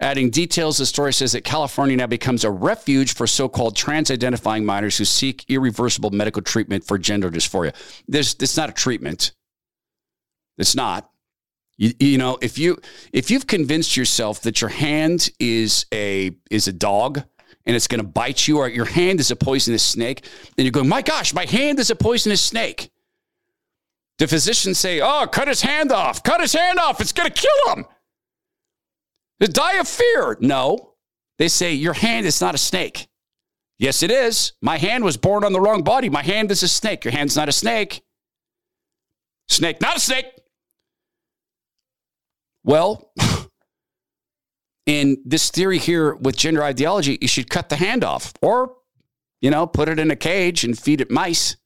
Adding 0.00 0.30
details, 0.30 0.78
the 0.78 0.86
story 0.86 1.12
says 1.12 1.32
that 1.32 1.42
California 1.42 1.96
now 1.96 2.06
becomes 2.06 2.44
a 2.44 2.50
refuge 2.50 3.14
for 3.14 3.26
so 3.26 3.48
called 3.48 3.74
trans 3.74 4.12
identifying 4.12 4.64
minors 4.64 4.96
who 4.96 5.04
seek 5.04 5.44
irreversible 5.48 6.10
medical 6.10 6.40
treatment 6.40 6.84
for 6.84 6.98
gender 6.98 7.30
dysphoria. 7.30 7.74
This, 8.06 8.36
it's 8.38 8.56
not 8.56 8.68
a 8.68 8.72
treatment. 8.72 9.32
It's 10.56 10.76
not. 10.76 11.10
You, 11.78 11.92
you 11.98 12.18
know, 12.18 12.38
if 12.40 12.58
you 12.58 12.78
if 13.12 13.30
you've 13.30 13.46
convinced 13.46 13.96
yourself 13.96 14.42
that 14.42 14.60
your 14.60 14.70
hand 14.70 15.30
is 15.38 15.86
a 15.92 16.32
is 16.50 16.68
a 16.68 16.72
dog 16.72 17.22
and 17.66 17.76
it's 17.76 17.86
going 17.86 18.00
to 18.00 18.06
bite 18.06 18.48
you, 18.48 18.58
or 18.58 18.68
your 18.68 18.84
hand 18.84 19.20
is 19.20 19.30
a 19.30 19.36
poisonous 19.36 19.82
snake, 19.82 20.24
then 20.56 20.64
you're 20.64 20.72
going, 20.72 20.88
my 20.88 21.02
gosh, 21.02 21.34
my 21.34 21.44
hand 21.44 21.78
is 21.78 21.90
a 21.90 21.96
poisonous 21.96 22.40
snake. 22.40 22.90
The 24.18 24.26
physicians 24.26 24.78
say, 24.78 25.00
oh, 25.00 25.26
cut 25.30 25.48
his 25.48 25.60
hand 25.60 25.92
off, 25.92 26.22
cut 26.22 26.40
his 26.40 26.52
hand 26.52 26.78
off, 26.78 27.00
it's 27.00 27.12
going 27.12 27.30
to 27.30 27.40
kill 27.40 27.74
him. 27.74 27.84
The 29.40 29.48
die 29.48 29.76
of 29.76 29.88
fear. 29.88 30.36
No, 30.40 30.94
they 31.38 31.48
say 31.48 31.72
your 31.72 31.92
hand 31.92 32.26
is 32.26 32.40
not 32.40 32.54
a 32.54 32.58
snake. 32.58 33.08
Yes, 33.78 34.02
it 34.02 34.10
is. 34.10 34.52
My 34.60 34.76
hand 34.76 35.04
was 35.04 35.16
born 35.16 35.44
on 35.44 35.52
the 35.52 35.60
wrong 35.60 35.82
body. 35.82 36.08
My 36.08 36.22
hand 36.22 36.50
is 36.50 36.62
a 36.62 36.68
snake. 36.68 37.04
Your 37.04 37.12
hand's 37.12 37.36
not 37.36 37.48
a 37.48 37.52
snake. 37.52 38.02
Snake, 39.48 39.80
not 39.80 39.96
a 39.96 40.00
snake. 40.00 40.26
Well, 42.64 43.12
in 44.86 45.22
this 45.24 45.50
theory 45.50 45.78
here 45.78 46.14
with 46.16 46.36
gender 46.36 46.62
ideology, 46.62 47.18
you 47.20 47.28
should 47.28 47.48
cut 47.48 47.68
the 47.68 47.76
hand 47.76 48.02
off 48.02 48.32
or, 48.42 48.74
you 49.40 49.50
know, 49.50 49.66
put 49.66 49.88
it 49.88 50.00
in 50.00 50.10
a 50.10 50.16
cage 50.16 50.64
and 50.64 50.76
feed 50.76 51.00
it 51.00 51.10
mice. 51.10 51.56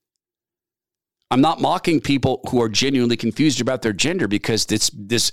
I'm 1.31 1.41
not 1.41 1.63
mocking 1.63 2.03
people 2.03 2.41
who 2.51 2.61
are 2.61 2.69
genuinely 2.69 3.17
confused 3.17 3.61
about 3.63 3.81
their 3.81 3.95
gender 3.95 4.29
because 4.29 4.67
this 4.67 4.91
this 4.93 5.33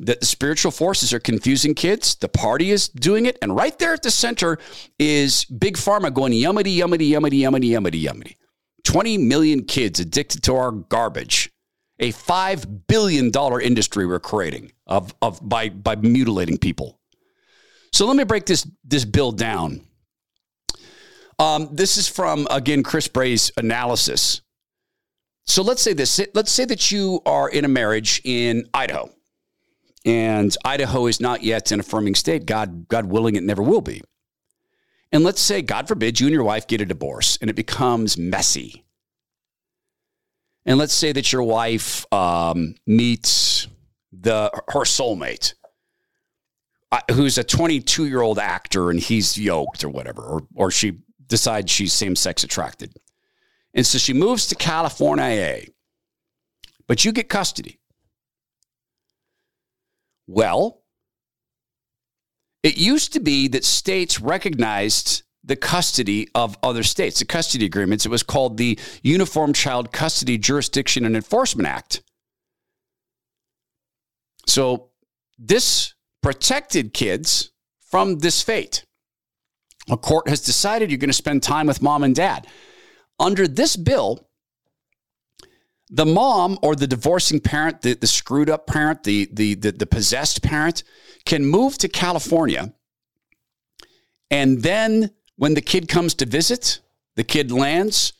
the 0.00 0.18
spiritual 0.22 0.72
forces 0.72 1.12
are 1.12 1.20
confusing 1.20 1.74
kids. 1.74 2.14
The 2.16 2.28
party 2.28 2.70
is 2.70 2.88
doing 2.88 3.26
it, 3.26 3.38
and 3.42 3.54
right 3.54 3.78
there 3.78 3.92
at 3.92 4.02
the 4.02 4.10
center 4.10 4.58
is 4.98 5.44
big 5.44 5.76
pharma 5.76 6.12
going 6.12 6.32
yummity 6.32 6.74
yummity 6.74 7.06
yummity 7.06 7.36
yummity 7.36 7.68
yummity 7.68 7.98
yummity. 7.98 8.36
Twenty 8.82 9.18
million 9.18 9.64
kids 9.64 10.00
addicted 10.00 10.42
to 10.44 10.56
our 10.56 10.72
garbage 10.72 11.50
a 12.00 12.12
$5 12.12 12.86
billion 12.88 13.30
industry 13.62 14.06
we're 14.06 14.18
creating 14.18 14.72
of, 14.86 15.14
of 15.22 15.46
by, 15.46 15.68
by 15.68 15.94
mutilating 15.96 16.58
people. 16.58 16.98
So 17.92 18.06
let 18.06 18.16
me 18.16 18.24
break 18.24 18.46
this, 18.46 18.68
this 18.84 19.04
bill 19.04 19.32
down. 19.32 19.82
Um, 21.38 21.68
this 21.72 21.96
is 21.96 22.08
from, 22.08 22.46
again, 22.50 22.82
Chris 22.82 23.06
Bray's 23.06 23.52
analysis. 23.56 24.40
So 25.46 25.62
let's 25.62 25.82
say 25.82 25.92
this. 25.92 26.20
Let's 26.34 26.52
say 26.52 26.64
that 26.64 26.90
you 26.90 27.20
are 27.26 27.48
in 27.48 27.64
a 27.64 27.68
marriage 27.68 28.20
in 28.24 28.64
Idaho, 28.72 29.10
and 30.04 30.56
Idaho 30.64 31.06
is 31.06 31.20
not 31.20 31.42
yet 31.42 31.72
an 31.72 31.80
affirming 31.80 32.14
state. 32.14 32.46
God, 32.46 32.88
God 32.88 33.06
willing, 33.06 33.36
it 33.36 33.42
never 33.42 33.62
will 33.62 33.80
be. 33.80 34.02
And 35.12 35.24
let's 35.24 35.40
say, 35.40 35.60
God 35.60 35.88
forbid, 35.88 36.20
you 36.20 36.26
and 36.26 36.34
your 36.34 36.44
wife 36.44 36.66
get 36.66 36.80
a 36.80 36.86
divorce 36.86 37.36
and 37.40 37.50
it 37.50 37.56
becomes 37.56 38.16
messy 38.16 38.84
and 40.66 40.78
let's 40.78 40.94
say 40.94 41.10
that 41.10 41.32
your 41.32 41.42
wife 41.42 42.06
um, 42.12 42.76
meets 42.86 43.66
the 44.12 44.50
her 44.68 44.84
soulmate, 44.84 45.54
uh, 46.92 47.00
who's 47.12 47.38
a 47.38 47.44
22 47.44 48.06
year 48.06 48.20
old 48.20 48.38
actor, 48.38 48.90
and 48.90 49.00
he's 49.00 49.36
yoked 49.36 49.82
or 49.82 49.88
whatever, 49.88 50.22
or 50.22 50.46
or 50.54 50.70
she 50.70 50.98
decides 51.26 51.72
she's 51.72 51.92
same 51.92 52.14
sex 52.14 52.44
attracted, 52.44 52.92
and 53.74 53.84
so 53.84 53.98
she 53.98 54.12
moves 54.12 54.46
to 54.46 54.54
California, 54.54 55.62
but 56.86 57.04
you 57.04 57.10
get 57.10 57.28
custody. 57.28 57.79
Well, 60.30 60.84
it 62.62 62.78
used 62.78 63.12
to 63.14 63.20
be 63.20 63.48
that 63.48 63.64
states 63.64 64.20
recognized 64.20 65.24
the 65.42 65.56
custody 65.56 66.28
of 66.36 66.56
other 66.62 66.84
states, 66.84 67.18
the 67.18 67.24
custody 67.24 67.64
agreements. 67.64 68.06
It 68.06 68.10
was 68.10 68.22
called 68.22 68.56
the 68.56 68.78
Uniform 69.02 69.52
Child 69.52 69.90
Custody 69.90 70.38
Jurisdiction 70.38 71.04
and 71.04 71.16
Enforcement 71.16 71.66
Act. 71.66 72.04
So 74.46 74.90
this 75.36 75.94
protected 76.22 76.94
kids 76.94 77.50
from 77.80 78.20
this 78.20 78.40
fate. 78.40 78.84
A 79.90 79.96
court 79.96 80.28
has 80.28 80.40
decided 80.40 80.92
you're 80.92 80.98
going 80.98 81.08
to 81.08 81.14
spend 81.14 81.42
time 81.42 81.66
with 81.66 81.82
mom 81.82 82.04
and 82.04 82.14
dad. 82.14 82.46
Under 83.18 83.48
this 83.48 83.74
bill, 83.74 84.29
the 85.90 86.06
mom 86.06 86.58
or 86.62 86.76
the 86.76 86.86
divorcing 86.86 87.40
parent, 87.40 87.82
the, 87.82 87.94
the 87.94 88.06
screwed 88.06 88.48
up 88.48 88.66
parent, 88.66 89.02
the, 89.02 89.28
the, 89.32 89.54
the, 89.54 89.72
the 89.72 89.86
possessed 89.86 90.42
parent, 90.42 90.84
can 91.24 91.44
move 91.44 91.76
to 91.78 91.88
California 91.88 92.72
and 94.30 94.62
then 94.62 95.10
when 95.36 95.54
the 95.54 95.60
kid 95.60 95.88
comes 95.88 96.14
to 96.14 96.26
visit, 96.26 96.80
the 97.16 97.24
kid 97.24 97.50
lands, 97.50 98.12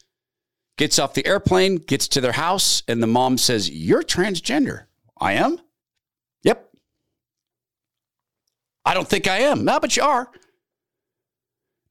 gets 0.77 0.99
off 0.99 1.15
the 1.15 1.27
airplane, 1.27 1.77
gets 1.77 2.09
to 2.09 2.21
their 2.21 2.33
house, 2.33 2.83
and 2.89 3.03
the 3.03 3.07
mom 3.07 3.39
says, 3.39 3.71
You're 3.71 4.03
transgender. 4.03 4.87
I 5.21 5.35
am? 5.35 5.59
Yep. 6.43 6.69
I 8.85 8.95
don't 8.95 9.09
think 9.09 9.29
I 9.29 9.39
am. 9.41 9.65
No, 9.65 9.79
but 9.79 9.97
you 9.97 10.03
are. 10.03 10.31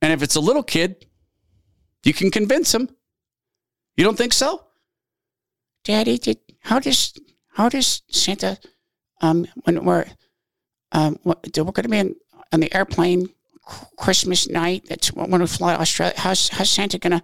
And 0.02 0.12
if 0.12 0.24
it's 0.24 0.36
a 0.36 0.42
little 0.42 0.64
kid, 0.64 1.06
you 2.04 2.14
can 2.14 2.32
convince 2.32 2.74
him. 2.74 2.90
You 3.96 4.04
don't 4.04 4.18
think 4.18 4.34
so? 4.34 4.66
Daddy, 5.84 6.18
did, 6.18 6.38
how 6.62 6.80
does 6.80 7.14
how 7.54 7.70
does 7.70 8.04
Santa 8.10 8.58
um 9.22 9.48
when 9.64 9.84
we're 9.84 10.06
um 10.92 11.20
what 11.24 11.42
do 11.44 11.64
we're 11.64 11.72
going 11.72 11.84
to 11.84 11.90
be 11.90 11.98
in, 11.98 12.16
on 12.52 12.60
the 12.60 12.74
airplane 12.74 13.30
Christmas 13.98 14.50
night. 14.50 14.86
That's 14.88 15.14
when 15.14 15.40
we 15.40 15.48
fly 15.48 15.76
to 15.76 15.82
Australia. 15.82 16.14
How's, 16.18 16.50
how's 16.50 16.70
Santa 16.70 16.98
gonna? 16.98 17.22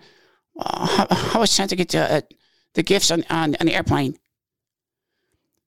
Uh, 0.58 0.86
how, 0.86 1.08
how 1.10 1.42
is 1.42 1.52
Santa 1.52 1.76
get 1.76 1.90
the, 1.90 2.14
uh, 2.14 2.22
the 2.74 2.84
gifts 2.84 3.12
on, 3.12 3.24
on 3.30 3.56
on 3.60 3.66
the 3.66 3.76
airplane? 3.76 4.16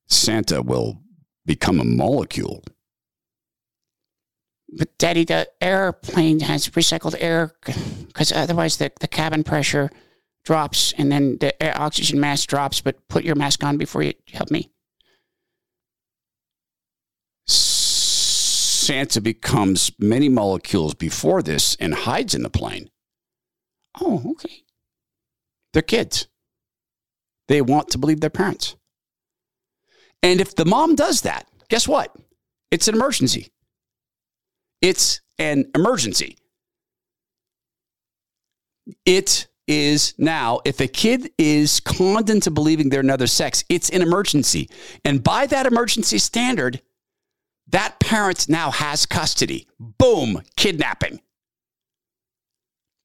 Santa 0.06 0.62
will 0.62 1.00
become 1.44 1.80
a 1.80 1.84
molecule. 1.84 2.64
But 4.70 4.96
Daddy, 4.98 5.24
the 5.24 5.48
airplane 5.60 6.40
has 6.40 6.68
recycled 6.70 7.16
air 7.18 7.52
because 8.06 8.32
otherwise 8.32 8.76
the, 8.76 8.92
the 9.00 9.08
cabin 9.08 9.42
pressure 9.44 9.90
drops 10.48 10.94
and 10.96 11.12
then 11.12 11.36
the 11.40 11.52
oxygen 11.78 12.18
mask 12.18 12.48
drops. 12.48 12.80
But 12.80 13.06
put 13.08 13.22
your 13.22 13.36
mask 13.36 13.62
on 13.62 13.76
before 13.76 14.02
you 14.02 14.14
help 14.32 14.50
me. 14.50 14.70
Santa 17.46 19.20
becomes 19.20 19.92
many 19.98 20.30
molecules 20.30 20.94
before 20.94 21.42
this 21.42 21.76
and 21.78 21.94
hides 21.94 22.34
in 22.34 22.42
the 22.42 22.48
plane. 22.48 22.88
Oh, 24.00 24.22
okay. 24.30 24.62
They're 25.74 25.82
kids. 25.82 26.28
They 27.48 27.60
want 27.60 27.90
to 27.90 27.98
believe 27.98 28.20
their 28.20 28.30
parents. 28.30 28.74
And 30.22 30.40
if 30.40 30.54
the 30.54 30.64
mom 30.64 30.94
does 30.94 31.20
that, 31.22 31.46
guess 31.68 31.86
what? 31.86 32.16
It's 32.70 32.88
an 32.88 32.94
emergency. 32.94 33.48
It's 34.80 35.20
an 35.38 35.70
emergency. 35.74 36.38
It 39.04 39.48
is 39.68 40.14
now, 40.18 40.60
if 40.64 40.80
a 40.80 40.88
kid 40.88 41.30
is 41.38 41.78
conned 41.80 42.30
into 42.30 42.50
believing 42.50 42.88
they're 42.88 43.00
another 43.00 43.28
sex, 43.28 43.62
it's 43.68 43.90
an 43.90 44.02
emergency. 44.02 44.68
And 45.04 45.22
by 45.22 45.46
that 45.46 45.66
emergency 45.66 46.18
standard, 46.18 46.80
That 47.70 48.00
parent 48.00 48.48
now 48.48 48.70
has 48.70 49.06
custody. 49.06 49.68
Boom, 49.78 50.42
kidnapping. 50.56 51.20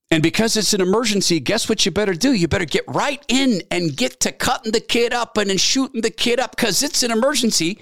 And 0.10 0.22
because 0.22 0.56
it's 0.56 0.74
an 0.74 0.82
emergency, 0.82 1.40
guess 1.40 1.68
what 1.68 1.86
you 1.86 1.92
better 1.92 2.14
do? 2.14 2.34
You 2.34 2.48
better 2.48 2.66
get 2.66 2.84
right 2.88 3.24
in 3.28 3.62
and 3.72 3.96
get 3.96 4.20
to 4.22 4.32
cutting 4.32 4.72
the 4.72 4.80
kid 4.80 5.12
up 5.12 5.38
and 5.38 5.50
then 5.50 5.58
shooting 5.58 6.02
the 6.02 6.12
kid 6.12 6.40
up 6.40 6.56
because 6.56 6.84
it's 6.84 7.04
an 7.04 7.12
emergency. 7.12 7.82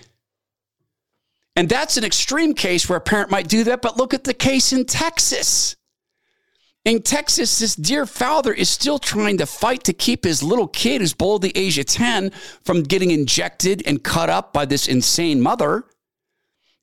And 1.57 1.67
that's 1.67 1.97
an 1.97 2.05
extreme 2.05 2.53
case 2.53 2.87
where 2.87 2.97
a 2.97 3.01
parent 3.01 3.29
might 3.29 3.49
do 3.49 3.65
that. 3.65 3.81
But 3.81 3.97
look 3.97 4.13
at 4.13 4.23
the 4.23 4.33
case 4.33 4.71
in 4.71 4.85
Texas. 4.85 5.75
In 6.83 7.03
Texas, 7.03 7.59
this 7.59 7.75
dear 7.75 8.07
father 8.07 8.51
is 8.51 8.67
still 8.67 8.97
trying 8.97 9.37
to 9.37 9.45
fight 9.45 9.83
to 9.83 9.93
keep 9.93 10.23
his 10.23 10.41
little 10.41 10.67
kid, 10.67 11.01
who's 11.01 11.13
below 11.13 11.37
the 11.37 11.55
age 11.55 11.77
of 11.77 11.85
10, 11.85 12.31
from 12.63 12.81
getting 12.81 13.11
injected 13.11 13.83
and 13.85 14.03
cut 14.03 14.29
up 14.29 14.51
by 14.51 14.65
this 14.65 14.87
insane 14.87 15.39
mother. 15.41 15.85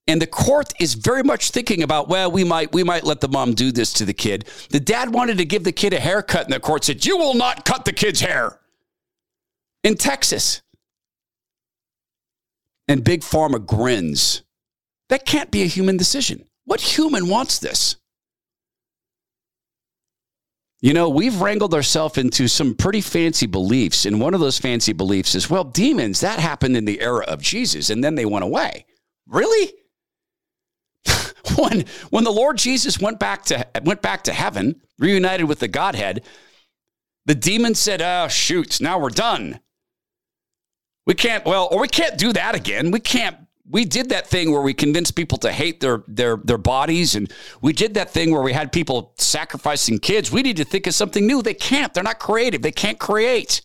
And 0.06 0.22
the 0.22 0.26
court 0.26 0.72
is 0.80 0.94
very 0.94 1.24
much 1.24 1.50
thinking 1.50 1.82
about, 1.82 2.08
well, 2.08 2.30
we 2.30 2.44
might 2.44 2.72
we 2.72 2.84
might 2.84 3.04
let 3.04 3.20
the 3.20 3.28
mom 3.28 3.54
do 3.54 3.72
this 3.72 3.92
to 3.94 4.04
the 4.04 4.14
kid. 4.14 4.48
The 4.70 4.80
dad 4.80 5.12
wanted 5.12 5.36
to 5.38 5.44
give 5.44 5.64
the 5.64 5.72
kid 5.72 5.92
a 5.92 6.00
haircut, 6.00 6.44
and 6.44 6.52
the 6.52 6.60
court 6.60 6.84
said, 6.84 7.04
You 7.04 7.18
will 7.18 7.34
not 7.34 7.64
cut 7.64 7.84
the 7.84 7.92
kid's 7.92 8.20
hair. 8.20 8.60
In 9.82 9.96
Texas. 9.96 10.62
And 12.86 13.04
Big 13.04 13.20
Pharma 13.20 13.64
grins. 13.64 14.42
That 15.10 15.26
can't 15.26 15.50
be 15.50 15.62
a 15.62 15.66
human 15.66 15.98
decision. 15.98 16.46
What 16.64 16.80
human 16.80 17.28
wants 17.28 17.58
this? 17.58 17.97
You 20.80 20.92
know, 20.94 21.08
we've 21.08 21.40
wrangled 21.40 21.74
ourselves 21.74 22.18
into 22.18 22.46
some 22.46 22.74
pretty 22.74 23.00
fancy 23.00 23.46
beliefs. 23.46 24.06
And 24.06 24.20
one 24.20 24.32
of 24.32 24.40
those 24.40 24.58
fancy 24.58 24.92
beliefs 24.92 25.34
is, 25.34 25.50
well, 25.50 25.64
demons, 25.64 26.20
that 26.20 26.38
happened 26.38 26.76
in 26.76 26.84
the 26.84 27.00
era 27.00 27.24
of 27.26 27.42
Jesus, 27.42 27.90
and 27.90 28.02
then 28.02 28.14
they 28.14 28.24
went 28.24 28.44
away. 28.44 28.86
Really? 29.26 29.72
when 31.56 31.84
when 32.10 32.24
the 32.24 32.32
Lord 32.32 32.58
Jesus 32.58 33.00
went 33.00 33.18
back 33.18 33.44
to 33.46 33.66
went 33.84 34.02
back 34.02 34.24
to 34.24 34.32
heaven, 34.32 34.80
reunited 34.98 35.48
with 35.48 35.58
the 35.58 35.68
Godhead, 35.68 36.24
the 37.26 37.34
demon 37.34 37.74
said, 37.74 38.02
"Oh 38.02 38.28
shoot, 38.28 38.80
now 38.80 38.98
we're 38.98 39.10
done. 39.10 39.60
We 41.06 41.14
can't 41.14 41.44
well, 41.44 41.68
or 41.70 41.80
we 41.80 41.88
can't 41.88 42.18
do 42.18 42.32
that 42.32 42.54
again. 42.54 42.90
We 42.90 43.00
can't 43.00 43.36
we 43.70 43.84
did 43.84 44.08
that 44.10 44.26
thing 44.26 44.50
where 44.50 44.62
we 44.62 44.74
convinced 44.74 45.14
people 45.14 45.38
to 45.38 45.52
hate 45.52 45.80
their 45.80 46.02
their 46.08 46.36
their 46.36 46.58
bodies 46.58 47.14
and 47.14 47.32
we 47.60 47.72
did 47.72 47.94
that 47.94 48.10
thing 48.10 48.30
where 48.32 48.42
we 48.42 48.52
had 48.52 48.72
people 48.72 49.12
sacrificing 49.18 49.98
kids. 49.98 50.32
We 50.32 50.42
need 50.42 50.56
to 50.56 50.64
think 50.64 50.86
of 50.86 50.94
something 50.94 51.26
new. 51.26 51.42
They 51.42 51.54
can't. 51.54 51.92
They're 51.92 52.02
not 52.02 52.18
creative. 52.18 52.62
They 52.62 52.72
can't 52.72 52.98
create. 52.98 53.62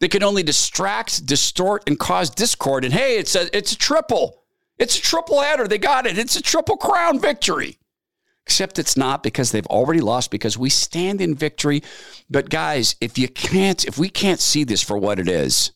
They 0.00 0.08
can 0.08 0.22
only 0.22 0.42
distract, 0.42 1.26
distort 1.26 1.84
and 1.86 1.98
cause 1.98 2.30
discord. 2.30 2.84
And 2.84 2.92
hey, 2.92 3.18
it's 3.18 3.34
a 3.34 3.54
it's 3.56 3.72
a 3.72 3.78
triple. 3.78 4.42
It's 4.78 4.98
a 4.98 5.02
triple 5.02 5.40
header. 5.40 5.68
They 5.68 5.78
got 5.78 6.06
it. 6.06 6.18
It's 6.18 6.36
a 6.36 6.42
triple 6.42 6.76
crown 6.76 7.20
victory. 7.20 7.78
Except 8.44 8.78
it's 8.80 8.96
not 8.96 9.22
because 9.22 9.52
they've 9.52 9.66
already 9.66 10.00
lost 10.00 10.32
because 10.32 10.58
we 10.58 10.68
stand 10.68 11.20
in 11.20 11.34
victory. 11.34 11.82
But 12.28 12.50
guys, 12.50 12.96
if 13.00 13.16
you 13.16 13.28
can't, 13.28 13.84
if 13.84 13.98
we 13.98 14.08
can't 14.08 14.40
see 14.40 14.64
this 14.64 14.82
for 14.82 14.98
what 14.98 15.20
it 15.20 15.28
is, 15.28 15.70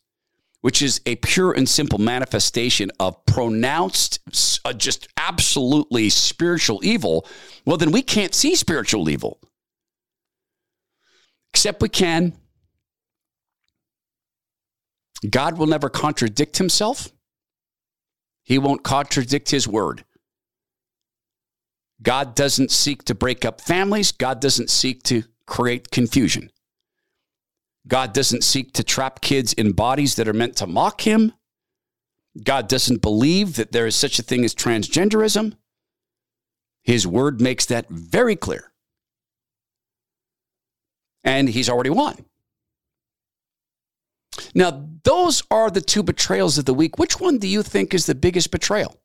which 0.61 0.83
is 0.83 1.01
a 1.07 1.17
pure 1.17 1.53
and 1.53 1.69
simple 1.69 1.99
manifestation 1.99 2.91
of 2.99 3.25
pronounced, 3.27 4.21
uh, 4.65 4.73
just 4.73 5.09
absolutely 5.17 6.09
spiritual 6.11 6.81
evil, 6.83 7.27
well, 7.65 7.77
then 7.77 7.93
we 7.93 8.03
can't 8.03 8.35
see 8.35 8.55
spiritual 8.55 9.09
evil. 9.09 9.39
Except 11.53 11.81
we 11.81 11.89
can. 11.89 12.35
God 15.29 15.59
will 15.59 15.67
never 15.67 15.89
contradict 15.89 16.59
himself. 16.59 17.11
He 18.45 18.59
won't 18.59 18.83
contradict 18.83 19.51
his 19.51 19.67
word. 19.67 20.05
God 22.03 22.35
doesn't 22.35 22.71
seek 22.71 23.05
to 23.05 23.15
break 23.15 23.45
up 23.45 23.61
families. 23.61 24.13
God 24.13 24.41
doesn't 24.41 24.71
seek 24.71 25.03
to 25.05 25.25
create 25.47 25.91
confusion. 25.91 26.51
God 27.89 28.13
doesn't 28.13 28.45
seek 28.45 28.73
to 28.75 28.85
trap 28.85 29.21
kids 29.21 29.53
in 29.53 29.73
bodies 29.73 30.17
that 30.17 30.29
are 30.29 30.33
meant 30.33 30.57
to 30.57 30.67
mock 30.67 31.03
him. 31.03 31.33
God 32.43 32.69
doesn't 32.69 33.03
believe 33.03 33.57
that 33.57 33.73
there 33.73 33.87
is 33.87 33.97
such 33.97 34.19
a 34.19 34.23
thing 34.23 34.45
as 34.45 34.55
transgenderism. 34.55 35.57
His 36.83 37.07
word 37.07 37.41
makes 37.41 37.67
that 37.67 37.89
very 37.89 38.37
clear. 38.37 38.73
And 41.25 41.49
he's 41.49 41.69
already 41.69 41.91
won. 41.91 42.25
Now, 44.55 44.89
those 45.05 45.43
are 45.51 45.71
the 45.71 45.81
two 45.81 46.03
betrayals 46.03 46.59
of 46.59 46.65
the 46.65 46.75
week. 46.75 46.99
Which 46.99 47.21
one 47.21 47.39
do 47.39 47.49
you 47.49 47.63
think 47.63 47.95
is 47.95 48.07
the 48.07 48.15
biggest 48.15 48.51
betrayal? 48.51 48.97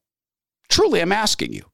Truly, 0.69 1.01
I'm 1.01 1.11
asking 1.11 1.53
you. 1.53 1.65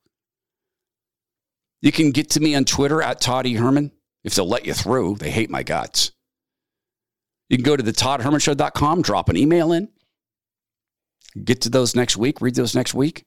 You 1.81 1.91
can 1.91 2.11
get 2.11 2.31
to 2.31 2.39
me 2.39 2.55
on 2.55 2.65
Twitter 2.65 3.01
at 3.01 3.21
Toddy 3.21 3.53
Herman 3.53 3.91
if 4.23 4.35
they'll 4.35 4.47
let 4.47 4.65
you 4.65 4.73
through. 4.73 5.15
They 5.15 5.31
hate 5.31 5.49
my 5.49 5.63
guts. 5.63 6.11
You 7.49 7.57
can 7.57 7.63
go 7.63 7.77
to 7.77 7.83
the 7.83 7.93
toddhermanshow.com, 7.93 9.01
drop 9.01 9.29
an 9.29 9.37
email 9.37 9.71
in, 9.71 9.89
get 11.43 11.61
to 11.61 11.69
those 11.69 11.95
next 11.95 12.17
week, 12.17 12.41
read 12.41 12.55
those 12.55 12.75
next 12.75 12.93
week. 12.93 13.23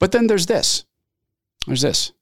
But 0.00 0.12
then 0.12 0.26
there's 0.26 0.46
this. 0.46 0.84
There's 1.66 1.82
this. 1.82 2.12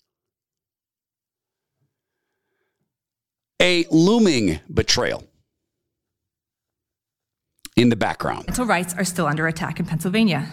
A 3.61 3.87
looming 3.91 4.61
betrayal 4.73 5.25
in 7.77 7.89
the 7.89 7.97
background. 7.97 8.47
Mental 8.47 8.67
rights 8.67 8.95
are 8.95 9.05
still 9.05 9.27
under 9.27 9.47
attack 9.47 9.81
in 9.81 9.87
Pennsylvania. 9.87 10.49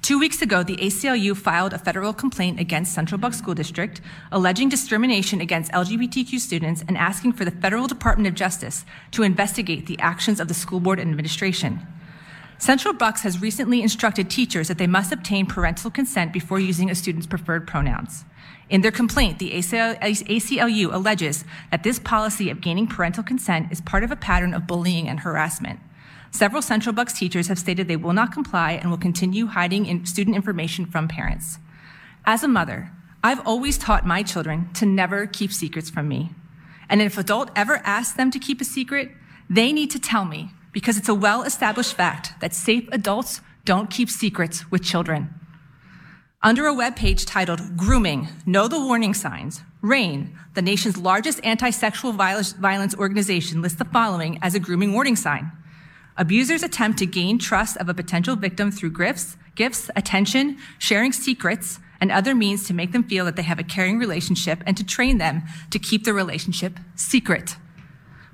Two 0.00 0.18
weeks 0.18 0.40
ago, 0.40 0.62
the 0.62 0.76
ACLU 0.76 1.36
filed 1.36 1.72
a 1.72 1.78
federal 1.78 2.12
complaint 2.12 2.58
against 2.60 2.94
Central 2.94 3.18
Bucks 3.18 3.38
School 3.38 3.54
District, 3.54 4.00
alleging 4.32 4.68
discrimination 4.68 5.40
against 5.40 5.72
LGBTQ 5.72 6.38
students 6.38 6.82
and 6.86 6.96
asking 6.96 7.32
for 7.32 7.44
the 7.44 7.50
Federal 7.50 7.86
Department 7.86 8.26
of 8.26 8.34
Justice 8.34 8.84
to 9.10 9.22
investigate 9.22 9.86
the 9.86 9.98
actions 9.98 10.40
of 10.40 10.48
the 10.48 10.54
school 10.54 10.80
board 10.80 10.98
and 10.98 11.10
administration. 11.10 11.80
Central 12.58 12.94
Bucks 12.94 13.22
has 13.22 13.40
recently 13.40 13.82
instructed 13.82 14.30
teachers 14.30 14.68
that 14.68 14.78
they 14.78 14.86
must 14.86 15.12
obtain 15.12 15.46
parental 15.46 15.90
consent 15.90 16.32
before 16.32 16.58
using 16.58 16.90
a 16.90 16.94
student's 16.94 17.26
preferred 17.26 17.66
pronouns. 17.66 18.24
In 18.70 18.80
their 18.80 18.90
complaint, 18.90 19.38
the 19.38 19.52
ACLU 19.52 20.92
alleges 20.92 21.44
that 21.70 21.82
this 21.82 21.98
policy 21.98 22.50
of 22.50 22.60
gaining 22.60 22.86
parental 22.86 23.22
consent 23.22 23.70
is 23.70 23.80
part 23.80 24.04
of 24.04 24.10
a 24.10 24.16
pattern 24.16 24.54
of 24.54 24.66
bullying 24.66 25.08
and 25.08 25.20
harassment. 25.20 25.80
Several 26.30 26.62
Central 26.62 26.94
Bucks 26.94 27.18
teachers 27.18 27.48
have 27.48 27.58
stated 27.58 27.88
they 27.88 27.96
will 27.96 28.12
not 28.12 28.32
comply 28.32 28.72
and 28.72 28.90
will 28.90 28.98
continue 28.98 29.46
hiding 29.46 29.86
in 29.86 30.06
student 30.06 30.36
information 30.36 30.86
from 30.86 31.08
parents. 31.08 31.58
As 32.24 32.42
a 32.42 32.48
mother, 32.48 32.92
I've 33.24 33.44
always 33.46 33.78
taught 33.78 34.06
my 34.06 34.22
children 34.22 34.70
to 34.74 34.86
never 34.86 35.26
keep 35.26 35.52
secrets 35.52 35.90
from 35.90 36.08
me. 36.08 36.30
And 36.88 37.02
if 37.02 37.14
an 37.14 37.20
adult 37.20 37.50
ever 37.56 37.80
asks 37.84 38.16
them 38.16 38.30
to 38.30 38.38
keep 38.38 38.60
a 38.60 38.64
secret, 38.64 39.10
they 39.50 39.72
need 39.72 39.90
to 39.90 39.98
tell 39.98 40.24
me 40.24 40.50
because 40.72 40.96
it's 40.96 41.08
a 41.08 41.14
well 41.14 41.42
established 41.42 41.94
fact 41.94 42.34
that 42.40 42.54
safe 42.54 42.88
adults 42.92 43.40
don't 43.64 43.90
keep 43.90 44.08
secrets 44.10 44.70
with 44.70 44.84
children. 44.84 45.34
Under 46.42 46.66
a 46.66 46.74
webpage 46.74 47.26
titled 47.26 47.76
Grooming 47.76 48.28
Know 48.46 48.68
the 48.68 48.78
Warning 48.78 49.12
Signs, 49.12 49.62
RAINN, 49.82 50.38
the 50.54 50.62
nation's 50.62 50.96
largest 50.96 51.40
anti 51.42 51.70
sexual 51.70 52.12
violence 52.12 52.94
organization, 52.94 53.60
lists 53.60 53.78
the 53.78 53.84
following 53.86 54.38
as 54.40 54.54
a 54.54 54.60
grooming 54.60 54.92
warning 54.92 55.16
sign 55.16 55.50
Abusers 56.18 56.64
attempt 56.64 56.98
to 56.98 57.06
gain 57.06 57.38
trust 57.38 57.76
of 57.76 57.88
a 57.88 57.94
potential 57.94 58.34
victim 58.34 58.72
through 58.72 58.90
gifts, 58.90 59.36
gifts, 59.54 59.88
attention, 59.94 60.58
sharing 60.80 61.12
secrets, 61.12 61.78
and 62.00 62.10
other 62.10 62.34
means 62.34 62.66
to 62.66 62.74
make 62.74 62.90
them 62.90 63.04
feel 63.04 63.24
that 63.24 63.36
they 63.36 63.42
have 63.42 63.60
a 63.60 63.64
caring 63.64 64.00
relationship 64.00 64.60
and 64.66 64.76
to 64.76 64.84
train 64.84 65.18
them 65.18 65.44
to 65.70 65.78
keep 65.78 66.02
the 66.02 66.12
relationship 66.12 66.80
secret. 66.96 67.56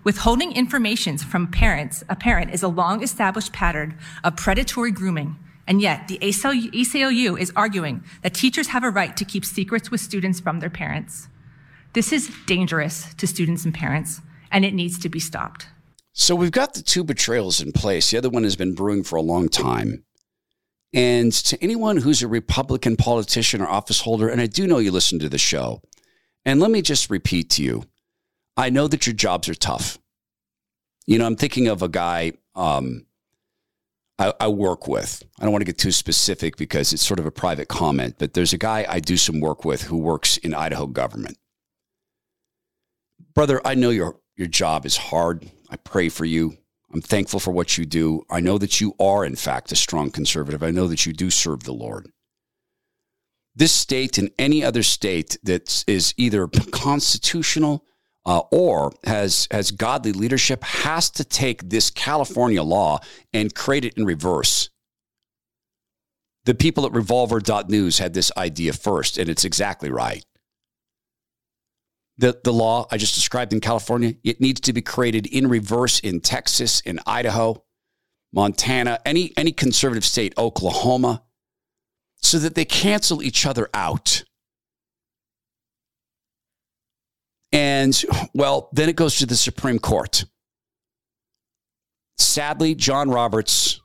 Withholding 0.02 0.52
information 0.52 1.18
from 1.18 1.46
parents, 1.46 2.02
a 2.08 2.16
parent 2.16 2.52
is 2.52 2.62
a 2.62 2.68
long 2.68 3.02
established 3.02 3.52
pattern 3.52 3.98
of 4.22 4.36
predatory 4.36 4.90
grooming. 4.90 5.36
And 5.66 5.82
yet, 5.82 6.08
the 6.08 6.18
ACLU 6.18 7.38
is 7.38 7.52
arguing 7.54 8.02
that 8.22 8.34
teachers 8.34 8.68
have 8.68 8.84
a 8.84 8.90
right 8.90 9.14
to 9.16 9.24
keep 9.26 9.44
secrets 9.44 9.90
with 9.90 10.00
students 10.00 10.40
from 10.40 10.60
their 10.60 10.70
parents. 10.70 11.28
This 11.92 12.12
is 12.12 12.30
dangerous 12.46 13.14
to 13.14 13.26
students 13.26 13.64
and 13.66 13.74
parents, 13.74 14.22
and 14.50 14.64
it 14.64 14.74
needs 14.74 14.98
to 15.00 15.08
be 15.10 15.20
stopped. 15.20 15.68
So 16.14 16.34
we've 16.36 16.52
got 16.52 16.74
the 16.74 16.82
two 16.82 17.04
betrayals 17.04 17.60
in 17.60 17.72
place. 17.72 18.10
The 18.10 18.18
other 18.18 18.30
one 18.30 18.44
has 18.44 18.56
been 18.56 18.74
brewing 18.74 19.02
for 19.02 19.16
a 19.16 19.22
long 19.22 19.48
time. 19.48 20.04
And 20.92 21.32
to 21.32 21.60
anyone 21.60 21.96
who's 21.96 22.22
a 22.22 22.28
Republican 22.28 22.96
politician 22.96 23.60
or 23.60 23.66
office 23.66 24.00
holder, 24.00 24.28
and 24.28 24.40
I 24.40 24.46
do 24.46 24.66
know 24.66 24.78
you 24.78 24.92
listen 24.92 25.18
to 25.18 25.28
the 25.28 25.38
show, 25.38 25.82
and 26.44 26.60
let 26.60 26.70
me 26.70 26.82
just 26.82 27.10
repeat 27.10 27.50
to 27.50 27.62
you 27.62 27.84
I 28.56 28.70
know 28.70 28.86
that 28.86 29.04
your 29.04 29.14
jobs 29.14 29.48
are 29.48 29.54
tough. 29.54 29.98
You 31.06 31.18
know, 31.18 31.26
I'm 31.26 31.34
thinking 31.34 31.66
of 31.66 31.82
a 31.82 31.88
guy 31.88 32.34
um, 32.54 33.04
I, 34.18 34.32
I 34.38 34.48
work 34.48 34.86
with. 34.86 35.24
I 35.40 35.42
don't 35.42 35.52
want 35.52 35.62
to 35.62 35.66
get 35.66 35.78
too 35.78 35.90
specific 35.90 36.56
because 36.56 36.92
it's 36.92 37.04
sort 37.04 37.18
of 37.18 37.26
a 37.26 37.32
private 37.32 37.66
comment, 37.66 38.14
but 38.18 38.34
there's 38.34 38.52
a 38.52 38.58
guy 38.58 38.86
I 38.88 39.00
do 39.00 39.16
some 39.16 39.40
work 39.40 39.64
with 39.64 39.82
who 39.82 39.98
works 39.98 40.36
in 40.36 40.54
Idaho 40.54 40.86
government. 40.86 41.36
Brother, 43.34 43.60
I 43.64 43.74
know 43.74 43.90
your, 43.90 44.20
your 44.36 44.46
job 44.46 44.86
is 44.86 44.96
hard. 44.96 45.50
I 45.70 45.76
pray 45.76 46.08
for 46.08 46.24
you. 46.24 46.56
I'm 46.92 47.00
thankful 47.02 47.40
for 47.40 47.50
what 47.50 47.76
you 47.78 47.84
do. 47.86 48.22
I 48.30 48.40
know 48.40 48.58
that 48.58 48.80
you 48.80 48.94
are, 49.00 49.24
in 49.24 49.36
fact, 49.36 49.72
a 49.72 49.76
strong 49.76 50.10
conservative. 50.10 50.62
I 50.62 50.70
know 50.70 50.86
that 50.88 51.06
you 51.06 51.12
do 51.12 51.30
serve 51.30 51.64
the 51.64 51.72
Lord. 51.74 52.08
this 53.54 53.72
state 53.72 54.18
and 54.18 54.30
any 54.38 54.64
other 54.64 54.82
state 54.82 55.36
that 55.42 55.84
is 55.86 56.14
either 56.16 56.48
constitutional 56.72 57.84
uh, 58.26 58.40
or 58.50 58.92
has 59.04 59.46
has 59.50 59.70
godly 59.70 60.12
leadership 60.12 60.64
has 60.64 61.10
to 61.10 61.24
take 61.24 61.68
this 61.68 61.90
California 61.90 62.62
law 62.62 62.98
and 63.32 63.54
create 63.54 63.84
it 63.84 63.94
in 63.94 64.04
reverse. 64.04 64.70
The 66.44 66.54
people 66.54 66.84
at 66.86 66.92
Revolver.news 66.92 67.98
had 67.98 68.14
this 68.14 68.30
idea 68.36 68.72
first, 68.72 69.18
and 69.18 69.28
it's 69.30 69.44
exactly 69.44 69.90
right. 69.90 70.24
The, 72.18 72.38
the 72.44 72.52
law 72.52 72.86
I 72.90 72.96
just 72.96 73.14
described 73.14 73.52
in 73.52 73.60
California, 73.60 74.14
it 74.22 74.40
needs 74.40 74.60
to 74.62 74.72
be 74.72 74.82
created 74.82 75.26
in 75.26 75.48
reverse 75.48 75.98
in 75.98 76.20
Texas, 76.20 76.80
in 76.80 77.00
Idaho, 77.06 77.64
Montana, 78.32 79.00
any, 79.04 79.32
any 79.36 79.52
conservative 79.52 80.04
state, 80.04 80.32
Oklahoma, 80.38 81.24
so 82.16 82.38
that 82.38 82.54
they 82.54 82.64
cancel 82.64 83.22
each 83.22 83.46
other 83.46 83.68
out. 83.74 84.24
And, 87.52 88.00
well, 88.32 88.68
then 88.72 88.88
it 88.88 88.96
goes 88.96 89.16
to 89.18 89.26
the 89.26 89.36
Supreme 89.36 89.78
Court. 89.78 90.24
Sadly, 92.16 92.74
John 92.74 93.10
Roberts 93.10 93.80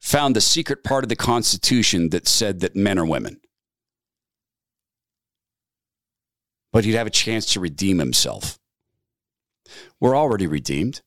found 0.00 0.34
the 0.36 0.40
secret 0.40 0.84
part 0.84 1.04
of 1.04 1.08
the 1.08 1.16
Constitution 1.16 2.10
that 2.10 2.28
said 2.28 2.60
that 2.60 2.76
men 2.76 2.98
are 2.98 3.06
women. 3.06 3.40
But 6.72 6.84
he'd 6.84 6.94
have 6.94 7.06
a 7.06 7.10
chance 7.10 7.46
to 7.52 7.60
redeem 7.60 7.98
himself. 7.98 8.58
We're 10.00 10.16
already 10.16 10.46
redeemed. 10.46 11.02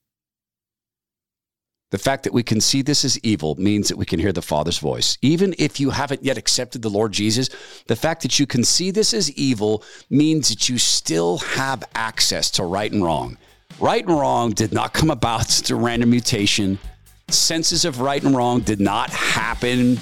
The 1.92 1.98
fact 1.98 2.24
that 2.24 2.34
we 2.34 2.42
can 2.42 2.62
see 2.62 2.82
this 2.82 3.04
as 3.04 3.20
evil 3.20 3.56
means 3.58 3.90
that 3.90 3.98
we 3.98 4.06
can 4.06 4.20
hear 4.20 4.32
the 4.32 4.42
Father's 4.42 4.80
voice. 4.80 5.18
Even 5.22 5.54
if 5.60 5.78
you 5.78 5.90
haven't 5.90 6.24
yet 6.24 6.38
accepted 6.38 6.82
the 6.82 6.90
Lord 6.90 7.12
Jesus, 7.12 7.50
the 7.88 7.98
fact 7.98 8.22
that 8.22 8.40
you 8.40 8.48
can 8.48 8.64
see 8.64 8.92
this 8.92 9.14
as 9.14 9.30
evil 9.32 9.84
means 10.10 10.48
that 10.50 10.70
you 10.70 10.78
still 10.78 11.40
have 11.40 11.84
access 11.94 12.50
to 12.52 12.64
right 12.64 12.92
and 12.92 13.04
wrong. 13.04 13.38
Right 13.78 14.06
and 14.06 14.18
wrong 14.18 14.52
did 14.52 14.72
not 14.72 14.94
come 14.94 15.12
about 15.12 15.48
through 15.50 15.80
random 15.80 16.12
mutation. 16.12 16.80
Senses 17.28 17.84
of 17.84 18.00
right 18.00 18.24
and 18.24 18.36
wrong 18.36 18.62
did 18.62 18.80
not 18.80 19.10
happen 19.10 19.98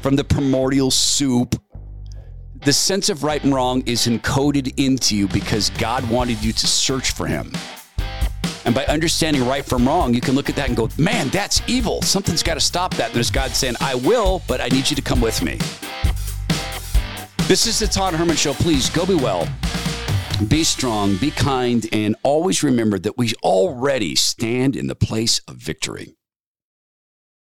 from 0.00 0.14
the 0.14 0.24
primordial 0.24 0.92
soup. 0.92 1.60
The 2.64 2.72
sense 2.72 3.08
of 3.08 3.24
right 3.24 3.42
and 3.42 3.52
wrong 3.52 3.82
is 3.86 4.06
encoded 4.06 4.72
into 4.76 5.16
you 5.16 5.26
because 5.26 5.70
God 5.70 6.08
wanted 6.08 6.44
you 6.44 6.52
to 6.52 6.66
search 6.68 7.10
for 7.10 7.26
Him. 7.26 7.50
And 8.64 8.72
by 8.72 8.84
understanding 8.86 9.44
right 9.48 9.64
from 9.64 9.84
wrong, 9.84 10.14
you 10.14 10.20
can 10.20 10.36
look 10.36 10.48
at 10.48 10.54
that 10.54 10.68
and 10.68 10.76
go, 10.76 10.88
man, 10.96 11.28
that's 11.30 11.60
evil. 11.66 12.02
Something's 12.02 12.44
got 12.44 12.54
to 12.54 12.60
stop 12.60 12.94
that. 12.94 13.06
And 13.06 13.16
there's 13.16 13.32
God 13.32 13.50
saying, 13.50 13.74
I 13.80 13.96
will, 13.96 14.42
but 14.46 14.60
I 14.60 14.68
need 14.68 14.88
you 14.88 14.94
to 14.94 15.02
come 15.02 15.20
with 15.20 15.42
me. 15.42 15.58
This 17.48 17.66
is 17.66 17.80
the 17.80 17.88
Todd 17.88 18.14
Herman 18.14 18.36
Show. 18.36 18.54
Please 18.54 18.88
go 18.90 19.04
be 19.04 19.16
well, 19.16 19.48
be 20.46 20.62
strong, 20.62 21.16
be 21.16 21.32
kind, 21.32 21.84
and 21.90 22.14
always 22.22 22.62
remember 22.62 23.00
that 23.00 23.18
we 23.18 23.32
already 23.42 24.14
stand 24.14 24.76
in 24.76 24.86
the 24.86 24.94
place 24.94 25.40
of 25.48 25.56
victory. 25.56 26.14